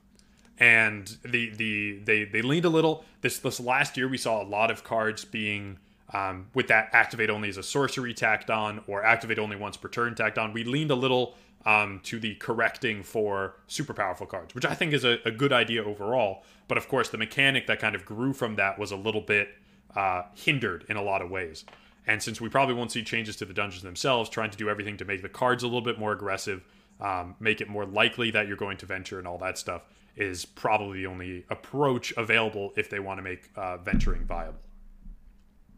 And 0.60 1.18
the 1.24 1.52
the 1.52 2.00
they 2.04 2.26
they 2.26 2.42
leaned 2.42 2.66
a 2.66 2.70
little. 2.70 3.06
This 3.22 3.40
this 3.40 3.60
last 3.60 3.98
year 3.98 4.08
we 4.08 4.18
saw 4.18 4.42
a 4.42 4.48
lot 4.48 4.72
of 4.72 4.84
cards 4.84 5.26
being. 5.26 5.80
Um, 6.12 6.48
with 6.56 6.70
that 6.70 6.90
activate 6.92 7.30
only 7.30 7.50
as 7.50 7.58
a 7.58 7.62
sorcery 7.62 8.16
tacked 8.16 8.50
on 8.50 8.84
or 8.88 9.06
activate 9.06 9.38
only 9.38 9.56
once 9.56 9.78
per 9.78 9.88
turn 9.88 10.16
tacked 10.16 10.40
on 10.40 10.54
we 10.54 10.64
leaned 10.64 10.90
a 10.90 10.96
little 10.96 11.36
um, 11.68 12.00
to 12.02 12.20
the 12.20 12.34
correcting 12.34 13.04
for 13.04 13.54
super 13.68 13.94
powerful 13.94 14.26
cards 14.26 14.56
which 14.56 14.66
i 14.66 14.74
think 14.74 14.92
is 14.92 15.06
a, 15.06 15.20
a 15.24 15.30
good 15.30 15.54
idea 15.54 15.84
overall 15.84 16.44
but 16.68 16.80
of 16.80 16.88
course 16.88 17.10
the 17.10 17.18
mechanic 17.20 17.68
that 17.68 17.80
kind 17.80 17.94
of 17.94 18.06
grew 18.06 18.34
from 18.34 18.56
that 18.56 18.80
was 18.80 18.90
a 18.90 18.96
little 18.96 19.22
bit 19.22 19.50
uh, 19.96 20.24
hindered 20.34 20.84
in 20.90 20.98
a 20.98 21.04
lot 21.04 21.22
of 21.22 21.30
ways 21.30 21.64
and 22.10 22.24
since 22.24 22.42
we 22.42 22.50
probably 22.50 22.74
won't 22.74 22.92
see 22.92 23.04
changes 23.04 23.36
to 23.36 23.46
the 23.46 23.54
dungeons 23.54 23.84
themselves, 23.84 24.32
trying 24.32 24.50
to 24.50 24.58
do 24.58 24.68
everything 24.68 24.98
to 24.98 25.06
make 25.06 25.22
the 25.22 25.30
cards 25.30 25.62
a 25.62 25.68
little 25.68 25.82
bit 25.82 26.00
more 26.00 26.12
aggressive, 26.12 26.64
um, 27.00 27.36
make 27.40 27.62
it 27.62 27.70
more 27.70 27.86
likely 27.86 28.32
that 28.32 28.48
you're 28.48 28.58
going 28.58 28.78
to 28.78 28.88
venture 28.88 29.20
and 29.20 29.28
all 29.28 29.38
that 29.38 29.60
stuff, 29.60 29.84
is 30.16 30.46
probably 30.46 31.00
the 31.02 31.08
only 31.08 31.46
approach 31.50 32.14
available 32.18 32.74
if 32.76 32.90
they 32.90 33.00
want 33.00 33.18
to 33.18 33.22
make 33.22 33.50
uh, 33.56 33.78
venturing 33.78 34.26
viable. 34.26 34.60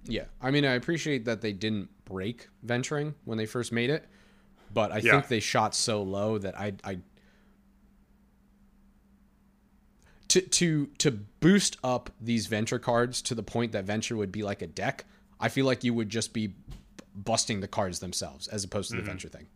Yeah, 0.06 0.26
I 0.42 0.50
mean, 0.52 0.66
I 0.66 0.74
appreciate 0.74 1.26
that 1.26 1.42
they 1.42 1.54
didn't 1.54 1.90
break 2.06 2.48
venturing 2.64 3.14
when 3.26 3.38
they 3.38 3.46
first 3.46 3.72
made 3.72 3.90
it, 3.90 4.06
but 4.74 4.92
I 4.92 4.98
Yeah. 4.98 5.12
think 5.12 5.28
they 5.28 5.40
shot 5.40 5.76
so 5.76 6.02
low 6.02 6.38
that 6.40 6.58
I, 6.60 6.74
I 6.84 7.00
to 10.30 10.42
to 10.42 10.88
to 10.98 11.12
boost 11.12 11.78
up 11.84 12.10
these 12.20 12.48
venture 12.48 12.80
cards 12.80 13.22
to 13.24 13.36
the 13.36 13.44
point 13.44 13.74
that 13.74 13.84
venture 13.84 14.16
would 14.16 14.32
be 14.32 14.44
like 14.44 14.62
a 14.62 14.68
deck. 14.68 15.06
I 15.40 15.50
feel 15.50 15.66
like 15.66 15.84
you 15.84 15.94
would 15.94 16.10
just 16.10 16.34
be 16.34 16.54
busting 17.14 17.60
the 17.60 17.68
cards 17.68 18.00
themselves 18.00 18.48
as 18.48 18.64
opposed 18.64 18.90
to 18.92 18.96
the 18.96 19.02
venture 19.02 19.28
thing. 19.28 19.48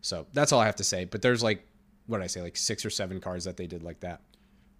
So 0.00 0.26
that's 0.32 0.52
all 0.52 0.60
I 0.60 0.66
have 0.66 0.76
to 0.76 0.84
say. 0.84 1.04
But 1.04 1.22
there's 1.22 1.42
like 1.42 1.66
what 2.10 2.18
did 2.18 2.24
I 2.24 2.26
say, 2.26 2.42
like 2.42 2.56
six 2.56 2.84
or 2.84 2.90
seven 2.90 3.20
cards 3.20 3.44
that 3.44 3.56
they 3.56 3.68
did 3.68 3.84
like 3.84 4.00
that. 4.00 4.20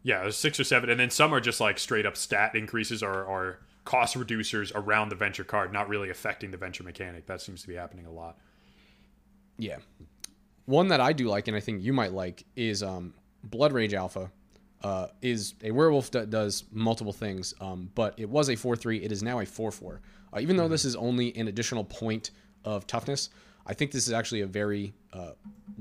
Yeah, 0.03 0.23
there's 0.23 0.37
six 0.37 0.59
or 0.59 0.64
seven, 0.64 0.90
and 0.90 0.99
then 0.99 1.11
some 1.11 1.33
are 1.33 1.40
just 1.40 1.61
like 1.61 1.79
straight 1.79 2.07
up 2.07 2.16
stat 2.16 2.57
increases 2.57 3.03
or, 3.03 3.23
or 3.23 3.61
cost 3.85 4.16
reducers 4.16 4.73
around 4.75 5.11
the 5.11 5.14
venture 5.14 5.45
card, 5.45 5.73
not 5.73 5.88
really 5.88 6.11
affecting 6.11 6.51
the 6.51 6.57
venture 6.57 6.83
mechanic. 6.83 7.27
That 7.27 7.40
seems 7.40 7.62
to 7.62 7.69
be 7.69 7.75
happening 7.75 8.07
a 8.07 8.11
lot. 8.11 8.37
Yeah. 9.59 9.77
One 10.64 10.88
that 10.88 11.01
I 11.01 11.12
do 11.12 11.29
like, 11.29 11.47
and 11.47 11.57
I 11.57 11.61
think 11.61 11.83
you 11.83 11.93
might 11.93 12.12
like, 12.12 12.45
is 12.57 12.83
um, 12.83 13.14
Bloodrage 13.49 13.95
Alpha. 13.95 14.31
Uh, 14.83 15.09
is 15.21 15.53
a 15.62 15.71
werewolf 15.71 16.11
that 16.11 16.31
does 16.31 16.64
multiple 16.73 17.12
things, 17.12 17.53
um, 17.61 17.90
but 17.95 18.14
it 18.19 18.27
was 18.27 18.49
a 18.49 18.57
4 18.57 18.77
3. 18.77 19.05
It 19.05 19.12
is 19.12 19.23
now 19.23 19.40
a 19.40 19.45
4 19.45 19.71
4. 19.71 20.01
Uh, 20.33 20.40
even 20.40 20.57
though 20.57 20.69
this 20.69 20.87
is 20.87 20.97
only 20.97 21.37
an 21.37 21.49
additional 21.49 21.85
point 21.85 22.31
of 22.64 22.87
toughness, 22.87 23.29
I 23.70 23.74
think 23.74 23.92
this 23.92 24.09
is 24.09 24.12
actually 24.12 24.40
a 24.40 24.48
very 24.48 24.94
uh, 25.12 25.30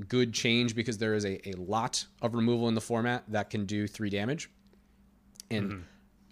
good 0.06 0.32
change 0.32 0.76
because 0.76 0.96
there 0.96 1.14
is 1.14 1.24
a, 1.24 1.48
a 1.48 1.54
lot 1.54 2.06
of 2.22 2.34
removal 2.34 2.68
in 2.68 2.76
the 2.76 2.80
format 2.80 3.24
that 3.26 3.50
can 3.50 3.66
do 3.66 3.88
3 3.88 4.08
damage. 4.08 4.48
And 5.50 5.84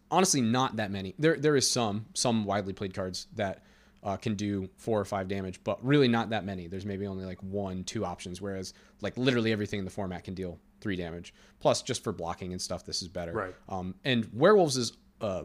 honestly, 0.09 0.41
not 0.41 0.77
that 0.77 0.93
many. 0.93 1.17
There 1.19 1.37
There 1.37 1.57
is 1.57 1.69
some, 1.69 2.07
some 2.15 2.45
widely 2.45 2.73
played 2.73 2.95
cards 2.95 3.27
that 3.35 3.65
uh, 4.05 4.17
can 4.17 4.37
do 4.37 4.69
four 4.77 5.01
or 5.01 5.05
five 5.05 5.27
damage, 5.27 5.59
but 5.65 5.85
really 5.85 6.07
not 6.07 6.31
that 6.31 6.45
many. 6.45 6.69
There's 6.69 6.87
maybe 6.87 7.09
only 7.09 7.25
like 7.25 7.43
one, 7.43 7.83
two 7.83 8.05
options, 8.05 8.41
whereas 8.41 8.73
like 9.01 9.19
literally 9.19 9.51
everything 9.51 9.81
in 9.81 9.85
the 9.85 9.91
format 9.91 10.23
can 10.23 10.35
deal 10.35 10.61
three 10.81 10.95
damage. 10.95 11.35
Plus, 11.59 11.83
just 11.83 12.05
for 12.05 12.13
blocking 12.13 12.53
and 12.53 12.63
stuff, 12.63 12.85
this 12.85 13.03
is 13.03 13.09
better. 13.09 13.33
Right. 13.33 13.55
Um, 13.69 13.97
and 14.05 14.31
werewolves 14.33 14.77
is 14.77 14.93
uh, 15.21 15.43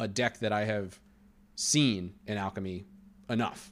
a 0.00 0.08
deck 0.08 0.40
that 0.40 0.52
I 0.52 0.64
have 0.64 0.98
seen 1.54 2.14
in 2.26 2.38
alchemy 2.38 2.86
enough. 3.30 3.70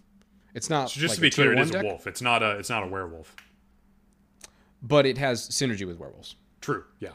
It's 0.54 0.68
not 0.70 0.90
So 0.90 1.00
just 1.00 1.12
like 1.12 1.16
to 1.16 1.20
be 1.22 1.30
clear, 1.30 1.52
it 1.52 1.58
is 1.58 1.70
is 1.70 1.74
a 1.76 1.82
wolf. 1.82 2.06
It's 2.06 2.20
not 2.22 2.42
a 2.42 2.58
it's 2.58 2.68
not 2.70 2.82
a 2.82 2.86
werewolf. 2.86 3.34
but 4.82 5.06
it 5.06 5.18
has 5.18 5.48
synergy 5.48 5.86
with 5.86 5.98
werewolves. 5.98 6.36
True. 6.60 6.84
Yeah. 7.00 7.10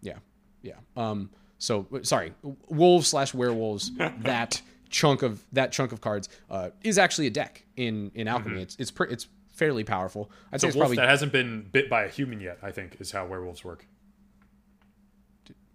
Yeah, 0.00 0.18
yeah. 0.62 0.74
Um, 0.96 1.30
so 1.58 1.86
sorry, 2.02 2.34
wolves 2.68 3.08
slash 3.08 3.34
werewolves. 3.34 3.90
that 4.20 4.62
chunk 4.90 5.22
of 5.22 5.44
that 5.52 5.72
chunk 5.72 5.90
of 5.92 6.00
cards 6.00 6.28
uh, 6.50 6.70
is 6.84 6.98
actually 6.98 7.26
a 7.26 7.30
deck 7.30 7.64
in 7.76 8.12
in 8.14 8.28
alchemy. 8.28 8.62
It's 8.62 8.76
it's 8.78 8.92
pre- 8.92 9.08
it's 9.10 9.26
fairly 9.48 9.82
powerful. 9.82 10.30
I'd 10.52 10.60
say 10.60 10.68
It's 10.68 10.76
wolf 10.76 10.82
probably 10.84 10.96
that 10.98 11.08
hasn't 11.08 11.32
been 11.32 11.68
bit 11.72 11.90
by 11.90 12.04
a 12.04 12.08
human 12.08 12.40
yet. 12.40 12.58
I 12.62 12.70
think 12.70 13.00
is 13.00 13.10
how 13.10 13.26
werewolves 13.26 13.64
work. 13.64 13.86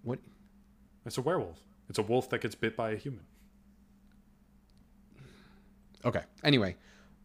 what 0.03 0.19
It's 1.05 1.17
a 1.17 1.21
werewolf. 1.21 1.59
It's 1.89 1.99
a 1.99 2.03
wolf 2.03 2.29
that 2.29 2.39
gets 2.39 2.55
bit 2.55 2.77
by 2.77 2.91
a 2.91 2.95
human. 2.95 3.25
Okay. 6.05 6.21
Anyway, 6.43 6.75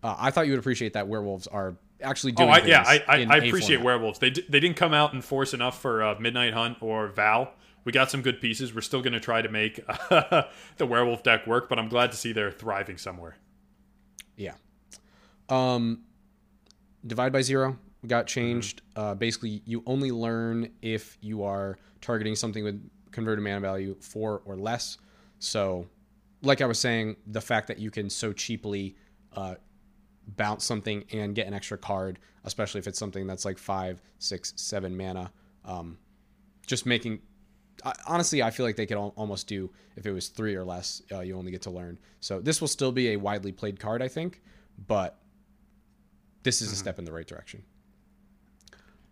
uh, 0.03 0.15
I 0.19 0.31
thought 0.31 0.47
you 0.47 0.53
would 0.53 0.61
appreciate 0.61 0.93
that 0.95 1.09
werewolves 1.09 1.47
are 1.47 1.77
actually 2.03 2.33
Oh, 2.37 2.45
doing. 2.45 2.51
I, 2.51 2.67
yeah, 2.67 2.83
I, 2.87 3.03
I, 3.09 3.17
I 3.29 3.37
appreciate 3.39 3.77
format. 3.79 3.85
werewolves. 3.85 4.19
They, 4.21 4.31
d- 4.31 4.45
they 4.49 4.61
didn't 4.61 4.77
come 4.77 4.95
out 4.95 5.13
in 5.15 5.21
force 5.23 5.53
enough 5.55 5.81
for 5.81 6.03
uh, 6.03 6.15
Midnight 6.21 6.55
Hunt 6.55 6.79
or 6.81 7.09
Vow. 7.09 7.51
We 7.85 7.93
got 7.93 8.11
some 8.11 8.23
good 8.23 8.41
pieces. 8.41 8.75
We're 8.75 8.81
still 8.83 9.01
going 9.03 9.15
to 9.15 9.21
try 9.21 9.41
to 9.43 9.49
make 9.49 9.77
the 9.87 10.47
werewolf 10.87 11.23
deck 11.23 11.47
work, 11.47 11.69
but 11.69 11.79
I'm 11.79 11.89
glad 11.89 12.11
to 12.13 12.17
see 12.19 12.33
they're 12.33 12.51
thriving 12.53 12.99
somewhere. 12.99 13.37
Yeah. 14.37 14.55
Um, 15.49 16.03
divide 17.07 17.33
by 17.33 17.43
zero 17.43 17.79
got 18.07 18.27
changed. 18.27 18.83
Uh, 18.95 19.15
basically, 19.15 19.63
you 19.65 19.83
only 19.87 20.11
learn 20.13 20.71
if 20.83 21.19
you 21.21 21.43
are 21.45 21.79
targeting 22.01 22.35
something 22.37 22.63
with 22.63 22.89
converted 23.11 23.43
mana 23.43 23.61
value 23.61 23.97
four 24.01 24.43
or 24.45 24.57
less. 24.57 24.99
So, 25.39 25.87
like 26.43 26.61
I 26.61 26.67
was 26.67 26.79
saying, 26.79 27.17
the 27.27 27.41
fact 27.41 27.69
that 27.69 27.79
you 27.79 27.91
can 27.91 28.11
so 28.11 28.33
cheaply 28.33 28.97
uh, 29.35 29.55
bounce 30.37 30.65
something 30.65 31.05
and 31.13 31.35
get 31.35 31.47
an 31.47 31.55
extra 31.55 31.79
card, 31.79 32.19
especially 32.45 32.79
if 32.79 32.87
it's 32.87 32.99
something 32.99 33.27
that's 33.27 33.45
like 33.45 33.59
five, 33.59 34.03
six, 34.19 34.53
seven 34.57 34.97
mana, 34.97 35.33
um, 35.65 35.99
just 36.67 36.87
making. 36.87 37.21
I, 37.85 37.95
honestly, 38.07 38.43
I 38.43 38.51
feel 38.51 38.67
like 38.67 38.77
they 38.77 38.87
could 38.87 38.97
al- 38.97 39.15
almost 39.17 39.47
do 39.47 39.71
if 39.97 40.05
it 40.07 40.13
was 40.13 40.29
three 40.29 40.55
or 40.55 40.65
less. 40.65 41.03
Uh, 41.13 41.21
you 41.21 41.37
only 41.37 41.53
get 41.53 41.63
to 41.63 41.71
learn. 41.71 41.99
So 42.21 42.41
this 42.41 42.61
will 42.61 42.69
still 42.69 42.93
be 42.93 43.11
a 43.11 43.17
widely 43.17 43.53
played 43.53 43.79
card, 43.79 44.03
I 44.03 44.09
think, 44.09 44.43
but 44.87 45.19
this 46.43 46.61
is 46.61 46.73
a 46.73 46.77
step 46.77 46.99
in 46.99 47.05
the 47.05 47.13
right 47.13 47.27
direction. 47.27 47.63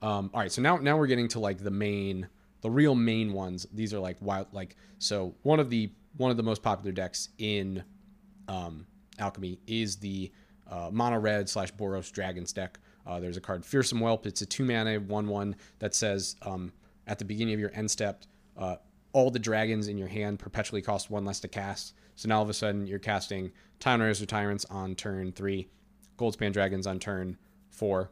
Um, 0.02 0.30
all 0.34 0.40
right, 0.40 0.52
so 0.52 0.60
now 0.60 0.76
now 0.76 0.96
we're 0.96 1.06
getting 1.06 1.28
to 1.28 1.40
like 1.40 1.58
the 1.58 1.70
main, 1.70 2.28
the 2.60 2.70
real 2.70 2.94
main 2.94 3.32
ones. 3.32 3.66
These 3.72 3.94
are 3.94 3.98
like 3.98 4.16
wild, 4.20 4.48
like 4.52 4.76
so 4.98 5.34
one 5.42 5.60
of 5.60 5.70
the 5.70 5.90
one 6.16 6.30
of 6.30 6.36
the 6.36 6.42
most 6.42 6.62
popular 6.62 6.92
decks 6.92 7.30
in 7.38 7.82
um, 8.48 8.86
Alchemy 9.18 9.58
is 9.66 9.96
the 9.96 10.30
uh, 10.70 10.90
mono 10.92 11.18
red 11.18 11.48
slash 11.48 11.72
Boros 11.72 12.12
Dragons 12.12 12.52
deck. 12.52 12.78
Uh, 13.06 13.20
there's 13.20 13.36
a 13.36 13.40
card 13.40 13.64
Fearsome 13.64 14.00
Whelp. 14.00 14.26
It's 14.26 14.42
a 14.42 14.46
two 14.46 14.64
mana 14.64 14.98
one 14.98 15.28
one 15.28 15.56
that 15.78 15.94
says 15.94 16.36
um, 16.42 16.72
at 17.06 17.18
the 17.18 17.24
beginning 17.24 17.54
of 17.54 17.60
your 17.60 17.70
end 17.74 17.90
step, 17.90 18.24
uh, 18.56 18.76
all 19.12 19.30
the 19.30 19.38
dragons 19.38 19.88
in 19.88 19.96
your 19.96 20.08
hand 20.08 20.38
perpetually 20.38 20.82
cost 20.82 21.10
one 21.10 21.24
less 21.24 21.40
to 21.40 21.48
cast. 21.48 21.94
So 22.16 22.28
now 22.28 22.38
all 22.38 22.42
of 22.42 22.50
a 22.50 22.54
sudden 22.54 22.86
you're 22.86 22.98
casting 22.98 23.52
Time 23.78 24.00
Raiders 24.00 24.20
or 24.20 24.26
Tyrants 24.26 24.64
on 24.66 24.94
turn 24.94 25.32
three, 25.32 25.68
Goldspan 26.18 26.52
Dragons 26.52 26.86
on 26.86 26.98
turn 26.98 27.38
four. 27.70 28.10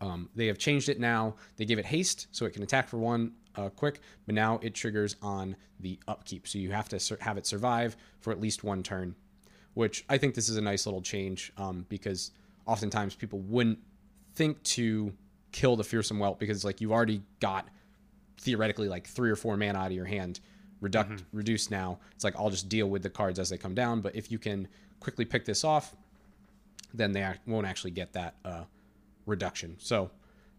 Um, 0.00 0.28
they 0.34 0.46
have 0.46 0.58
changed 0.58 0.88
it 0.88 1.00
now. 1.00 1.34
They 1.56 1.64
give 1.64 1.78
it 1.78 1.86
haste 1.86 2.28
so 2.30 2.44
it 2.44 2.52
can 2.52 2.62
attack 2.62 2.88
for 2.88 2.98
one 2.98 3.32
uh, 3.56 3.70
quick, 3.70 4.00
but 4.26 4.34
now 4.34 4.60
it 4.62 4.74
triggers 4.74 5.16
on 5.22 5.56
the 5.80 5.98
upkeep. 6.06 6.46
So 6.46 6.58
you 6.58 6.70
have 6.70 6.88
to 6.90 7.00
sur- 7.00 7.18
have 7.20 7.38
it 7.38 7.46
survive 7.46 7.96
for 8.20 8.32
at 8.32 8.40
least 8.40 8.62
one 8.62 8.82
turn, 8.82 9.16
which 9.78 10.04
I 10.08 10.18
think 10.18 10.34
this 10.34 10.48
is 10.48 10.56
a 10.56 10.60
nice 10.60 10.86
little 10.86 11.00
change 11.00 11.52
um, 11.56 11.86
because 11.88 12.32
oftentimes 12.66 13.14
people 13.14 13.38
wouldn't 13.38 13.78
think 14.34 14.60
to 14.64 15.12
kill 15.52 15.76
the 15.76 15.84
fearsome 15.84 16.18
whelp 16.18 16.40
because 16.40 16.64
like 16.64 16.80
you've 16.80 16.90
already 16.90 17.22
got 17.38 17.68
theoretically 18.38 18.88
like 18.88 19.06
three 19.06 19.30
or 19.30 19.36
four 19.36 19.56
mana 19.56 19.78
out 19.78 19.86
of 19.86 19.92
your 19.92 20.04
hand 20.04 20.40
reduct 20.80 21.10
mm-hmm. 21.10 21.36
reduced 21.36 21.70
now. 21.70 22.00
It's 22.16 22.24
like 22.24 22.34
i'll 22.36 22.50
just 22.50 22.68
deal 22.68 22.90
with 22.90 23.04
the 23.04 23.08
cards 23.08 23.38
as 23.38 23.50
they 23.50 23.56
come 23.56 23.76
down. 23.76 24.00
But 24.00 24.16
if 24.16 24.32
you 24.32 24.38
can 24.40 24.66
quickly 24.98 25.24
pick 25.24 25.44
this 25.44 25.62
off 25.62 25.94
then 26.92 27.12
they 27.12 27.32
won't 27.46 27.66
actually 27.66 27.92
get 27.92 28.12
that 28.14 28.34
uh, 28.44 28.64
reduction. 29.26 29.76
So 29.78 30.10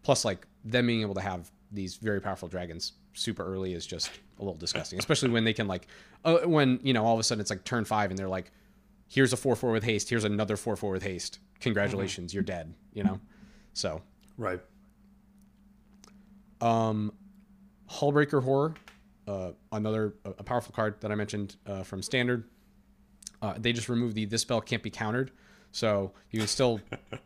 plus 0.01 0.23
like 0.23 0.47
them 0.63 0.87
being 0.87 1.01
able 1.01 1.15
to 1.15 1.21
have 1.21 1.51
these 1.73 1.97
very 1.97 2.21
powerful 2.21 2.47
dragons 2.47 2.93
super 3.11 3.43
early 3.43 3.73
is 3.73 3.85
just 3.85 4.11
a 4.37 4.43
little 4.43 4.55
disgusting 4.55 4.97
especially 4.97 5.29
when 5.29 5.43
they 5.43 5.51
can 5.51 5.67
like 5.67 5.87
uh, 6.23 6.37
when 6.45 6.79
you 6.83 6.93
know 6.93 7.05
all 7.05 7.15
of 7.15 7.19
a 7.19 7.23
sudden 7.23 7.41
it's 7.41 7.49
like 7.49 7.65
turn 7.65 7.83
five 7.83 8.11
and 8.11 8.17
they're 8.17 8.29
like 8.29 8.51
here's 9.09 9.33
a 9.33 9.37
4-4 9.37 9.73
with 9.73 9.83
haste 9.83 10.09
here's 10.09 10.23
another 10.23 10.55
4-4 10.55 10.91
with 10.91 11.03
haste. 11.03 11.39
Congratulations 11.59 12.31
mm-hmm. 12.31 12.37
you're 12.37 12.43
dead 12.43 12.73
you 12.93 13.03
know? 13.03 13.19
So. 13.73 14.01
Right. 14.37 14.61
Um 16.61 17.13
hullbreaker 17.89 18.43
horror 18.43 18.75
uh, 19.27 19.51
another 19.71 20.15
a 20.25 20.43
powerful 20.43 20.73
card 20.73 20.95
that 21.01 21.11
i 21.11 21.15
mentioned 21.15 21.55
uh, 21.67 21.83
from 21.83 22.01
standard. 22.01 22.45
Uh, 23.41 23.53
they 23.57 23.71
just 23.71 23.89
removed 23.89 24.15
the 24.15 24.25
this 24.25 24.41
spell 24.41 24.59
can't 24.59 24.83
be 24.83 24.89
countered 24.89 25.31
so 25.71 26.11
you 26.31 26.39
can 26.39 26.47
still 26.47 26.81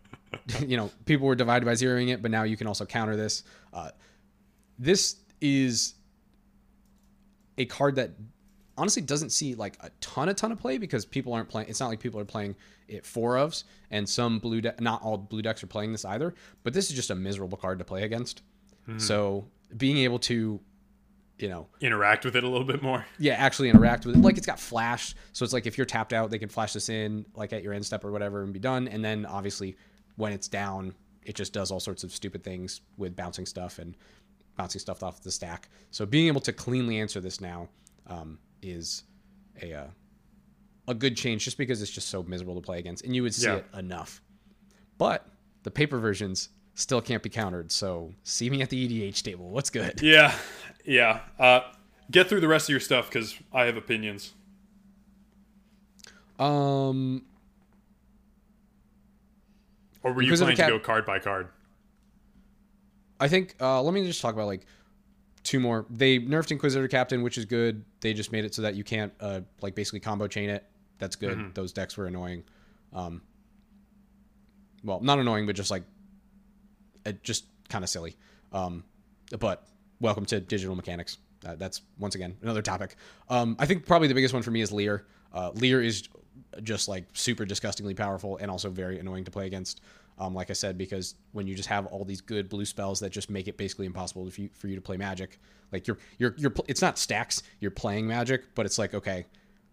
you 0.65 0.77
know 0.77 0.91
people 1.05 1.27
were 1.27 1.35
divided 1.35 1.65
by 1.65 1.73
zeroing 1.73 2.09
it 2.09 2.21
but 2.21 2.29
now 2.29 2.43
you 2.43 2.57
can 2.57 2.67
also 2.67 2.85
counter 2.85 3.15
this. 3.15 3.43
Uh, 3.73 3.89
this 4.77 5.17
is 5.41 5.95
a 7.57 7.65
card 7.65 7.95
that 7.95 8.11
honestly 8.77 9.01
doesn't 9.01 9.29
see 9.29 9.55
like 9.55 9.77
a 9.81 9.89
ton 10.01 10.29
a 10.29 10.33
ton 10.33 10.51
of 10.51 10.59
play 10.59 10.77
because 10.77 11.05
people 11.05 11.33
aren't 11.33 11.49
playing 11.49 11.67
it's 11.69 11.79
not 11.79 11.87
like 11.87 11.99
people 11.99 12.19
are 12.19 12.25
playing 12.25 12.55
it 12.87 13.05
four 13.05 13.35
ofs 13.35 13.63
and 13.91 14.07
some 14.07 14.39
blue 14.39 14.61
de- 14.61 14.75
not 14.79 15.01
all 15.01 15.17
blue 15.17 15.41
decks 15.41 15.63
are 15.63 15.67
playing 15.67 15.91
this 15.91 16.05
either 16.05 16.33
but 16.63 16.73
this 16.73 16.89
is 16.89 16.95
just 16.95 17.09
a 17.09 17.15
miserable 17.15 17.57
card 17.57 17.79
to 17.79 17.85
play 17.85 18.03
against. 18.03 18.41
Mm-hmm. 18.87 18.99
so 18.99 19.47
being 19.77 19.97
able 19.97 20.19
to 20.19 20.59
you 21.39 21.49
know 21.49 21.67
interact 21.81 22.25
with 22.25 22.35
it 22.35 22.43
a 22.43 22.49
little 22.49 22.67
bit 22.67 22.81
more. 22.81 23.05
Yeah 23.17 23.33
actually 23.33 23.69
interact 23.69 24.05
with 24.05 24.15
it. 24.15 24.21
Like 24.21 24.37
it's 24.37 24.47
got 24.47 24.59
flash 24.59 25.15
so 25.33 25.43
it's 25.43 25.53
like 25.53 25.65
if 25.65 25.77
you're 25.77 25.85
tapped 25.85 26.13
out 26.13 26.29
they 26.29 26.39
can 26.39 26.49
flash 26.49 26.73
this 26.73 26.89
in 26.89 27.25
like 27.35 27.53
at 27.53 27.63
your 27.63 27.73
end 27.73 27.85
step 27.85 28.03
or 28.03 28.11
whatever 28.11 28.43
and 28.43 28.53
be 28.53 28.59
done 28.59 28.87
and 28.87 29.03
then 29.03 29.25
obviously 29.25 29.75
when 30.15 30.31
it's 30.31 30.47
down 30.47 30.93
it 31.23 31.35
just 31.35 31.53
does 31.53 31.71
all 31.71 31.79
sorts 31.79 32.03
of 32.03 32.11
stupid 32.11 32.43
things 32.43 32.81
with 32.97 33.15
bouncing 33.15 33.45
stuff 33.45 33.79
and 33.79 33.95
bouncing 34.57 34.79
stuff 34.79 35.03
off 35.03 35.21
the 35.21 35.31
stack. 35.31 35.69
So 35.91 36.05
being 36.05 36.27
able 36.27 36.41
to 36.41 36.53
cleanly 36.53 36.99
answer 36.99 37.19
this 37.19 37.41
now 37.41 37.69
um, 38.07 38.37
is 38.63 39.03
a 39.61 39.73
uh, 39.73 39.87
a 40.87 40.93
good 40.93 41.15
change 41.15 41.45
just 41.45 41.57
because 41.57 41.81
it's 41.81 41.91
just 41.91 42.09
so 42.09 42.23
miserable 42.23 42.55
to 42.55 42.61
play 42.61 42.79
against, 42.79 43.03
and 43.05 43.15
you 43.15 43.23
would 43.23 43.33
see 43.33 43.47
yeah. 43.47 43.55
it 43.55 43.65
enough. 43.77 44.21
But 44.97 45.25
the 45.63 45.71
paper 45.71 45.99
versions 45.99 46.49
still 46.75 47.01
can't 47.01 47.23
be 47.23 47.29
countered. 47.29 47.71
So 47.71 48.13
see 48.23 48.49
me 48.49 48.61
at 48.61 48.69
the 48.69 49.11
EDH 49.11 49.23
table. 49.23 49.49
What's 49.49 49.69
good? 49.69 50.01
Yeah, 50.01 50.33
yeah. 50.85 51.21
Uh, 51.39 51.61
get 52.11 52.27
through 52.27 52.41
the 52.41 52.47
rest 52.47 52.65
of 52.65 52.71
your 52.71 52.79
stuff 52.79 53.09
because 53.09 53.37
I 53.51 53.65
have 53.65 53.77
opinions. 53.77 54.33
Um. 56.39 57.23
Or 60.03 60.11
were 60.11 60.21
you 60.21 60.35
planning 60.35 60.57
to 60.57 60.67
go 60.67 60.79
card 60.79 61.05
by 61.05 61.19
card? 61.19 61.47
I 63.19 63.29
think. 63.29 63.55
Uh, 63.61 63.81
let 63.81 63.93
me 63.93 64.05
just 64.05 64.21
talk 64.21 64.33
about 64.33 64.47
like 64.47 64.65
two 65.43 65.59
more. 65.59 65.85
They 65.89 66.19
nerfed 66.19 66.51
Inquisitor 66.51 66.87
Captain, 66.87 67.21
which 67.21 67.37
is 67.37 67.45
good. 67.45 67.83
They 68.01 68.13
just 68.13 68.31
made 68.31 68.45
it 68.45 68.55
so 68.55 68.61
that 68.63 68.75
you 68.75 68.83
can't 68.83 69.13
uh, 69.19 69.41
like 69.61 69.75
basically 69.75 69.99
combo 69.99 70.27
chain 70.27 70.49
it. 70.49 70.65
That's 70.99 71.15
good. 71.15 71.37
Mm-hmm. 71.37 71.53
Those 71.53 71.73
decks 71.73 71.97
were 71.97 72.05
annoying. 72.05 72.43
Um, 72.93 73.21
well, 74.83 74.99
not 75.01 75.19
annoying, 75.19 75.45
but 75.45 75.55
just 75.55 75.71
like 75.71 75.83
it 77.05 77.23
just 77.23 77.45
kind 77.69 77.83
of 77.83 77.89
silly. 77.89 78.15
Um, 78.51 78.83
but 79.39 79.67
welcome 79.99 80.25
to 80.25 80.39
digital 80.39 80.75
mechanics. 80.75 81.17
Uh, 81.45 81.55
that's 81.55 81.81
once 81.99 82.15
again 82.15 82.37
another 82.41 82.61
topic. 82.61 82.95
Um, 83.29 83.55
I 83.59 83.65
think 83.65 83.85
probably 83.85 84.07
the 84.07 84.13
biggest 84.13 84.33
one 84.33 84.43
for 84.43 84.51
me 84.51 84.61
is 84.61 84.71
Lier. 84.71 85.05
Uh, 85.33 85.51
Lier 85.55 85.81
is 85.81 86.07
just 86.61 86.87
like 86.87 87.05
super 87.13 87.45
disgustingly 87.45 87.93
powerful 87.93 88.37
and 88.37 88.49
also 88.49 88.69
very 88.69 88.99
annoying 88.99 89.23
to 89.25 89.31
play 89.31 89.45
against. 89.47 89.81
Um, 90.19 90.35
like 90.35 90.49
I 90.51 90.53
said, 90.53 90.77
because 90.77 91.15
when 91.31 91.47
you 91.47 91.55
just 91.55 91.69
have 91.69 91.87
all 91.87 92.05
these 92.05 92.21
good 92.21 92.47
blue 92.47 92.65
spells 92.65 92.99
that 92.99 93.09
just 93.09 93.29
make 93.29 93.47
it 93.47 93.57
basically 93.57 93.87
impossible 93.87 94.29
for 94.29 94.41
you, 94.41 94.49
for 94.53 94.67
you 94.67 94.75
to 94.75 94.81
play 94.81 94.95
Magic, 94.95 95.39
like 95.71 95.87
you're 95.87 95.97
you're 96.19 96.35
you're 96.37 96.53
it's 96.67 96.81
not 96.81 96.99
stacks. 96.99 97.41
You're 97.59 97.71
playing 97.71 98.07
Magic, 98.07 98.43
but 98.53 98.65
it's 98.65 98.77
like 98.77 98.93
okay, 98.93 99.25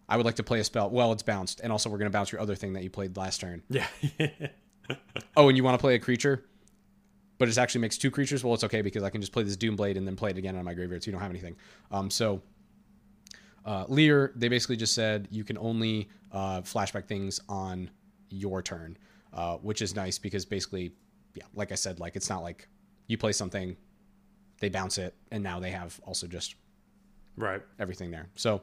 I 0.09 0.17
would 0.17 0.25
like 0.25 0.35
to 0.35 0.43
play 0.43 0.59
a 0.59 0.63
spell. 0.63 0.89
Well, 0.89 1.11
it's 1.11 1.21
bounced, 1.23 1.61
and 1.61 1.71
also 1.71 1.89
we're 1.89 1.99
gonna 1.99 2.09
bounce 2.09 2.31
your 2.31 2.41
other 2.41 2.55
thing 2.55 2.73
that 2.73 2.83
you 2.83 2.89
played 2.89 3.15
last 3.17 3.39
turn. 3.41 3.61
Yeah. 3.69 3.87
oh, 5.37 5.47
and 5.47 5.55
you 5.55 5.63
want 5.63 5.75
to 5.75 5.81
play 5.81 5.93
a 5.93 5.99
creature, 5.99 6.43
but 7.37 7.47
it 7.47 7.57
actually 7.57 7.81
makes 7.81 7.97
two 7.97 8.09
creatures. 8.09 8.43
Well, 8.43 8.55
it's 8.55 8.63
okay 8.63 8.81
because 8.81 9.03
I 9.03 9.11
can 9.11 9.21
just 9.21 9.31
play 9.31 9.43
this 9.43 9.55
Doomblade 9.55 9.95
and 9.95 10.07
then 10.07 10.15
play 10.15 10.31
it 10.31 10.37
again 10.37 10.57
on 10.57 10.65
my 10.65 10.73
graveyard, 10.73 11.03
so 11.03 11.07
you 11.07 11.11
don't 11.11 11.21
have 11.21 11.31
anything. 11.31 11.55
Um, 11.91 12.09
so. 12.09 12.41
Uh, 13.65 13.85
Lier, 13.87 14.31
they 14.35 14.47
basically 14.47 14.77
just 14.77 14.93
said 14.93 15.27
you 15.31 15.43
can 15.43 15.57
only 15.57 16.09
uh, 16.31 16.61
flashback 16.61 17.05
things 17.07 17.39
on 17.47 17.89
your 18.29 18.61
turn 18.61 18.97
uh, 19.33 19.57
which 19.57 19.81
is 19.81 19.95
nice 19.95 20.17
because 20.17 20.45
basically, 20.45 20.91
yeah, 21.35 21.45
like 21.53 21.71
I 21.71 21.75
said, 21.75 21.99
like 21.99 22.15
it's 22.15 22.29
not 22.29 22.43
like 22.43 22.67
you 23.07 23.17
play 23.17 23.31
something, 23.31 23.77
they 24.59 24.69
bounce 24.69 24.97
it, 24.97 25.15
and 25.31 25.43
now 25.43 25.59
they 25.59 25.71
have 25.71 25.99
also 26.05 26.27
just 26.27 26.55
right 27.37 27.61
everything 27.79 28.11
there. 28.11 28.27
So 28.35 28.61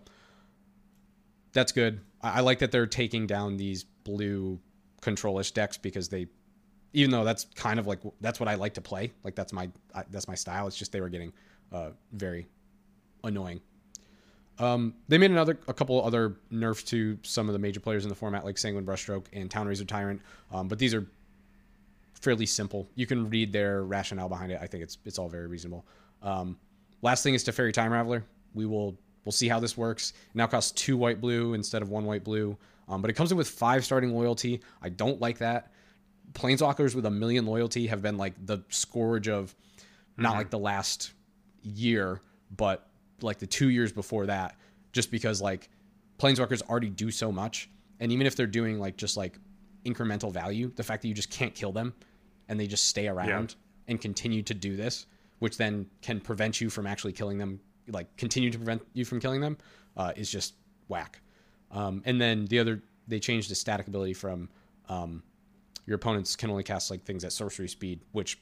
that's 1.53 1.73
good. 1.73 2.01
I, 2.23 2.39
I 2.39 2.41
like 2.41 2.59
that 2.59 2.71
they're 2.71 2.87
taking 2.87 3.27
down 3.27 3.57
these 3.57 3.85
blue 3.85 4.61
controlish 5.01 5.55
decks 5.55 5.79
because 5.79 6.09
they, 6.09 6.27
even 6.93 7.11
though 7.11 7.25
that's 7.25 7.47
kind 7.55 7.81
of 7.81 7.87
like 7.87 8.01
that's 8.21 8.39
what 8.39 8.49
I 8.49 8.55
like 8.57 8.75
to 8.75 8.83
play, 8.83 9.13
like 9.25 9.35
that's 9.35 9.53
my 9.53 9.71
that's 10.11 10.29
my 10.29 10.35
style. 10.35 10.67
It's 10.67 10.77
just 10.77 10.93
they 10.93 11.01
were 11.01 11.09
getting 11.09 11.33
uh, 11.73 11.91
very 12.13 12.47
annoying 13.25 13.61
um, 14.59 14.95
they 15.09 15.19
made 15.19 15.31
another 15.31 15.59
a 15.69 15.75
couple 15.75 16.05
other 16.05 16.37
nerfs 16.51 16.83
to 16.85 17.19
some 17.23 17.49
of 17.49 17.53
the 17.53 17.59
major 17.59 17.81
players 17.81 18.05
in 18.05 18.09
the 18.09 18.15
format, 18.15 18.45
like 18.45 18.59
Sanguine 18.59 18.85
Brushstroke 18.85 19.27
and 19.33 19.51
Town-razer 19.51 19.87
Tyrant. 19.87 20.21
Um, 20.53 20.69
but 20.69 20.79
these 20.79 20.95
are 20.95 21.07
fairly 22.15 22.47
simple. 22.47 22.89
You 22.95 23.07
can 23.07 23.31
read 23.31 23.53
their 23.53 23.85
rationale 23.85 24.29
behind 24.29 24.53
it. 24.53 24.59
I 24.61 24.67
think 24.67 24.83
it's 24.83 24.99
it's 25.05 25.19
all 25.19 25.29
very 25.29 25.47
reasonable. 25.47 25.87
Um, 26.23 26.59
last 27.03 27.23
thing 27.23 27.35
is 27.35 27.45
Teferi 27.45 27.73
Time 27.73 27.93
Raveler. 27.93 28.23
We 28.55 28.67
will 28.67 28.99
we'll 29.25 29.33
see 29.33 29.49
how 29.49 29.61
this 29.61 29.77
works. 29.77 30.13
It 30.31 30.37
now 30.37 30.47
costs 30.47 30.73
two 30.73 30.97
white 30.97 31.21
blue 31.21 31.55
instead 31.55 31.83
of 31.83 31.91
one 31.91 32.05
white 32.05 32.25
blue. 32.25 32.57
Um, 32.89 33.03
but 33.03 33.11
it 33.11 33.15
comes 33.15 33.31
in 33.31 33.39
with 33.39 33.49
five 33.49 33.85
starting 33.85 34.15
loyalty. 34.15 34.63
I 34.83 34.89
don't 34.89 35.21
like 35.21 35.39
that. 35.39 35.73
Planeswalkers 36.33 36.95
with 36.95 37.07
a 37.07 37.11
million 37.11 37.47
loyalty 37.47 37.87
have 37.87 38.03
been 38.03 38.17
like 38.17 38.35
the 38.45 38.65
scourge 38.71 39.29
of 39.29 39.55
not 40.17 40.31
mm-hmm. 40.31 40.39
like 40.39 40.51
the 40.51 40.59
last 40.59 41.13
year, 41.63 42.21
but 42.57 42.88
like 43.23 43.39
the 43.39 43.47
two 43.47 43.69
years 43.69 43.93
before 43.93 44.27
that, 44.27 44.57
just 44.93 45.11
because 45.11 45.41
like 45.41 45.69
planeswalkers 46.19 46.63
already 46.69 46.91
do 46.91 47.11
so 47.11 47.31
much, 47.33 47.71
and 48.01 48.13
even 48.13 48.27
if 48.27 48.37
they're 48.37 48.47
doing 48.47 48.79
like 48.79 48.97
just 48.97 49.17
like 49.17 49.39
incremental 49.85 50.33
value, 50.33 50.71
the 50.77 50.83
fact 50.83 51.03
that 51.03 51.09
you 51.09 51.15
just 51.15 51.31
can't 51.31 51.55
kill 51.55 51.73
them 51.73 51.95
and 52.49 52.59
they 52.59 52.67
just 52.67 52.87
stay 52.87 53.09
around 53.09 53.55
yeah. 53.57 53.93
and 53.93 54.01
continue 54.01 54.43
to 54.43 54.55
do 54.55 54.77
this, 54.77 55.07
which 55.39 55.57
then 55.57 55.87
can 56.03 56.21
prevent 56.21 56.61
you 56.61 56.71
from 56.71 56.87
actually 56.87 57.13
killing 57.13 57.39
them, 57.39 57.61
like 57.89 58.15
continue 58.17 58.51
to 58.51 58.59
prevent 58.59 58.83
you 58.95 59.05
from 59.05 59.21
killing 59.21 59.41
them, 59.41 59.57
uh, 59.97 60.13
is 60.17 60.31
just 60.31 60.55
whack. 60.89 61.21
Um, 61.71 62.03
and 62.05 62.21
then 62.21 62.47
the 62.47 62.59
other, 62.59 62.83
they 63.07 63.21
changed 63.21 63.51
the 63.51 63.55
static 63.55 63.87
ability 63.87 64.15
from 64.15 64.49
um, 64.89 65.23
your 65.87 65.97
opponents 65.97 66.37
can 66.37 66.51
only 66.51 66.63
cast 66.63 66.91
like 66.91 67.05
things 67.05 67.25
at 67.25 67.33
sorcery 67.33 67.69
speed, 67.69 68.01
which 68.13 68.39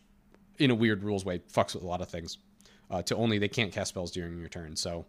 in 0.59 0.71
a 0.71 0.75
weird 0.75 1.03
rules 1.05 1.25
way 1.25 1.41
fucks 1.53 1.75
with 1.75 1.83
a 1.83 1.87
lot 1.87 2.01
of 2.01 2.09
things 2.09 2.39
uh, 2.91 3.03
to 3.03 3.17
only 3.17 3.39
they 3.39 3.49
can't 3.49 3.73
cast 3.73 3.91
spells 3.91 4.11
during 4.11 4.39
your 4.39 4.49
turn. 4.49 4.77
So 4.77 5.07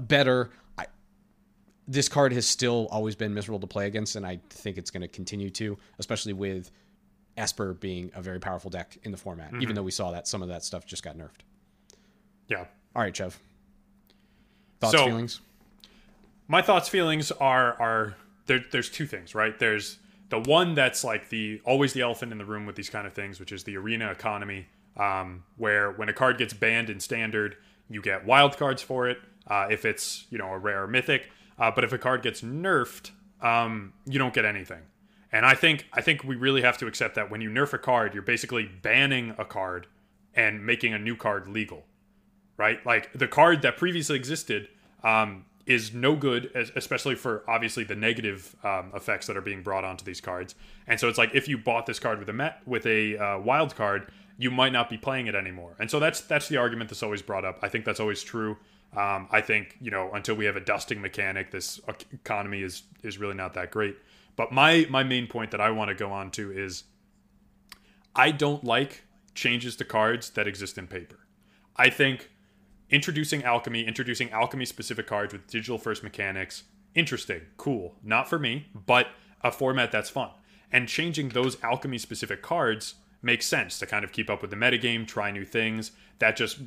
better. 0.00 0.50
I, 0.78 0.86
this 1.88 2.08
card 2.08 2.32
has 2.32 2.46
still 2.46 2.88
always 2.90 3.14
been 3.16 3.34
miserable 3.34 3.60
to 3.60 3.66
play 3.66 3.86
against, 3.86 4.16
and 4.16 4.26
I 4.26 4.40
think 4.50 4.78
it's 4.78 4.90
going 4.90 5.02
to 5.02 5.08
continue 5.08 5.50
to, 5.50 5.76
especially 5.98 6.32
with 6.32 6.70
Esper 7.36 7.74
being 7.74 8.10
a 8.14 8.22
very 8.22 8.38
powerful 8.38 8.70
deck 8.70 8.96
in 9.02 9.10
the 9.10 9.16
format, 9.18 9.52
even 9.60 9.74
though 9.74 9.82
we 9.82 9.90
saw 9.90 10.10
that 10.12 10.28
some 10.28 10.42
of 10.42 10.48
that 10.48 10.64
stuff 10.64 10.86
just 10.86 11.02
got 11.02 11.16
nerfed. 11.16 11.40
Yeah. 12.48 12.66
All 12.94 13.02
right, 13.02 13.14
Chev. 13.16 13.38
Thoughts, 14.80 14.92
So- 14.96 15.06
feelings? 15.06 15.40
my 16.48 16.60
thoughts 16.60 16.88
feelings 16.88 17.30
are 17.32 17.80
are 17.80 18.14
there, 18.46 18.60
there's 18.72 18.90
two 18.90 19.06
things 19.06 19.34
right 19.34 19.58
there's 19.60 19.98
the 20.28 20.40
one 20.40 20.74
that's 20.74 21.04
like 21.04 21.28
the 21.30 21.60
always 21.64 21.92
the 21.94 22.00
elephant 22.02 22.32
in 22.32 22.36
the 22.36 22.44
room 22.44 22.66
with 22.66 22.74
these 22.74 22.90
kind 22.90 23.06
of 23.06 23.14
things 23.14 23.38
which 23.40 23.52
is 23.52 23.62
the 23.64 23.76
arena 23.76 24.10
economy 24.10 24.66
um, 24.96 25.44
where 25.56 25.90
when 25.90 26.08
a 26.08 26.12
card 26.12 26.38
gets 26.38 26.52
banned 26.52 26.90
in 26.90 27.00
standard 27.00 27.56
you 27.88 28.00
get 28.00 28.24
wild 28.24 28.56
cards 28.56 28.82
for 28.82 29.08
it 29.08 29.18
uh, 29.48 29.66
if 29.70 29.84
it's 29.84 30.26
you 30.30 30.38
know 30.38 30.48
a 30.48 30.58
rare 30.58 30.86
mythic 30.86 31.30
uh, 31.58 31.70
but 31.70 31.84
if 31.84 31.92
a 31.92 31.98
card 31.98 32.22
gets 32.22 32.42
nerfed 32.42 33.10
um, 33.40 33.92
you 34.06 34.18
don't 34.18 34.34
get 34.34 34.44
anything 34.44 34.82
and 35.32 35.44
i 35.46 35.54
think 35.54 35.86
i 35.92 36.00
think 36.00 36.24
we 36.24 36.36
really 36.36 36.62
have 36.62 36.78
to 36.78 36.86
accept 36.86 37.14
that 37.14 37.30
when 37.30 37.40
you 37.40 37.50
nerf 37.50 37.72
a 37.72 37.78
card 37.78 38.14
you're 38.14 38.22
basically 38.22 38.66
banning 38.66 39.34
a 39.38 39.44
card 39.44 39.86
and 40.34 40.64
making 40.64 40.94
a 40.94 40.98
new 40.98 41.16
card 41.16 41.46
legal 41.48 41.84
right? 42.56 42.84
Like 42.86 43.12
the 43.12 43.28
card 43.28 43.62
that 43.62 43.76
previously 43.76 44.16
existed 44.16 44.68
um, 45.02 45.46
is 45.66 45.92
no 45.92 46.14
good, 46.14 46.50
especially 46.76 47.14
for 47.14 47.42
obviously 47.48 47.84
the 47.84 47.96
negative 47.96 48.54
um, 48.62 48.92
effects 48.94 49.26
that 49.26 49.36
are 49.36 49.42
being 49.42 49.62
brought 49.62 49.84
onto 49.84 50.04
these 50.04 50.20
cards. 50.20 50.54
And 50.86 50.98
so 50.98 51.08
it's 51.08 51.18
like 51.18 51.34
if 51.34 51.48
you 51.48 51.58
bought 51.58 51.86
this 51.86 51.98
card 51.98 52.18
with 52.18 52.28
a 52.28 52.32
met 52.32 52.60
with 52.66 52.86
a 52.86 53.16
uh, 53.16 53.38
wild 53.40 53.74
card, 53.74 54.12
you 54.42 54.50
might 54.50 54.72
not 54.72 54.90
be 54.90 54.98
playing 54.98 55.28
it 55.28 55.36
anymore. 55.36 55.76
And 55.78 55.88
so 55.88 56.00
that's 56.00 56.20
that's 56.22 56.48
the 56.48 56.56
argument 56.56 56.90
that's 56.90 57.02
always 57.02 57.22
brought 57.22 57.44
up. 57.44 57.60
I 57.62 57.68
think 57.68 57.84
that's 57.84 58.00
always 58.00 58.22
true. 58.22 58.56
Um, 58.96 59.28
I 59.30 59.40
think 59.40 59.76
you 59.80 59.90
know 59.90 60.10
until 60.12 60.34
we 60.34 60.46
have 60.46 60.56
a 60.56 60.60
dusting 60.60 61.00
mechanic, 61.00 61.52
this 61.52 61.80
economy 62.12 62.62
is 62.62 62.82
is 63.04 63.18
really 63.18 63.34
not 63.34 63.54
that 63.54 63.70
great. 63.70 63.96
But 64.34 64.50
my 64.50 64.86
my 64.90 65.04
main 65.04 65.28
point 65.28 65.52
that 65.52 65.60
I 65.60 65.70
want 65.70 65.90
to 65.90 65.94
go 65.94 66.10
on 66.10 66.32
to 66.32 66.50
is 66.50 66.84
I 68.16 68.32
don't 68.32 68.64
like 68.64 69.04
changes 69.34 69.76
to 69.76 69.84
cards 69.84 70.30
that 70.30 70.48
exist 70.48 70.76
in 70.76 70.88
paper. 70.88 71.20
I 71.76 71.88
think 71.88 72.30
introducing 72.90 73.44
alchemy, 73.44 73.86
introducing 73.86 74.30
alchemy 74.32 74.64
specific 74.64 75.06
cards 75.06 75.32
with 75.32 75.46
digital 75.46 75.78
first 75.78 76.02
mechanics, 76.02 76.64
interesting, 76.96 77.42
cool. 77.56 77.94
Not 78.02 78.28
for 78.28 78.38
me, 78.40 78.66
but 78.74 79.06
a 79.40 79.52
format 79.52 79.92
that's 79.92 80.10
fun. 80.10 80.30
And 80.72 80.88
changing 80.88 81.28
those 81.28 81.62
alchemy 81.62 81.98
specific 81.98 82.42
cards 82.42 82.96
makes 83.22 83.46
sense 83.46 83.78
to 83.78 83.86
kind 83.86 84.04
of 84.04 84.12
keep 84.12 84.28
up 84.28 84.42
with 84.42 84.50
the 84.50 84.56
metagame, 84.56 85.06
try 85.06 85.30
new 85.30 85.44
things. 85.44 85.92
That 86.18 86.36
just 86.36 86.60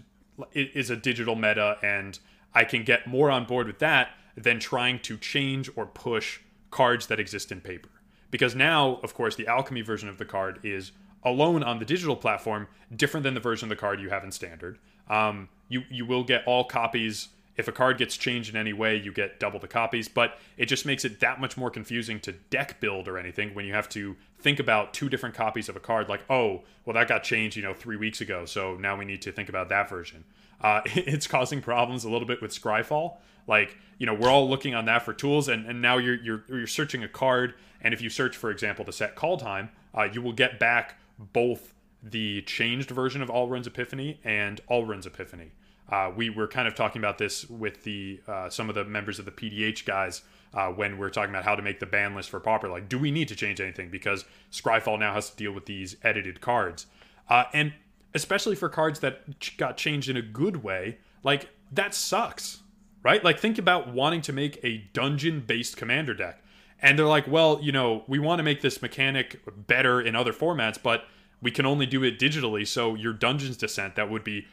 is 0.53 0.89
a 0.89 0.95
digital 0.95 1.35
meta, 1.35 1.77
and 1.81 2.17
I 2.53 2.63
can 2.63 2.83
get 2.83 3.07
more 3.07 3.29
on 3.29 3.45
board 3.45 3.67
with 3.67 3.79
that 3.79 4.09
than 4.35 4.59
trying 4.59 4.99
to 4.99 5.17
change 5.17 5.69
or 5.75 5.85
push 5.85 6.39
cards 6.71 7.07
that 7.07 7.19
exist 7.19 7.51
in 7.51 7.61
paper. 7.61 7.89
Because 8.31 8.55
now, 8.55 8.99
of 9.03 9.13
course, 9.13 9.35
the 9.35 9.47
alchemy 9.47 9.81
version 9.81 10.09
of 10.09 10.17
the 10.17 10.25
card 10.25 10.59
is 10.63 10.91
alone 11.23 11.63
on 11.63 11.79
the 11.79 11.85
digital 11.85 12.15
platform, 12.15 12.67
different 12.95 13.23
than 13.23 13.33
the 13.33 13.39
version 13.39 13.65
of 13.65 13.69
the 13.69 13.79
card 13.79 14.01
you 14.01 14.09
have 14.09 14.23
in 14.23 14.31
standard. 14.31 14.77
Um, 15.09 15.49
you 15.69 15.83
you 15.89 16.05
will 16.05 16.23
get 16.23 16.43
all 16.45 16.63
copies. 16.63 17.29
If 17.57 17.67
a 17.67 17.71
card 17.71 17.97
gets 17.97 18.17
changed 18.17 18.49
in 18.49 18.57
any 18.57 18.73
way, 18.73 18.97
you 18.97 19.11
get 19.11 19.39
double 19.39 19.59
the 19.59 19.67
copies, 19.67 20.07
but 20.09 20.37
it 20.57 20.65
just 20.65 20.85
makes 20.85 21.05
it 21.05 21.19
that 21.21 21.39
much 21.39 21.55
more 21.55 21.69
confusing 21.69 22.19
to 22.21 22.33
deck 22.33 22.79
build 22.79 23.07
or 23.07 23.17
anything 23.17 23.53
when 23.53 23.65
you 23.65 23.73
have 23.73 23.87
to 23.89 24.17
think 24.39 24.59
about 24.59 24.93
two 24.93 25.07
different 25.09 25.35
copies 25.35 25.69
of 25.69 25.75
a 25.75 25.79
card. 25.79 26.09
Like, 26.09 26.21
oh, 26.29 26.63
well, 26.85 26.93
that 26.95 27.07
got 27.07 27.23
changed, 27.23 27.55
you 27.55 27.63
know, 27.63 27.73
three 27.73 27.95
weeks 27.95 28.19
ago, 28.19 28.45
so 28.45 28.75
now 28.75 28.97
we 28.97 29.05
need 29.05 29.21
to 29.21 29.31
think 29.31 29.47
about 29.47 29.69
that 29.69 29.89
version. 29.89 30.25
Uh, 30.61 30.81
it's 30.85 31.27
causing 31.27 31.61
problems 31.61 32.03
a 32.03 32.09
little 32.09 32.27
bit 32.27 32.41
with 32.41 32.51
Scryfall. 32.51 33.17
Like, 33.47 33.77
you 33.97 34.05
know, 34.05 34.13
we're 34.13 34.29
all 34.29 34.49
looking 34.49 34.75
on 34.75 34.85
that 34.85 35.03
for 35.03 35.13
tools, 35.13 35.47
and, 35.47 35.65
and 35.65 35.81
now 35.81 35.97
you're 35.97 36.15
you're 36.15 36.43
you're 36.49 36.67
searching 36.67 37.03
a 37.03 37.07
card, 37.07 37.53
and 37.81 37.93
if 37.93 38.01
you 38.01 38.09
search, 38.09 38.35
for 38.35 38.49
example, 38.49 38.83
the 38.83 38.91
set 38.91 39.15
call 39.15 39.37
time, 39.37 39.69
uh, 39.95 40.03
you 40.03 40.21
will 40.21 40.33
get 40.33 40.59
back 40.59 40.95
both 41.17 41.73
the 42.01 42.41
changed 42.43 42.91
version 42.91 43.21
of 43.21 43.29
Alrund's 43.29 43.67
Epiphany 43.67 44.19
and 44.23 44.61
Alrund's 44.69 45.05
Epiphany. 45.05 45.51
Uh, 45.89 46.11
we 46.15 46.29
were 46.29 46.47
kind 46.47 46.67
of 46.67 46.75
talking 46.75 46.99
about 46.99 47.17
this 47.17 47.47
with 47.49 47.83
the 47.83 48.19
uh, 48.27 48.49
some 48.49 48.69
of 48.69 48.75
the 48.75 48.83
members 48.83 49.19
of 49.19 49.25
the 49.25 49.31
PDH 49.31 49.85
guys 49.85 50.23
uh, 50.53 50.67
when 50.69 50.97
we 50.97 51.05
are 51.05 51.09
talking 51.09 51.29
about 51.29 51.43
how 51.43 51.55
to 51.55 51.61
make 51.61 51.79
the 51.79 51.85
ban 51.85 52.15
list 52.15 52.29
for 52.29 52.39
Pauper. 52.39 52.69
Like, 52.69 52.89
do 52.89 52.97
we 52.97 53.11
need 53.11 53.27
to 53.27 53.35
change 53.35 53.61
anything 53.61 53.89
because 53.89 54.25
Scryfall 54.51 54.97
now 54.99 55.13
has 55.13 55.29
to 55.29 55.35
deal 55.35 55.51
with 55.51 55.65
these 55.65 55.97
edited 56.03 56.41
cards, 56.41 56.87
uh, 57.29 57.43
and 57.53 57.73
especially 58.13 58.55
for 58.55 58.69
cards 58.69 59.01
that 59.01 59.39
ch- 59.39 59.57
got 59.57 59.77
changed 59.77 60.09
in 60.09 60.17
a 60.17 60.21
good 60.21 60.63
way, 60.63 60.97
like 61.23 61.49
that 61.71 61.93
sucks, 61.93 62.61
right? 63.03 63.23
Like, 63.23 63.39
think 63.39 63.57
about 63.57 63.93
wanting 63.93 64.21
to 64.21 64.33
make 64.33 64.59
a 64.63 64.77
dungeon-based 64.93 65.77
commander 65.77 66.13
deck, 66.13 66.41
and 66.81 66.97
they're 66.97 67.05
like, 67.05 67.27
well, 67.27 67.59
you 67.61 67.71
know, 67.71 68.03
we 68.07 68.17
want 68.17 68.39
to 68.39 68.43
make 68.43 68.61
this 68.61 68.81
mechanic 68.81 69.41
better 69.67 70.01
in 70.01 70.15
other 70.15 70.33
formats, 70.33 70.81
but 70.81 71.05
we 71.41 71.51
can 71.51 71.65
only 71.65 71.85
do 71.85 72.03
it 72.03 72.17
digitally. 72.17 72.65
So 72.65 72.95
your 72.95 73.13
Dungeons 73.13 73.57
Descent 73.57 73.95
that 73.95 74.09
would 74.09 74.23
be 74.23 74.47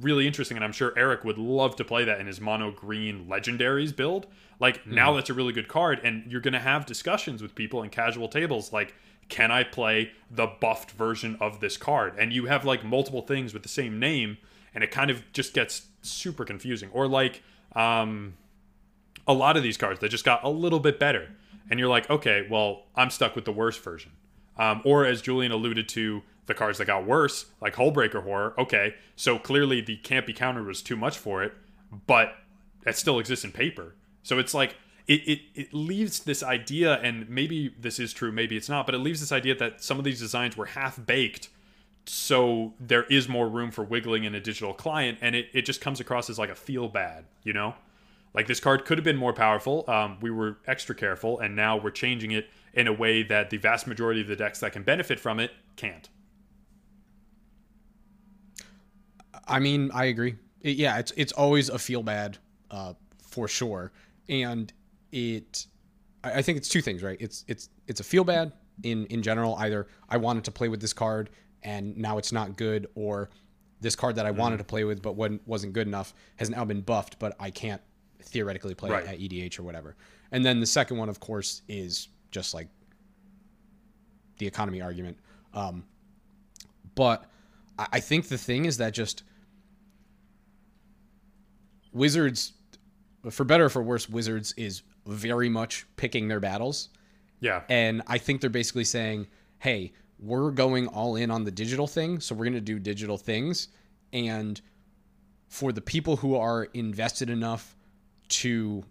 really 0.00 0.26
interesting, 0.26 0.56
and 0.56 0.64
I'm 0.64 0.72
sure 0.72 0.92
Eric 0.96 1.24
would 1.24 1.38
love 1.38 1.76
to 1.76 1.84
play 1.84 2.04
that 2.04 2.20
in 2.20 2.26
his 2.26 2.40
mono 2.40 2.70
green 2.70 3.26
legendaries 3.26 3.94
build. 3.94 4.26
Like 4.60 4.86
now, 4.86 5.12
that's 5.12 5.30
a 5.30 5.34
really 5.34 5.52
good 5.52 5.68
card, 5.68 6.00
and 6.02 6.30
you're 6.30 6.40
gonna 6.40 6.60
have 6.60 6.86
discussions 6.86 7.42
with 7.42 7.54
people 7.54 7.82
in 7.82 7.90
casual 7.90 8.28
tables 8.28 8.72
like. 8.72 8.94
Can 9.28 9.50
I 9.50 9.62
play 9.62 10.12
the 10.30 10.46
buffed 10.46 10.92
version 10.92 11.36
of 11.38 11.60
this 11.60 11.76
card? 11.76 12.14
And 12.18 12.32
you 12.32 12.46
have 12.46 12.64
like 12.64 12.82
multiple 12.82 13.20
things 13.20 13.52
with 13.52 13.62
the 13.62 13.68
same 13.68 13.98
name, 13.98 14.38
and 14.74 14.82
it 14.82 14.90
kind 14.90 15.10
of 15.10 15.22
just 15.34 15.52
gets 15.52 15.88
super 16.00 16.46
confusing. 16.46 16.88
Or 16.94 17.06
like 17.06 17.42
um, 17.76 18.38
a 19.26 19.34
lot 19.34 19.58
of 19.58 19.62
these 19.62 19.76
cards 19.76 20.00
that 20.00 20.08
just 20.08 20.24
got 20.24 20.42
a 20.44 20.48
little 20.48 20.80
bit 20.80 20.98
better, 20.98 21.28
and 21.70 21.78
you're 21.78 21.90
like, 21.90 22.08
okay, 22.08 22.46
well, 22.48 22.84
I'm 22.96 23.10
stuck 23.10 23.36
with 23.36 23.44
the 23.44 23.52
worst 23.52 23.84
version. 23.84 24.12
Um, 24.56 24.80
or 24.84 25.04
as 25.04 25.20
Julian 25.20 25.52
alluded 25.52 25.90
to, 25.90 26.22
the 26.48 26.54
cards 26.54 26.78
that 26.78 26.86
got 26.86 27.06
worse, 27.06 27.46
like 27.60 27.76
Hullbreaker 27.76 28.24
Horror. 28.24 28.54
Okay, 28.58 28.94
so 29.14 29.38
clearly 29.38 29.80
the 29.80 29.96
can't 29.98 30.26
be 30.26 30.32
countered 30.32 30.66
was 30.66 30.82
too 30.82 30.96
much 30.96 31.16
for 31.16 31.44
it, 31.44 31.52
but 32.06 32.34
that 32.82 32.96
still 32.96 33.20
exists 33.20 33.44
in 33.44 33.52
paper. 33.52 33.94
So 34.24 34.38
it's 34.40 34.54
like 34.54 34.74
it, 35.06 35.20
it 35.28 35.40
it 35.54 35.74
leaves 35.74 36.20
this 36.20 36.42
idea, 36.42 36.94
and 37.00 37.28
maybe 37.28 37.74
this 37.78 38.00
is 38.00 38.12
true, 38.12 38.32
maybe 38.32 38.56
it's 38.56 38.68
not, 38.68 38.86
but 38.86 38.94
it 38.94 38.98
leaves 38.98 39.20
this 39.20 39.30
idea 39.30 39.54
that 39.54 39.82
some 39.82 39.98
of 39.98 40.04
these 40.04 40.18
designs 40.18 40.56
were 40.56 40.66
half 40.66 40.98
baked. 41.06 41.50
So 42.06 42.72
there 42.80 43.04
is 43.04 43.28
more 43.28 43.48
room 43.48 43.70
for 43.70 43.84
wiggling 43.84 44.24
in 44.24 44.34
a 44.34 44.40
digital 44.40 44.72
client, 44.72 45.18
and 45.20 45.36
it, 45.36 45.48
it 45.52 45.62
just 45.62 45.80
comes 45.80 46.00
across 46.00 46.30
as 46.30 46.38
like 46.38 46.50
a 46.50 46.54
feel 46.54 46.88
bad, 46.88 47.26
you 47.44 47.52
know? 47.52 47.74
Like 48.32 48.46
this 48.46 48.60
card 48.60 48.86
could 48.86 48.96
have 48.96 49.04
been 49.04 49.16
more 49.16 49.34
powerful. 49.34 49.84
Um, 49.88 50.18
we 50.20 50.30
were 50.30 50.56
extra 50.66 50.94
careful, 50.94 51.38
and 51.38 51.54
now 51.54 51.76
we're 51.76 51.90
changing 51.90 52.30
it 52.30 52.48
in 52.72 52.86
a 52.86 52.92
way 52.92 53.22
that 53.24 53.50
the 53.50 53.58
vast 53.58 53.86
majority 53.86 54.22
of 54.22 54.26
the 54.26 54.36
decks 54.36 54.60
that 54.60 54.72
can 54.72 54.82
benefit 54.82 55.20
from 55.20 55.38
it 55.38 55.50
can't. 55.76 56.08
I 59.48 59.58
mean, 59.60 59.90
I 59.92 60.06
agree. 60.06 60.36
It, 60.60 60.76
yeah, 60.76 60.98
it's 60.98 61.12
it's 61.16 61.32
always 61.32 61.68
a 61.68 61.78
feel 61.78 62.02
bad, 62.02 62.38
uh, 62.70 62.94
for 63.22 63.48
sure, 63.48 63.92
and 64.28 64.72
it. 65.12 65.66
I 66.24 66.38
I 66.38 66.42
think 66.42 66.58
it's 66.58 66.68
two 66.68 66.80
things, 66.82 67.02
right? 67.02 67.16
It's 67.20 67.44
it's 67.48 67.70
it's 67.86 68.00
a 68.00 68.04
feel 68.04 68.24
bad 68.24 68.52
in 68.82 69.06
in 69.06 69.22
general. 69.22 69.54
Either 69.56 69.88
I 70.08 70.16
wanted 70.18 70.44
to 70.44 70.50
play 70.50 70.68
with 70.68 70.80
this 70.80 70.92
card 70.92 71.30
and 71.62 71.96
now 71.96 72.18
it's 72.18 72.30
not 72.32 72.56
good, 72.56 72.86
or 72.94 73.30
this 73.80 73.96
card 73.96 74.16
that 74.16 74.26
I 74.26 74.30
wanted 74.32 74.58
to 74.58 74.64
play 74.64 74.84
with 74.84 75.00
but 75.02 75.14
wasn't 75.14 75.46
wasn't 75.46 75.72
good 75.72 75.86
enough 75.86 76.12
has 76.36 76.50
now 76.50 76.64
been 76.64 76.80
buffed, 76.80 77.18
but 77.18 77.34
I 77.40 77.50
can't 77.50 77.80
theoretically 78.22 78.74
play 78.74 78.90
Right. 78.90 79.04
it 79.04 79.08
at 79.10 79.18
EDH 79.20 79.58
or 79.58 79.62
whatever. 79.62 79.96
And 80.32 80.44
then 80.44 80.60
the 80.60 80.66
second 80.66 80.98
one, 80.98 81.08
of 81.08 81.20
course, 81.20 81.62
is 81.68 82.08
just 82.30 82.54
like 82.54 82.68
the 84.38 84.46
economy 84.46 84.80
argument. 84.82 85.16
Um, 85.54 85.84
but 86.94 87.24
I 87.78 87.86
I 87.92 88.00
think 88.00 88.28
the 88.28 88.38
thing 88.38 88.64
is 88.64 88.76
that 88.78 88.92
just 88.92 89.22
Wizards, 91.98 92.52
for 93.30 93.44
better 93.44 93.66
or 93.66 93.68
for 93.68 93.82
worse, 93.82 94.08
Wizards 94.08 94.54
is 94.56 94.82
very 95.06 95.48
much 95.48 95.86
picking 95.96 96.28
their 96.28 96.40
battles. 96.40 96.88
Yeah. 97.40 97.62
And 97.68 98.02
I 98.06 98.18
think 98.18 98.40
they're 98.40 98.50
basically 98.50 98.84
saying, 98.84 99.26
hey, 99.58 99.92
we're 100.18 100.50
going 100.50 100.88
all 100.88 101.16
in 101.16 101.30
on 101.30 101.44
the 101.44 101.50
digital 101.50 101.86
thing. 101.86 102.20
So 102.20 102.34
we're 102.34 102.44
going 102.44 102.54
to 102.54 102.60
do 102.60 102.78
digital 102.78 103.16
things. 103.18 103.68
And 104.12 104.60
for 105.48 105.72
the 105.72 105.80
people 105.80 106.16
who 106.16 106.36
are 106.36 106.64
invested 106.74 107.30
enough 107.30 107.76
to 108.28 108.84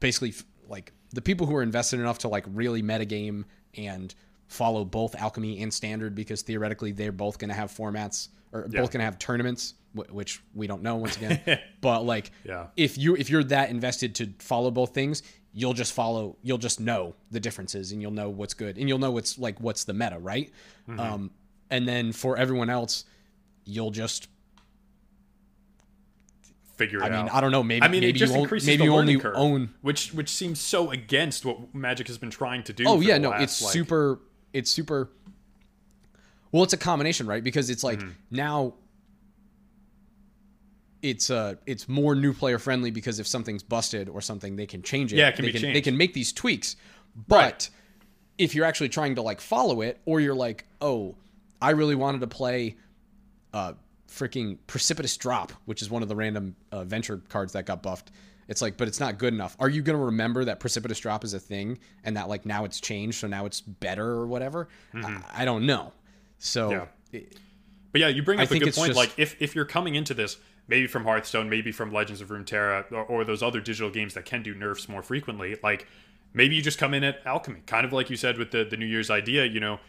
basically 0.00 0.34
like 0.68 0.92
the 1.12 1.22
people 1.22 1.46
who 1.46 1.56
are 1.56 1.62
invested 1.62 1.98
enough 2.00 2.18
to 2.18 2.28
like 2.28 2.44
really 2.48 2.82
metagame 2.82 3.44
and 3.76 4.14
follow 4.46 4.84
both 4.84 5.14
alchemy 5.16 5.62
and 5.62 5.72
standard 5.72 6.14
because 6.14 6.42
theoretically 6.42 6.92
they're 6.92 7.12
both 7.12 7.38
going 7.38 7.48
to 7.48 7.54
have 7.54 7.70
formats 7.70 8.28
or 8.52 8.68
Yeah. 8.70 8.80
both 8.80 8.90
going 8.90 9.00
to 9.00 9.04
have 9.04 9.18
tournaments 9.18 9.74
wh- 9.94 10.12
which 10.14 10.40
we 10.54 10.66
don't 10.66 10.82
know 10.82 10.96
once 10.96 11.16
again 11.16 11.40
but 11.80 12.04
like 12.04 12.30
Yeah. 12.44 12.66
if 12.76 12.96
you 12.98 13.16
if 13.16 13.30
you're 13.30 13.44
that 13.44 13.70
invested 13.70 14.14
to 14.16 14.32
follow 14.38 14.70
both 14.70 14.94
things 14.94 15.22
you'll 15.52 15.72
just 15.74 15.92
follow 15.92 16.36
you'll 16.42 16.58
just 16.58 16.78
know 16.80 17.14
the 17.30 17.40
differences 17.40 17.92
and 17.92 18.00
you'll 18.02 18.10
know 18.12 18.28
what's 18.30 18.54
good 18.54 18.76
and 18.78 18.88
you'll 18.88 18.98
know 18.98 19.10
what's 19.10 19.38
like 19.38 19.60
what's 19.60 19.84
the 19.84 19.94
meta 19.94 20.18
right 20.18 20.52
um 20.98 21.30
and 21.70 21.86
then 21.88 22.12
for 22.12 22.36
everyone 22.36 22.70
else 22.70 23.04
you'll 23.64 23.90
just 23.90 24.28
figure 26.76 26.98
it 26.98 27.02
out. 27.04 27.12
I 27.12 27.16
mean, 27.16 27.28
out. 27.28 27.34
I 27.34 27.40
don't 27.40 27.50
know. 27.50 27.62
Maybe 27.62 27.82
I 27.82 27.88
mean, 27.88 28.00
maybe 28.02 28.10
it 28.10 28.20
just 28.20 28.34
you, 28.34 28.40
increases 28.40 28.66
maybe 28.68 28.86
the 28.86 28.92
learning 28.94 29.20
curve, 29.20 29.34
own. 29.36 29.74
which 29.82 30.12
which 30.14 30.28
seems 30.28 30.60
so 30.60 30.90
against 30.90 31.44
what 31.44 31.74
Magic 31.74 32.06
has 32.06 32.18
been 32.18 32.30
trying 32.30 32.62
to 32.64 32.72
do. 32.72 32.84
Oh 32.86 33.00
yeah, 33.00 33.18
no, 33.18 33.30
last, 33.30 33.42
it's 33.42 33.62
like- 33.62 33.72
super. 33.72 34.20
It's 34.52 34.70
super. 34.70 35.10
Well, 36.52 36.62
it's 36.62 36.72
a 36.72 36.78
combination, 36.78 37.26
right? 37.26 37.42
Because 37.44 37.68
it's 37.68 37.84
like 37.84 37.98
Mm-hmm. 37.98 38.10
now. 38.30 38.74
It's 41.02 41.30
uh, 41.30 41.54
it's 41.66 41.88
more 41.88 42.14
new 42.14 42.32
player 42.32 42.58
friendly 42.58 42.90
because 42.90 43.18
if 43.20 43.26
something's 43.26 43.62
busted 43.62 44.08
or 44.08 44.20
something, 44.20 44.56
they 44.56 44.66
can 44.66 44.82
change 44.82 45.12
it. 45.12 45.16
Yeah, 45.16 45.28
it 45.28 45.36
can 45.36 45.44
they 45.44 45.52
be 45.52 45.58
can, 45.60 45.72
They 45.72 45.80
can 45.80 45.96
make 45.96 46.12
these 46.14 46.32
tweaks, 46.32 46.76
but 47.28 47.68
if 48.36 48.54
you're 48.54 48.64
actually 48.64 48.88
trying 48.88 49.14
to 49.16 49.22
like 49.22 49.40
follow 49.40 49.80
it, 49.80 50.00
or 50.04 50.20
you're 50.20 50.34
like, 50.34 50.64
oh, 50.80 51.14
I 51.60 51.70
really 51.70 51.94
wanted 51.94 52.20
to 52.20 52.26
play, 52.26 52.76
uh, 53.52 53.72
freaking 54.08 54.58
precipitous 54.66 55.16
drop, 55.16 55.52
which 55.66 55.82
is 55.82 55.90
one 55.90 56.02
of 56.02 56.08
the 56.08 56.16
random 56.16 56.56
uh, 56.72 56.84
venture 56.84 57.18
cards 57.28 57.52
that 57.52 57.66
got 57.66 57.82
buffed. 57.82 58.10
It's 58.48 58.62
like, 58.62 58.76
but 58.76 58.88
it's 58.88 59.00
not 59.00 59.18
good 59.18 59.34
enough. 59.34 59.56
Are 59.60 59.68
you 59.68 59.82
going 59.82 59.98
to 59.98 60.04
remember 60.06 60.44
that 60.46 60.58
precipitous 60.58 60.98
drop 60.98 61.22
is 61.22 61.34
a 61.34 61.38
thing 61.38 61.78
and 62.04 62.16
that 62.16 62.28
like 62.28 62.46
now 62.46 62.64
it's 62.64 62.80
changed, 62.80 63.18
so 63.18 63.26
now 63.26 63.44
it's 63.44 63.60
better 63.60 64.06
or 64.06 64.26
whatever? 64.26 64.68
I, 64.94 65.20
I 65.38 65.44
don't 65.44 65.66
know. 65.66 65.92
So 66.38 66.70
Mm-hmm. 66.70 67.16
Yeah. 67.16 67.20
But 67.90 68.00
yeah, 68.02 68.08
you 68.08 68.22
bring 68.22 68.38
I 68.38 68.42
up 68.44 68.50
a 68.50 68.58
good 68.58 68.74
point. 68.74 68.88
just- 68.88 68.96
Like 68.96 69.12
if 69.18 69.36
if 69.40 69.54
you're 69.54 69.64
coming 69.64 69.94
into 69.94 70.14
this 70.14 70.36
maybe 70.68 70.86
from 70.86 71.04
Hearthstone, 71.04 71.48
maybe 71.48 71.72
from 71.72 71.92
Legends 71.92 72.20
of 72.20 72.28
Runeterra, 72.28 72.90
or, 72.92 73.04
or 73.04 73.24
those 73.24 73.42
other 73.42 73.60
digital 73.60 73.90
games 73.90 74.14
that 74.14 74.24
can 74.24 74.42
do 74.42 74.54
nerfs 74.54 74.88
more 74.88 75.02
frequently, 75.02 75.56
like 75.62 75.86
maybe 76.32 76.54
you 76.54 76.62
just 76.62 76.78
come 76.78 76.94
in 76.94 77.02
at 77.02 77.20
Alchemy, 77.24 77.62
kind 77.66 77.84
of 77.84 77.92
like 77.92 78.10
you 78.10 78.16
said 78.16 78.38
with 78.38 78.50
the 78.50 78.64
the 78.64 78.76
New 78.76 78.86
Year's 78.86 79.10
idea. 79.10 79.44
You 79.44 79.60
know, 79.60 79.80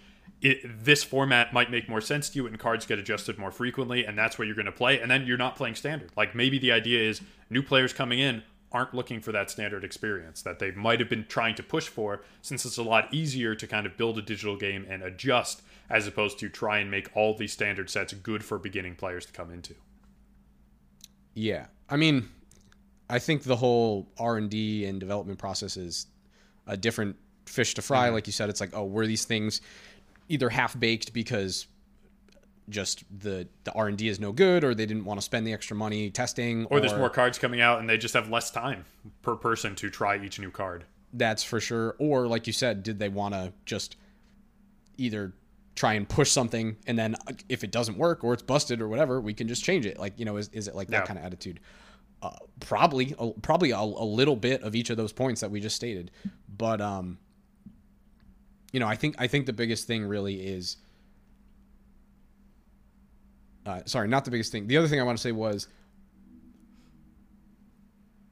it, 0.42 0.60
this 0.64 1.04
format 1.04 1.54
might 1.54 1.70
make 1.70 1.90
more 1.90 2.02
sense 2.02 2.30
to 2.30 2.38
you, 2.38 2.48
and 2.48 2.58
cards 2.58 2.86
get 2.86 3.00
adjusted 3.00 3.38
more 3.38 3.52
frequently, 3.52 4.06
and 4.06 4.18
that's 4.18 4.40
what 4.40 4.48
you're 4.48 4.56
going 4.56 4.66
to 4.66 4.72
play. 4.72 5.00
And 5.00 5.12
then 5.12 5.26
you're 5.26 5.38
not 5.38 5.56
playing 5.56 5.76
standard. 5.76 6.12
Like 6.16 6.34
maybe 6.34 6.58
the 6.58 6.72
idea 6.72 7.08
is 7.08 7.22
new 7.50 7.62
players 7.62 7.94
coming 7.94 8.20
in 8.20 8.44
aren't 8.72 8.94
looking 8.94 9.20
for 9.20 9.32
that 9.32 9.50
standard 9.50 9.84
experience 9.84 10.44
that 10.44 10.60
they 10.60 10.70
might 10.72 11.00
have 11.00 11.10
been 11.10 11.26
trying 11.28 11.56
to 11.56 11.64
push 11.64 11.88
for 11.88 12.22
since 12.42 12.66
it's 12.66 12.78
a 12.78 12.84
lot 12.84 13.12
easier 13.12 13.56
to 13.56 13.66
kind 13.66 13.88
of 13.88 13.98
build 13.98 14.18
a 14.18 14.22
digital 14.22 14.56
game 14.56 14.86
and 14.88 15.02
adjust 15.02 15.64
as 15.90 16.06
opposed 16.06 16.38
to 16.38 16.48
try 16.48 16.78
and 16.78 16.92
make 16.92 17.10
all 17.16 17.36
these 17.36 17.52
standard 17.52 17.90
sets 17.90 18.14
good 18.14 18.46
for 18.46 18.60
beginning 18.60 18.96
players 18.96 19.26
to 19.26 19.34
come 19.34 19.50
into. 19.50 19.74
Yeah, 21.34 21.68
I 21.90 21.98
mean, 21.98 22.30
I 23.10 23.20
think 23.20 23.44
the 23.44 23.56
whole 23.56 24.08
R 24.18 24.38
and 24.38 24.50
D 24.50 24.86
and 24.86 25.00
development 25.00 25.40
process 25.40 25.78
is 25.78 26.08
a 26.68 26.78
different 26.78 27.16
fish 27.46 27.74
to 27.76 27.82
fry. 27.82 28.06
Mm-hmm. 28.06 28.14
Like 28.16 28.28
you 28.28 28.34
said, 28.34 28.50
it's 28.50 28.62
like, 28.62 28.72
oh, 28.74 28.86
were 28.86 29.08
these 29.08 29.26
things 29.26 29.62
either 30.28 30.50
half 30.50 30.80
baked 30.80 31.14
because 31.14 31.68
just 32.70 33.04
the 33.20 33.48
the 33.64 33.74
R 33.74 33.88
and 33.88 33.98
D 33.98 34.08
is 34.08 34.20
no 34.20 34.32
good, 34.32 34.64
or 34.64 34.76
they 34.76 34.86
didn't 34.86 35.06
want 35.06 35.20
to 35.20 35.24
spend 35.24 35.46
the 35.46 35.54
extra 35.54 35.76
money 35.76 36.12
testing, 36.12 36.66
Or 36.66 36.80
there's 36.80 36.94
more 36.94 37.10
cards 37.10 37.40
coming 37.40 37.62
out 37.62 37.80
and 37.80 37.90
they 37.90 37.98
just 37.98 38.14
have 38.14 38.30
less 38.30 38.52
time 38.52 38.86
per 39.22 39.36
person 39.36 39.76
to 39.76 39.90
try 39.90 40.24
each 40.24 40.40
new 40.40 40.52
card. 40.52 40.86
That's 41.12 41.44
for 41.44 41.60
sure. 41.60 41.96
Or 41.98 42.28
like 42.28 42.46
you 42.46 42.54
said, 42.54 42.84
did 42.84 43.00
they 43.00 43.10
want 43.10 43.34
to 43.34 43.54
just 43.66 43.96
either 44.98 45.34
try 45.80 45.94
and 45.94 46.10
push 46.10 46.30
something 46.30 46.76
and 46.88 47.00
then 47.00 47.16
uh, 47.26 47.32
if 47.48 47.64
it 47.64 47.72
doesn't 47.72 47.98
work 47.98 48.22
or 48.22 48.34
it's 48.34 48.44
busted 48.44 48.82
or 48.82 48.90
whatever, 48.90 49.22
we 49.22 49.34
can 49.34 49.48
just 49.48 49.64
change 49.64 49.86
it. 49.86 49.98
Like 49.98 50.20
you 50.20 50.26
know, 50.26 50.36
is, 50.36 50.50
is 50.50 50.68
it 50.68 50.76
like 50.76 50.90
that 50.90 51.06
kind 51.06 51.18
of 51.18 51.24
attitude? 51.24 51.62
Uh, 52.22 52.32
probably, 52.60 53.16
a, 53.18 53.32
probably 53.42 53.72
a, 53.72 53.78
a 53.78 53.80
little 53.80 54.36
bit 54.36 54.62
of 54.62 54.76
each 54.76 54.90
of 54.90 54.98
those 54.98 55.14
points 55.14 55.40
that 55.40 55.50
we 55.50 55.62
just 55.62 55.78
stated, 55.78 56.12
but 56.58 56.82
um, 56.82 57.18
you 58.74 58.82
know, 58.82 58.88
I 58.88 58.96
think 58.96 59.16
I 59.20 59.28
think 59.28 59.46
the 59.46 59.54
biggest 59.54 59.88
thing 59.88 60.04
really 60.04 60.36
is. 60.36 60.76
Uh, 63.66 63.80
sorry, 63.86 64.10
not 64.10 64.26
the 64.26 64.32
biggest 64.32 64.52
thing. 64.52 64.68
The 64.68 64.76
other 64.76 64.90
thing 64.90 65.00
I 65.00 65.04
want 65.04 65.18
to 65.18 65.22
say 65.22 65.32
was, 65.32 65.70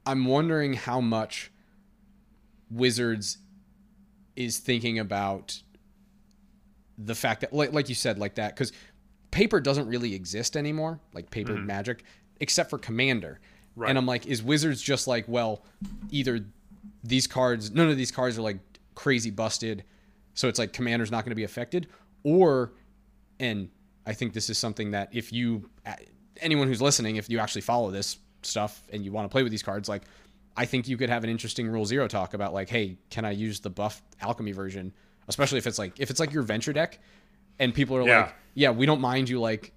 I'm 0.06 0.26
wondering 0.26 0.74
how 0.74 1.00
much 1.00 1.50
Wizards 2.70 3.38
is 4.36 4.58
thinking 4.58 5.00
about 5.00 5.62
the 6.98 7.16
fact 7.16 7.41
that, 7.41 7.54
like, 7.54 7.74
like 7.74 7.89
you 7.89 7.95
said, 7.95 8.18
like 8.18 8.36
that, 8.36 8.56
because 8.56 8.72
paper 9.32 9.60
doesn't 9.60 9.88
really 9.88 10.14
exist 10.14 10.58
anymore, 10.58 11.00
like 11.14 11.30
paper 11.30 11.54
mm-hmm. 11.54 11.66
magic, 11.66 12.04
except 12.39 12.70
for 12.70 12.78
Commander. 12.78 13.39
Right. 13.76 13.89
And 13.89 13.98
I'm 13.98 14.06
like, 14.06 14.26
is 14.26 14.41
Wizards 14.41 14.82
just 14.82 15.08
like, 15.08 15.26
well, 15.28 15.64
either 16.10 16.45
these 17.04 17.28
cards, 17.28 17.72
none 17.72 17.89
of 17.89 17.98
these 17.98 18.12
cards 18.12 18.38
are 18.38 18.41
like 18.41 18.58
crazy 18.95 19.30
busted, 19.30 19.84
so 20.34 20.48
it's 20.48 20.58
like 20.58 20.74
Commander's 20.74 21.12
not 21.12 21.24
going 21.24 21.32
to 21.32 21.36
be 21.36 21.43
affected, 21.43 21.88
or, 22.24 22.74
and 23.39 23.70
I 24.06 24.14
think 24.14 24.34
this 24.34 24.50
is 24.50 24.58
something 24.58 24.91
that 24.91 25.10
if 25.12 25.32
you, 25.32 25.70
anyone 26.38 26.68
who's 26.68 26.82
listening, 26.82 27.18
if 27.18 27.30
you 27.30 27.39
actually 27.39 27.62
follow 27.62 27.91
this 27.91 28.18
stuff 28.41 28.82
and 28.91 29.06
you 29.06 29.12
want 29.12 29.26
to 29.26 29.30
play 29.30 29.43
with 29.43 29.52
these 29.52 29.64
cards, 29.64 29.88
like, 29.88 30.04
I 30.56 30.66
think 30.66 30.88
you 30.88 30.98
could 30.98 31.10
have 31.10 31.24
an 31.24 31.30
interesting 31.30 31.68
Rule 31.68 31.86
Zero 31.86 32.08
talk 32.08 32.34
about 32.34 32.54
like, 32.54 32.70
hey, 32.70 32.98
can 33.12 33.26
I 33.26 33.32
use 33.32 33.60
the 33.60 33.70
buff 33.70 34.02
alchemy 34.22 34.54
version, 34.54 34.91
especially 35.28 35.57
if 35.57 35.67
it's 35.67 35.80
like 35.80 35.99
if 35.99 36.09
it's 36.09 36.19
like 36.19 36.32
your 36.34 36.43
venture 36.43 36.73
deck, 36.73 36.99
and 37.59 37.73
people 37.73 37.97
are 37.97 38.07
Yeah. 38.07 38.21
like, 38.21 38.36
yeah, 38.53 38.69
we 38.71 38.86
don't 38.86 39.01
mind 39.01 39.30
you 39.30 39.39
like, 39.39 39.71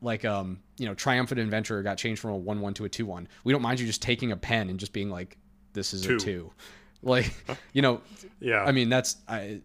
like 0.00 0.24
um, 0.24 0.60
you 0.78 0.86
know, 0.86 0.94
triumphant 0.94 1.40
adventurer 1.40 1.82
got 1.82 1.98
changed 1.98 2.20
from 2.20 2.30
a 2.32 2.36
one 2.36 2.60
one 2.60 2.74
to 2.74 2.84
a 2.84 2.88
two 2.88 3.06
one. 3.06 3.28
We 3.44 3.52
don't 3.52 3.62
mind 3.62 3.80
you 3.80 3.86
just 3.86 4.02
taking 4.02 4.32
a 4.32 4.36
pen 4.36 4.68
and 4.70 4.78
just 4.78 4.92
being 4.92 5.10
like, 5.10 5.36
this 5.72 5.92
is 5.94 6.02
Two. 6.02 6.16
a 6.16 6.18
two, 6.18 6.52
like, 7.02 7.32
you 7.72 7.82
know, 7.82 8.00
Yeah. 8.40 8.64
I 8.64 8.72
mean 8.72 8.88
that's 8.88 9.16
I. 9.28 9.60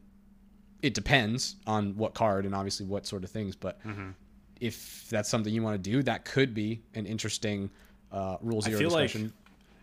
It 0.81 0.93
depends 0.93 1.57
on 1.67 1.97
what 1.97 2.13
card 2.13 2.45
and 2.45 2.55
obviously 2.55 2.85
what 2.85 3.05
sort 3.05 3.23
of 3.25 3.29
things, 3.29 3.55
but 3.55 3.83
Mm-hmm. 3.85 4.11
if 4.61 5.07
that's 5.09 5.27
something 5.29 5.53
you 5.53 5.61
want 5.61 5.81
to 5.83 5.89
do, 5.91 6.01
that 6.03 6.23
could 6.25 6.53
be 6.53 6.81
an 6.95 7.05
interesting 7.05 7.69
uh, 8.13 8.37
Rule 8.41 8.61
Zero 8.61 8.79
feel 8.79 8.89
like- 8.91 9.07
discussion. 9.07 9.33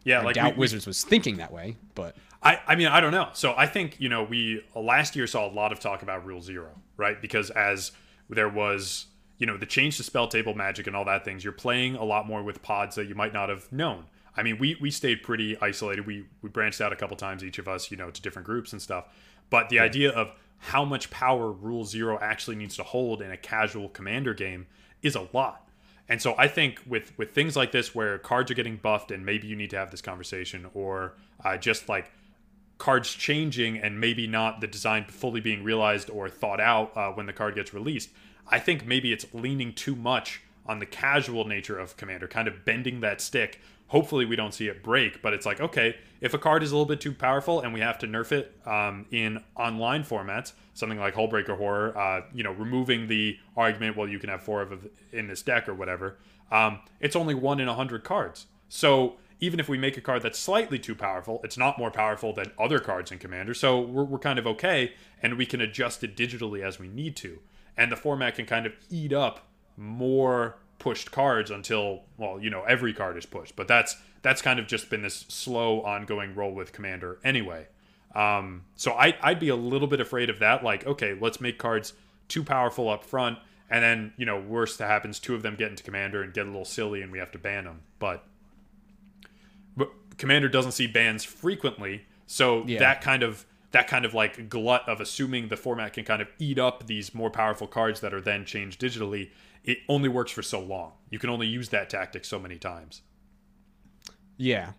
yeah, 0.05 0.21
I 0.21 0.25
like 0.25 0.35
doubt 0.37 0.55
we- 0.55 0.61
Wizards 0.61 0.87
was 0.87 1.05
thinking 1.05 1.37
that 1.37 1.53
way, 1.53 1.77
but 1.95 2.17
I, 2.47 2.61
I 2.65 2.77
mean, 2.77 2.87
I 2.87 3.01
don't 3.01 3.11
know. 3.11 3.29
So 3.33 3.55
I 3.57 3.67
think, 3.67 3.97
you 3.99 4.09
know, 4.09 4.23
we 4.23 4.63
uh, 4.75 4.81
last 4.81 5.17
year 5.17 5.27
saw 5.27 5.51
a 5.51 5.53
lot 5.53 5.73
of 5.73 5.81
talk 5.81 6.03
about 6.03 6.25
Rule 6.25 6.41
Zero, 6.41 6.71
right? 6.97 7.21
Because 7.21 7.51
as 7.51 7.91
there 8.31 8.49
was, 8.49 9.07
you 9.39 9.47
know, 9.47 9.57
the 9.57 9.67
change 9.67 9.97
to 9.97 10.05
spell 10.05 10.29
table 10.29 10.55
magic 10.55 10.87
and 10.87 10.95
all 10.95 11.05
that 11.07 11.25
things, 11.25 11.43
you're 11.43 11.53
playing 11.53 11.97
a 11.97 12.05
lot 12.05 12.25
more 12.29 12.45
with 12.45 12.63
pods 12.63 12.95
that 12.95 13.07
you 13.07 13.17
might 13.17 13.33
not 13.33 13.49
have 13.49 13.71
known. 13.73 14.05
I 14.37 14.45
mean, 14.45 14.59
we, 14.59 14.77
we 14.81 14.93
stayed 14.93 15.25
pretty 15.25 15.61
isolated. 15.61 16.07
We, 16.07 16.27
we 16.41 16.49
branched 16.49 16.81
out 16.81 16.93
a 16.93 16.97
couple 16.97 17.17
times, 17.17 17.43
each 17.43 17.59
of 17.59 17.67
us, 17.67 17.91
you 17.91 17.97
know, 17.97 18.11
to 18.13 18.23
different 18.23 18.47
groups 18.47 18.73
and 18.73 18.81
stuff. 18.81 19.07
But 19.51 19.69
the 19.69 19.81
idea 19.81 20.13
of 20.13 20.31
how 20.59 20.85
much 20.85 21.11
power 21.11 21.51
Rule 21.51 21.85
Zero 21.85 22.17
actually 22.21 22.57
needs 22.57 22.77
to 22.77 22.85
hold 22.85 23.23
in 23.23 23.33
a 23.33 23.37
casual 23.37 23.89
commander 23.89 24.35
game 24.35 24.69
is 25.03 25.17
a 25.17 25.27
lot. 25.33 25.69
And 26.09 26.23
so 26.23 26.37
I 26.39 26.47
think 26.47 26.81
with 26.87 27.13
with 27.19 27.33
things 27.33 27.57
like 27.57 27.73
this, 27.73 27.93
where 27.93 28.19
cards 28.19 28.53
are 28.53 28.55
getting 28.55 28.77
buffed, 28.77 29.11
and 29.11 29.27
maybe 29.27 29.49
you 29.49 29.57
need 29.57 29.71
to 29.71 29.77
have 29.77 29.91
this 29.91 30.01
conversation, 30.01 30.67
or 30.73 31.15
uh, 31.45 31.57
just 31.57 31.89
like 31.89 32.13
cards 32.79 33.13
changing 33.13 33.79
and 33.79 34.01
maybe 34.01 34.27
not 34.27 34.61
the 34.61 34.67
design 34.67 35.05
fully 35.05 35.41
being 35.41 35.65
realized 35.65 36.11
or 36.11 36.29
thought 36.29 36.61
out 36.61 36.97
uh, 36.97 37.11
when 37.11 37.27
the 37.27 37.33
card 37.33 37.55
gets 37.55 37.73
released. 37.73 38.11
I 38.49 38.59
think 38.59 38.87
maybe 38.87 39.13
it's 39.13 39.27
leaning 39.33 39.73
too 39.73 39.97
much 39.97 40.43
on 40.67 40.79
the 40.79 40.87
casual 40.87 41.47
nature 41.47 41.79
of 41.79 41.97
Commander, 41.97 42.29
kind 42.29 42.49
of 42.49 42.65
bending 42.65 43.01
that 43.01 43.21
stick. 43.21 43.61
Hopefully, 43.89 44.25
we 44.25 44.35
don't 44.35 44.53
see 44.53 44.67
it 44.67 44.83
break, 44.83 45.23
but 45.23 45.33
it's 45.33 45.47
like, 45.47 45.61
okay, 45.61 45.97
if 46.21 46.35
a 46.35 46.39
card 46.39 46.63
is 46.63 46.73
a 46.73 46.75
little 46.75 46.87
bit 46.87 47.01
too 47.01 47.13
powerful 47.13 47.61
and 47.61 47.73
we 47.73 47.81
have 47.81 47.99
to 47.99 48.07
nerf 48.07 48.33
it 48.33 48.53
um, 48.67 49.07
in 49.13 49.43
online 49.55 50.03
formats, 50.03 50.53
something 50.75 50.99
like 50.99 51.15
Hullbreaker 51.15 51.57
Horror, 51.57 51.97
uh, 51.97 52.23
you 52.35 52.43
know, 52.43 52.53
removing 52.53 53.07
the 53.07 53.39
argument, 53.57 53.97
well, 53.97 54.09
you 54.09 54.19
can 54.19 54.29
have 54.29 54.43
four 54.43 54.61
of 54.61 54.89
in 55.13 55.29
this 55.29 55.43
deck 55.43 55.69
or 55.69 55.75
whatever, 55.75 56.19
um, 56.51 56.81
it's 57.01 57.15
only 57.15 57.35
one 57.35 57.61
in 57.61 57.69
a 57.69 57.75
hundred 57.75 58.03
cards. 58.03 58.47
So 58.69 59.17
even 59.41 59.61
if 59.61 59.69
we 59.69 59.77
make 59.77 59.97
a 59.97 60.01
card 60.01 60.23
that's 60.23 60.39
slightly 60.39 60.79
too 60.79 60.95
powerful, 60.95 61.41
it's 61.45 61.59
not 61.59 61.79
more 61.79 61.91
powerful 61.91 62.33
than 62.33 62.53
other 62.59 62.79
cards 62.79 63.13
in 63.13 63.19
Commander. 63.19 63.55
So 63.55 63.81
we're, 63.81 64.05
we're 64.05 64.19
kind 64.19 64.39
of 64.39 64.47
okay, 64.47 64.93
and 65.23 65.37
we 65.37 65.47
can 65.47 65.61
adjust 65.61 66.03
it 66.03 66.17
digitally 66.17 66.63
as 66.63 66.79
we 66.79 66.89
need 66.89 67.17
to. 67.17 67.41
And 67.77 67.93
the 67.93 67.97
format 67.97 68.37
can 68.37 68.47
kind 68.47 68.65
of 68.65 68.73
eat 68.91 69.13
up 69.13 69.47
more 69.77 70.57
pushed 70.79 71.11
cards 71.11 71.51
until, 71.51 72.03
well, 72.17 72.41
you 72.41 72.49
know, 72.49 72.63
every 72.63 72.93
card 72.93 73.17
is 73.19 73.27
pushed. 73.27 73.57
But 73.57 73.69
that's 73.69 73.97
that's 74.23 74.43
kind 74.43 74.59
of 74.59 74.67
just 74.67 74.91
been 74.91 75.03
this 75.03 75.27
slow, 75.29 75.83
ongoing 75.83 76.35
roll 76.35 76.53
with 76.53 76.73
Commander 76.73 77.19
anyway. 77.23 77.69
Um, 78.15 78.65
so 78.75 78.93
I, 78.93 79.15
I'd 79.23 79.39
be 79.39 79.51
a 79.51 79.57
little 79.57 79.87
bit 79.87 80.01
afraid 80.01 80.31
of 80.31 80.39
that. 80.39 80.65
Like, 80.65 80.87
okay, 80.87 81.17
let's 81.21 81.41
make 81.41 81.59
cards 81.59 81.93
too 82.29 82.43
powerful 82.43 82.89
up 82.89 83.05
front, 83.05 83.39
and 83.69 83.85
then 83.85 84.13
you 84.17 84.25
know, 84.25 84.41
worst 84.41 84.79
that 84.79 84.89
happens, 84.89 85.19
two 85.19 85.35
of 85.35 85.43
them 85.43 85.55
get 85.55 85.71
into 85.71 85.83
Commander 85.83 86.23
and 86.23 86.33
get 86.33 86.45
a 86.45 86.49
little 86.49 86.65
silly, 86.65 87.03
and 87.03 87.13
we 87.13 87.19
have 87.19 87.31
to 87.33 87.39
ban 87.39 87.65
them. 87.65 87.83
But 87.99 88.25
but 88.36 88.36
Commander 90.19 90.49
doesn't 90.49 90.73
see 90.73 90.87
bans 90.87 91.25
frequently, 91.25 92.07
so 92.27 92.65
Yeah. 92.67 92.79
that 92.79 93.01
kind 93.01 93.23
of 93.23 93.47
that 93.73 93.89
kind 93.89 94.05
of 94.07 94.15
like 94.15 94.49
glut 94.49 94.89
of 94.89 95.01
assuming 95.01 95.49
the 95.49 95.57
format 95.57 95.93
can 95.93 96.05
kind 96.05 96.23
of 96.23 96.29
eat 96.39 96.59
up 96.59 96.87
these 96.87 97.15
more 97.15 97.29
powerful 97.31 97.67
cards 97.67 98.01
that 98.01 98.15
are 98.15 98.21
then 98.23 98.45
changed 98.47 98.81
digitally, 98.81 99.31
it 99.65 99.79
only 99.89 100.09
works 100.09 100.31
for 100.31 100.41
so 100.43 100.61
long. 100.61 100.93
You 101.11 101.19
can 101.19 101.29
only 101.29 101.47
use 101.47 101.69
that 101.71 101.91
tactic 101.91 102.25
so 102.25 102.39
many 102.39 102.57
times. 102.57 103.03
yeah, 104.39 104.73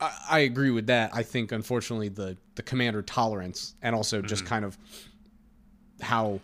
I, 0.00 0.18
I 0.30 0.38
agree 0.40 0.70
with 0.70 0.86
that. 0.88 1.10
I 1.14 1.22
think 1.22 1.52
unfortunately 1.52 2.08
the 2.08 2.36
the 2.56 2.62
commander 2.62 3.02
tolerance 3.02 3.74
and 3.82 3.94
also 3.94 4.20
just 4.22 4.44
mm-hmm. 4.44 4.48
kind 4.48 4.64
of 4.64 4.78
how 6.00 6.40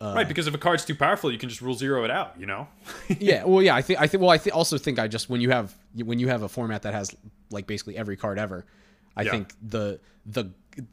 Uh, 0.00 0.14
right, 0.16 0.26
because 0.28 0.46
if 0.46 0.54
a 0.54 0.58
card's 0.58 0.84
too 0.84 0.94
powerful, 0.94 1.30
you 1.30 1.36
can 1.36 1.48
just 1.50 1.60
rule 1.60 1.74
zero 1.74 2.04
it 2.04 2.10
out. 2.10 2.34
You 2.38 2.46
know. 2.46 2.68
yeah, 3.18 3.44
well, 3.44 3.62
yeah, 3.62 3.74
I 3.74 3.82
think 3.82 4.00
I 4.00 4.06
think 4.06 4.22
well, 4.22 4.30
I 4.30 4.38
th- 4.38 4.54
also 4.54 4.78
think 4.78 4.98
I 4.98 5.08
just 5.08 5.28
when 5.28 5.40
you 5.40 5.50
have 5.50 5.74
when 5.94 6.18
you 6.18 6.28
have 6.28 6.42
a 6.42 6.48
format 6.48 6.82
that 6.82 6.94
has 6.94 7.14
like 7.50 7.66
basically 7.66 7.96
every 7.98 8.16
card 8.16 8.38
ever, 8.38 8.64
I 9.16 9.22
Yeah. 9.22 9.30
think 9.32 9.52
the 9.62 10.00
the 10.26 10.46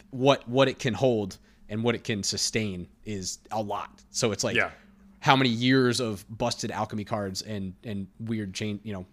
what 0.10 0.48
what 0.50 0.68
it 0.68 0.80
can 0.80 0.94
hold 0.94 1.38
and 1.70 1.84
what 1.84 1.96
it 1.96 2.04
can 2.04 2.22
sustain 2.24 2.88
is 3.06 3.40
a 3.52 3.62
lot. 3.62 4.02
So 4.12 4.32
it's 4.34 4.44
like 4.44 4.56
Yeah. 4.58 4.72
how 5.20 5.36
many 5.38 5.50
years 5.50 6.00
of 6.02 6.26
busted 6.30 6.70
alchemy 6.72 7.06
cards 7.06 7.42
and 7.44 7.76
and 7.86 8.08
weird 8.20 8.54
chain, 8.54 8.80
you 8.84 8.92
know, 8.92 9.06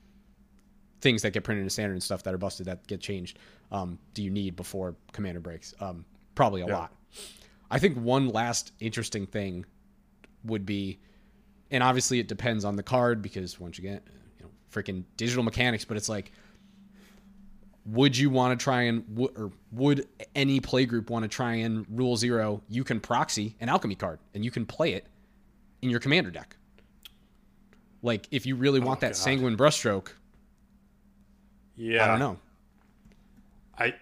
things 1.03 1.23
that 1.23 1.33
get 1.33 1.45
printed 1.45 1.63
in 1.63 1.71
standard 1.71 1.93
and 1.95 2.03
stuff 2.03 2.23
that 2.25 2.35
are 2.35 2.39
busted 2.39 2.67
that 2.67 2.85
get 2.89 3.01
changed. 3.01 3.39
Um, 3.71 3.99
do 4.13 4.23
you 4.25 4.31
need 4.31 4.57
before 4.57 4.97
commander 5.13 5.41
breaks? 5.41 5.73
Um, 5.81 6.05
probably 6.35 6.63
a 6.63 6.67
Yeah. 6.67 6.79
lot. 6.79 6.93
I 7.71 7.79
think 7.79 7.97
one 7.97 8.29
last 8.29 8.73
interesting 8.81 9.27
thing 9.27 9.65
would 10.45 10.67
be, 10.67 10.99
and 11.71 11.83
obviously 11.83 12.19
it 12.19 12.29
depends 12.29 12.65
on 12.65 12.77
the 12.77 12.83
card 12.83 13.23
because 13.23 13.59
once 13.59 13.79
you 13.79 13.83
get, 13.83 14.03
you 14.39 14.45
know, 14.45 14.51
freaking 14.73 15.05
digital 15.17 15.43
mechanics, 15.43 15.85
but 15.85 15.97
it's 15.97 16.09
like, 16.09 16.33
would 17.87 18.17
you 18.17 18.31
want 18.31 18.59
to 18.59 18.63
try 18.63 18.83
and, 18.83 19.05
or 19.37 19.53
would 19.73 20.09
any 20.35 20.61
play 20.61 20.87
group 20.87 21.11
want 21.11 21.23
to 21.23 21.29
try 21.29 21.55
and 21.55 21.85
rule 21.91 22.17
zero? 22.17 22.63
You 22.69 22.83
can 22.83 22.99
proxy 23.01 23.57
an 23.61 23.69
alchemy 23.69 23.95
card 23.95 24.21
and 24.33 24.45
you 24.45 24.51
can 24.51 24.65
play 24.65 24.95
it 24.95 25.07
in 25.83 25.91
your 25.91 26.01
commander 26.01 26.31
deck. 26.31 26.57
Like 28.03 28.27
if 28.31 28.47
you 28.47 28.57
really 28.57 28.81
want 28.81 28.99
oh, 28.99 29.01
that 29.03 29.09
God. 29.09 29.17
sanguine 29.17 29.57
brushstroke, 29.57 30.13
Yeah. 31.77 32.05
I 32.05 32.07
don't 32.07 32.19
know. 32.19 32.39
I 33.77 33.95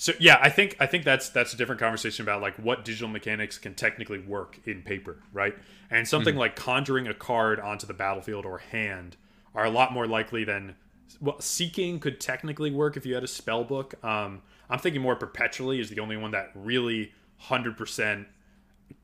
so 0.00 0.12
yeah, 0.20 0.38
I 0.40 0.48
think 0.48 0.76
I 0.78 0.86
think 0.86 1.04
that's 1.04 1.28
that's 1.28 1.52
a 1.52 1.56
different 1.56 1.80
conversation 1.80 2.24
about 2.24 2.40
like 2.40 2.54
what 2.56 2.84
digital 2.84 3.08
mechanics 3.08 3.58
can 3.58 3.74
technically 3.74 4.20
work 4.20 4.58
in 4.64 4.80
paper, 4.82 5.18
right? 5.32 5.54
And 5.90 6.06
something 6.06 6.34
Hmm. 6.34 6.40
like 6.40 6.54
conjuring 6.56 7.08
a 7.08 7.14
card 7.14 7.58
onto 7.58 7.84
the 7.86 7.94
battlefield 7.94 8.46
or 8.46 8.58
hand 8.58 9.16
are 9.56 9.64
a 9.64 9.70
lot 9.70 9.92
more 9.92 10.06
likely 10.06 10.44
than 10.44 10.76
well, 11.20 11.40
seeking 11.40 11.98
could 11.98 12.20
technically 12.20 12.70
work 12.70 12.96
if 12.96 13.04
you 13.04 13.14
had 13.14 13.24
a 13.24 13.28
spell 13.28 13.64
book. 13.64 13.94
Um, 14.04 14.42
I'm 14.70 14.78
thinking 14.78 15.02
more 15.02 15.16
perpetually 15.16 15.80
is 15.80 15.90
the 15.90 15.98
only 15.98 16.16
one 16.16 16.30
that 16.30 16.52
really 16.54 17.12
hundred 17.38 17.76
percent 17.76 18.28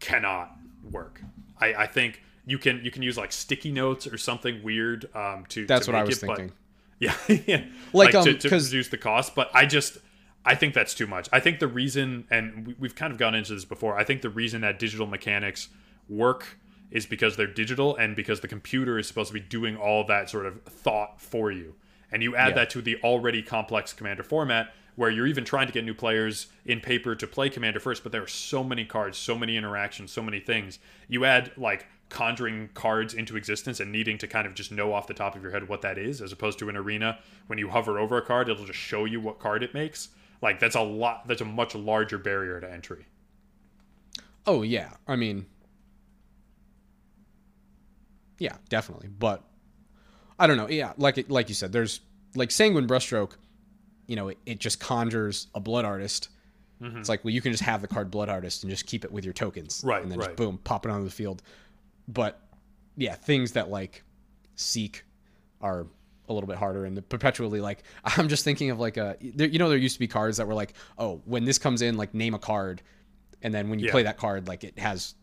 cannot 0.00 0.52
work. 0.90 1.20
I, 1.60 1.74
I 1.74 1.86
think 1.86 2.22
you 2.46 2.58
can 2.58 2.84
you 2.84 2.90
can 2.90 3.02
use 3.02 3.16
like 3.16 3.32
sticky 3.32 3.72
notes 3.72 4.06
or 4.06 4.16
something 4.18 4.62
weird 4.62 5.08
um, 5.14 5.44
to 5.48 5.66
That's 5.66 5.86
to 5.86 5.92
what 5.92 6.00
I 6.00 6.04
was 6.04 6.22
it, 6.22 6.26
but- 6.26 6.36
thinking. 6.36 6.56
yeah, 7.00 7.16
yeah. 7.46 7.64
Like, 7.92 8.14
um, 8.14 8.24
to, 8.24 8.34
to 8.34 8.48
reduce 8.48 8.88
the 8.88 8.96
cost, 8.96 9.34
but 9.34 9.50
I 9.52 9.66
just 9.66 9.98
I 10.44 10.54
think 10.54 10.74
that's 10.74 10.94
too 10.94 11.06
much. 11.06 11.28
I 11.32 11.40
think 11.40 11.58
the 11.58 11.66
reason, 11.68 12.26
and 12.30 12.66
we, 12.66 12.74
we've 12.78 12.94
kind 12.94 13.12
of 13.12 13.18
gone 13.18 13.34
into 13.34 13.54
this 13.54 13.64
before. 13.64 13.96
I 13.98 14.04
think 14.04 14.22
the 14.22 14.28
reason 14.30 14.60
that 14.60 14.78
digital 14.78 15.06
mechanics 15.06 15.68
work 16.08 16.58
is 16.90 17.06
because 17.06 17.36
they're 17.36 17.46
digital 17.46 17.96
and 17.96 18.14
because 18.14 18.40
the 18.40 18.48
computer 18.48 18.98
is 18.98 19.08
supposed 19.08 19.28
to 19.28 19.34
be 19.34 19.40
doing 19.40 19.76
all 19.76 20.04
that 20.04 20.28
sort 20.30 20.46
of 20.46 20.62
thought 20.64 21.20
for 21.20 21.50
you. 21.50 21.74
And 22.12 22.22
you 22.22 22.36
add 22.36 22.48
Yeah. 22.50 22.54
that 22.56 22.70
to 22.70 22.82
the 22.82 22.96
already 23.02 23.42
complex 23.42 23.92
commander 23.92 24.22
format 24.22 24.72
where 24.96 25.10
you're 25.10 25.26
even 25.26 25.44
trying 25.44 25.66
to 25.66 25.72
get 25.72 25.84
new 25.84 25.94
players 25.94 26.46
in 26.64 26.78
paper 26.80 27.16
to 27.16 27.26
play 27.26 27.48
commander 27.50 27.80
first, 27.80 28.04
but 28.04 28.12
there 28.12 28.22
are 28.22 28.28
so 28.28 28.62
many 28.62 28.84
cards, 28.84 29.18
so 29.18 29.36
many 29.36 29.56
interactions, 29.56 30.12
so 30.12 30.22
many 30.22 30.38
things. 30.38 30.78
You 31.08 31.24
add 31.24 31.50
like 31.56 31.86
conjuring 32.10 32.68
cards 32.74 33.12
into 33.12 33.36
existence 33.36 33.80
and 33.80 33.90
needing 33.90 34.18
to 34.18 34.28
kind 34.28 34.46
of 34.46 34.54
just 34.54 34.70
know 34.70 34.92
off 34.92 35.08
the 35.08 35.14
top 35.14 35.34
of 35.34 35.42
your 35.42 35.50
head 35.50 35.66
what 35.68 35.82
that 35.82 35.98
is, 35.98 36.22
as 36.22 36.30
opposed 36.30 36.60
to 36.60 36.68
an 36.68 36.76
arena 36.76 37.18
when 37.48 37.58
you 37.58 37.70
hover 37.70 37.98
over 37.98 38.18
a 38.18 38.22
card, 38.22 38.48
it'll 38.48 38.66
just 38.66 38.78
show 38.78 39.04
you 39.04 39.20
what 39.20 39.40
card 39.40 39.64
it 39.64 39.74
makes. 39.74 40.10
Like 40.42 40.60
that's 40.60 40.76
a 40.76 40.80
lot 40.80 41.26
that's 41.26 41.40
a 41.40 41.44
much 41.46 41.74
larger 41.74 42.18
barrier 42.18 42.60
to 42.60 42.70
entry. 42.70 43.06
Oh 44.46 44.62
yeah, 44.62 44.90
I 45.08 45.16
mean, 45.16 45.46
yeah, 48.38 48.56
definitely. 48.68 49.08
But 49.08 49.42
I 50.38 50.46
don't 50.46 50.56
know. 50.56 50.68
Yeah, 50.68 50.92
like 50.96 51.24
like 51.28 51.48
you 51.48 51.54
said, 51.54 51.72
there's 51.72 52.00
like 52.34 52.50
sanguine 52.50 52.86
brushstroke. 52.86 53.32
You 54.06 54.16
know, 54.16 54.28
it, 54.28 54.38
it 54.44 54.58
just 54.58 54.80
conjures 54.80 55.46
a 55.54 55.60
blood 55.60 55.84
artist. 55.84 56.28
Mm-hmm. 56.82 56.98
It's 56.98 57.08
like 57.08 57.24
well, 57.24 57.32
you 57.32 57.40
can 57.40 57.52
just 57.52 57.62
have 57.62 57.80
the 57.80 57.88
card 57.88 58.10
blood 58.10 58.28
artist 58.28 58.62
and 58.64 58.70
just 58.70 58.86
keep 58.86 59.04
it 59.04 59.12
with 59.12 59.24
your 59.24 59.32
tokens, 59.32 59.82
Right, 59.84 60.02
And 60.02 60.10
then 60.10 60.18
right. 60.18 60.26
just 60.26 60.36
boom, 60.36 60.58
pop 60.62 60.84
it 60.84 60.90
onto 60.90 61.04
the 61.04 61.10
field. 61.10 61.42
But 62.08 62.40
yeah, 62.96 63.14
things 63.14 63.52
that 63.52 63.70
like 63.70 64.02
seek 64.56 65.04
are 65.60 65.86
a 66.28 66.32
little 66.32 66.46
bit 66.46 66.56
harder 66.56 66.84
and 66.86 66.96
the 66.96 67.02
perpetually 67.02 67.60
like 67.60 67.82
i'm 68.04 68.28
just 68.28 68.44
thinking 68.44 68.70
of 68.70 68.80
like 68.80 68.96
a 68.96 69.16
there, 69.22 69.46
you 69.48 69.58
know 69.58 69.68
there 69.68 69.78
used 69.78 69.96
to 69.96 70.00
be 70.00 70.06
cards 70.08 70.38
that 70.38 70.46
were 70.46 70.54
like 70.54 70.74
oh 70.98 71.20
when 71.26 71.44
this 71.44 71.58
comes 71.58 71.82
in 71.82 71.96
like 71.96 72.14
name 72.14 72.34
a 72.34 72.38
card. 72.38 72.82
And 73.42 73.52
then 73.52 73.68
when 73.68 73.78
you 73.78 73.86
Yeah. 73.86 73.90
play 73.92 74.02
that 74.04 74.16
card 74.16 74.48
like 74.48 74.64
it 74.64 74.78
has 74.78 75.14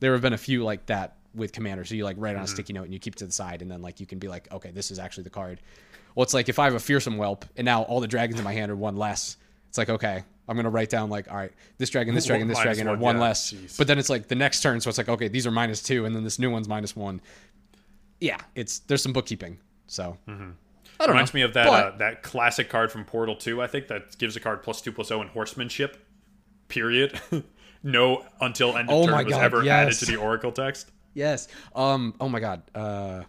there 0.00 0.12
have 0.14 0.20
been 0.22 0.32
a 0.32 0.38
few 0.38 0.64
like 0.64 0.86
that 0.86 1.16
with 1.32 1.52
commander. 1.52 1.84
So 1.84 1.94
you 1.94 2.04
like 2.04 2.16
write 2.18 2.30
on 2.34 2.42
a 2.42 2.44
Mm-hmm. 2.44 2.54
sticky 2.54 2.72
note 2.72 2.82
and 2.84 2.92
you 2.92 2.98
keep 2.98 3.14
it 3.14 3.18
to 3.18 3.26
the 3.26 3.32
side 3.32 3.62
and 3.62 3.70
then 3.70 3.80
like 3.82 4.00
you 4.00 4.06
can 4.06 4.18
be 4.18 4.26
like 4.26 4.50
okay 4.52 4.72
this 4.72 4.90
is 4.90 4.98
actually 4.98 5.22
the 5.24 5.30
card. 5.30 5.60
Well 6.16 6.24
it's 6.24 6.34
like 6.34 6.48
if 6.48 6.58
i 6.58 6.64
have 6.64 6.74
a 6.74 6.80
fearsome 6.80 7.16
whelp 7.18 7.44
and 7.56 7.64
now 7.64 7.82
all 7.82 8.00
the 8.00 8.08
dragons 8.08 8.38
in 8.40 8.44
my 8.44 8.52
hand 8.52 8.70
are 8.72 8.76
one 8.76 8.96
less 8.96 9.36
it's 9.68 9.78
like 9.78 9.88
okay 9.90 10.24
i'm 10.48 10.56
gonna 10.56 10.68
write 10.70 10.90
down 10.90 11.08
like 11.08 11.30
all 11.30 11.36
right 11.36 11.52
this 11.78 11.88
dragon 11.88 12.14
this 12.16 12.26
dragon 12.26 12.48
this 12.48 12.56
Minus 12.58 12.76
dragon 12.78 12.88
are 12.88 12.96
one, 12.96 13.00
one 13.00 13.16
yeah, 13.16 13.22
less. 13.22 13.76
But 13.78 13.86
then 13.86 13.98
it's 13.98 14.10
like 14.10 14.26
the 14.28 14.34
next 14.34 14.60
turn 14.60 14.80
so 14.80 14.88
it's 14.90 14.98
like 14.98 15.08
okay 15.08 15.28
these 15.28 15.46
are 15.46 15.52
minus 15.52 15.82
two 15.84 16.04
and 16.04 16.14
then 16.16 16.24
this 16.24 16.38
new 16.40 16.50
one's 16.50 16.68
minus 16.68 16.96
one. 16.96 17.20
Yeah 18.20 18.38
it's 18.56 18.80
there's 18.80 19.02
some 19.02 19.12
bookkeeping 19.12 19.58
so 19.86 20.16
I 20.26 20.32
don't 21.06 21.08
Reminds 21.08 21.32
know. 21.34 21.38
me 21.38 21.42
of 21.42 21.54
that 21.54 21.66
But- 21.66 21.94
uh, 21.94 21.96
that 21.98 22.22
classic 22.22 22.68
card 22.68 22.92
from 22.92 23.04
Portal 23.04 23.34
2, 23.36 23.60
I 23.62 23.66
think, 23.66 23.88
that 23.88 24.16
gives 24.18 24.36
a 24.36 24.40
card 24.40 24.62
plus 24.62 24.80
two 24.80 24.94
zero 25.02 25.20
in 25.22 25.28
horsemanship. 25.28 25.96
Period. 26.68 27.20
no 27.82 28.24
until 28.40 28.76
end 28.76 28.88
of 28.88 28.94
Oh 28.94 29.06
turn 29.06 29.24
was 29.24 29.34
God, 29.34 29.42
ever 29.44 29.68
added 29.68 29.94
to 29.98 30.04
the 30.06 30.16
Oracle 30.16 30.52
text. 30.52 30.90
Yes. 31.14 31.48
Um. 31.74 32.14
Oh 32.20 32.28
my 32.28 32.40
God. 32.40 32.62
Uh, 32.74 33.24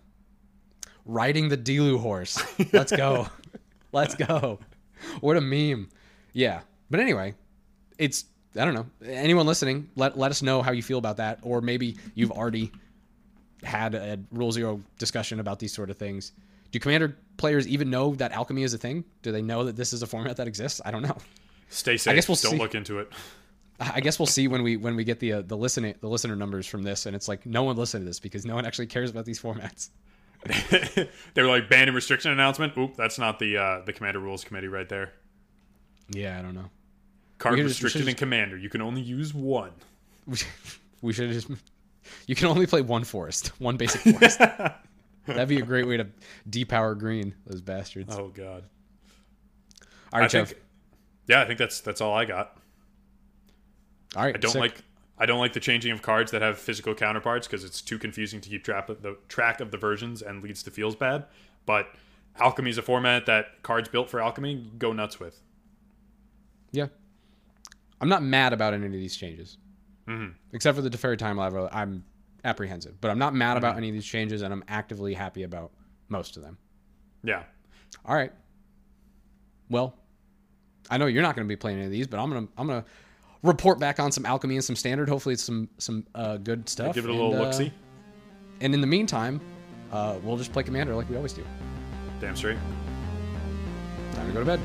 riding 1.05 1.49
the 1.49 1.57
Dilu 1.57 1.99
horse. 1.99 2.41
Let's 2.73 2.91
go. 2.91 3.27
Let's 3.91 4.15
go. 4.15 4.59
What 5.19 5.35
a 5.37 5.41
meme. 5.41 5.89
Yeah. 6.31 6.61
But 6.89 6.99
anyway, 6.99 7.33
it's 7.97 8.25
I 8.55 8.65
don't 8.65 8.73
know. 8.75 8.85
Anyone 9.05 9.45
listening, 9.47 9.89
let 9.95 10.17
let 10.17 10.31
us 10.31 10.41
know 10.41 10.61
how 10.61 10.71
you 10.71 10.83
feel 10.83 10.97
about 10.99 11.17
that, 11.17 11.39
or 11.41 11.59
maybe 11.61 11.97
you've 12.15 12.31
already 12.31 12.71
had 13.63 13.95
a 13.95 14.19
rule 14.31 14.51
zero 14.51 14.81
discussion 14.99 15.39
about 15.39 15.59
these 15.59 15.73
sort 15.73 15.89
of 15.89 15.97
things. 15.97 16.31
Do 16.71 16.79
commander 16.79 17.17
players 17.37 17.67
even 17.67 17.89
know 17.89 18.15
that 18.15 18.31
alchemy 18.31 18.63
is 18.63 18.73
a 18.73 18.77
thing? 18.77 19.03
Do 19.21 19.31
they 19.31 19.41
know 19.41 19.65
that 19.65 19.75
this 19.75 19.93
is 19.93 20.01
a 20.01 20.07
format 20.07 20.37
that 20.37 20.47
exists? 20.47 20.81
I 20.83 20.91
don't 20.91 21.03
know. 21.03 21.17
Stay 21.69 21.97
safe. 21.97 22.11
I 22.11 22.15
guess 22.15 22.27
we'll 22.27 22.35
Don't 22.35 22.51
see. 22.51 22.57
look 22.57 22.75
into 22.75 22.99
it. 22.99 23.11
I 23.79 23.99
guess 24.01 24.19
we'll 24.19 24.27
see 24.27 24.47
when 24.47 24.63
we 24.63 24.77
when 24.77 24.95
we 24.95 25.03
get 25.03 25.19
the 25.19 25.33
uh, 25.33 25.41
the 25.41 25.57
listening 25.57 25.95
the 25.99 26.07
listener 26.07 26.35
numbers 26.35 26.67
from 26.67 26.83
this, 26.83 27.05
and 27.05 27.15
it's 27.15 27.27
like 27.27 27.45
no 27.45 27.63
one 27.63 27.75
listened 27.75 28.03
to 28.03 28.05
this 28.05 28.19
because 28.19 28.45
no 28.45 28.55
one 28.55 28.65
actually 28.65 28.87
cares 28.87 29.09
about 29.09 29.25
these 29.25 29.41
formats. 29.41 29.89
they 31.33 31.41
were 31.41 31.47
like 31.47 31.69
ban 31.69 31.87
and 31.87 31.95
restriction 31.95 32.31
announcement. 32.31 32.77
Oop, 32.77 32.95
that's 32.95 33.17
not 33.17 33.39
the 33.39 33.57
uh, 33.57 33.81
the 33.85 33.93
commander 33.93 34.19
rules 34.19 34.43
committee 34.43 34.67
right 34.67 34.87
there. 34.89 35.13
Yeah, 36.09 36.37
I 36.37 36.41
don't 36.41 36.53
know. 36.53 36.69
Card 37.39 37.57
can 37.57 37.67
just- 37.67 38.17
commander. 38.17 38.57
You 38.57 38.69
can 38.69 38.81
only 38.81 39.01
use 39.01 39.33
one. 39.33 39.71
We 41.01 41.11
should 41.11 41.31
just. 41.31 41.49
You 42.27 42.35
can 42.35 42.47
only 42.47 42.65
play 42.67 42.81
one 42.81 43.03
forest, 43.03 43.47
one 43.59 43.77
basic 43.77 44.01
forest. 44.01 44.39
That'd 45.25 45.47
be 45.47 45.59
a 45.59 45.65
great 45.65 45.87
way 45.87 45.97
to 45.97 46.07
depower 46.49 46.97
green 46.97 47.33
those 47.45 47.61
bastards. 47.61 48.13
Oh 48.15 48.27
god. 48.27 48.63
all 50.11 50.19
right, 50.19 50.25
I 50.25 50.27
Jeff. 50.27 50.49
think. 50.49 50.61
Yeah, 51.27 51.41
I 51.41 51.45
think 51.45 51.59
that's 51.59 51.79
that's 51.79 52.01
all 52.01 52.13
I 52.13 52.25
got. 52.25 52.57
all 54.15 54.23
right, 54.23 54.35
I 54.35 54.37
don't 54.37 54.51
sick. 54.51 54.61
like 54.61 54.83
I 55.17 55.25
don't 55.25 55.39
like 55.39 55.53
the 55.53 55.59
changing 55.61 55.91
of 55.91 56.01
cards 56.01 56.31
that 56.31 56.41
have 56.41 56.57
physical 56.59 56.93
counterparts 56.93 57.47
because 57.47 57.63
it's 57.63 57.81
too 57.81 57.97
confusing 57.97 58.41
to 58.41 58.49
keep 58.49 58.63
track 58.65 58.89
of 58.89 59.01
the 59.01 59.17
track 59.29 59.61
of 59.61 59.71
the 59.71 59.77
versions 59.77 60.21
and 60.21 60.43
leads 60.43 60.63
to 60.63 60.71
feels 60.71 60.95
bad. 60.95 61.25
But 61.65 61.87
alchemy 62.39 62.71
is 62.71 62.77
a 62.77 62.81
format 62.81 63.25
that 63.27 63.61
cards 63.63 63.87
built 63.87 64.09
for 64.09 64.19
alchemy 64.19 64.69
go 64.77 64.91
nuts 64.91 65.19
with. 65.19 65.39
Yeah, 66.71 66.87
I'm 68.01 68.09
not 68.09 68.23
mad 68.23 68.51
about 68.51 68.73
any 68.73 68.87
of 68.87 68.91
these 68.91 69.15
changes, 69.15 69.57
Mm-hmm. 70.07 70.33
except 70.51 70.75
for 70.75 70.81
the 70.81 70.89
Teferi 70.89 71.17
Time 71.17 71.37
Raveler. 71.37 71.69
I'm 71.71 72.03
apprehensive, 72.43 72.99
but 72.99 73.09
I'm 73.09 73.17
not 73.19 73.33
mad 73.33 73.51
Mm-hmm. 73.51 73.57
about 73.59 73.77
any 73.77 73.87
of 73.89 73.93
these 73.93 74.05
changes, 74.05 74.41
and 74.41 74.53
I'm 74.53 74.63
actively 74.67 75.13
happy 75.13 75.43
about 75.43 75.71
most 76.09 76.35
of 76.37 76.43
them. 76.43 76.57
Yeah. 77.23 77.43
All 78.05 78.15
right. 78.15 78.31
Well, 79.69 79.95
I 80.89 80.97
know 80.97 81.05
you're 81.05 81.21
not 81.21 81.35
going 81.35 81.47
to 81.47 81.49
be 81.51 81.55
playing 81.55 81.77
any 81.77 81.85
of 81.85 81.91
these, 81.91 82.05
but 82.07 82.19
I'm 82.19 82.29
gonna 82.29 82.47
I'm 82.57 82.67
gonna 82.67 82.85
report 83.43 83.79
back 83.79 83.99
on 83.99 84.11
some 84.11 84.25
alchemy 84.25 84.55
and 84.55 84.63
some 84.63 84.75
standard. 84.75 85.07
Hopefully, 85.07 85.33
it's 85.33 85.43
some 85.43 85.69
some 85.77 86.05
uh, 86.13 86.37
good 86.37 86.67
stuff. 86.67 86.93
Give 86.95 87.05
it 87.05 87.09
a 87.09 87.11
and, 87.13 87.21
little 87.21 87.35
uh, 87.41 87.45
look 87.45 87.53
see. 87.53 87.71
And 88.59 88.73
in 88.73 88.81
the 88.81 88.87
meantime, 88.87 89.39
uh, 89.91 90.17
we'll 90.21 90.37
just 90.37 90.51
play 90.51 90.63
Commander 90.63 90.95
like 90.95 91.09
we 91.09 91.15
always 91.15 91.33
do. 91.33 91.45
Damn 92.19 92.35
straight. 92.35 92.57
Time 94.13 94.27
to 94.27 94.33
go 94.33 94.39
to 94.39 94.45
bed. 94.45 94.59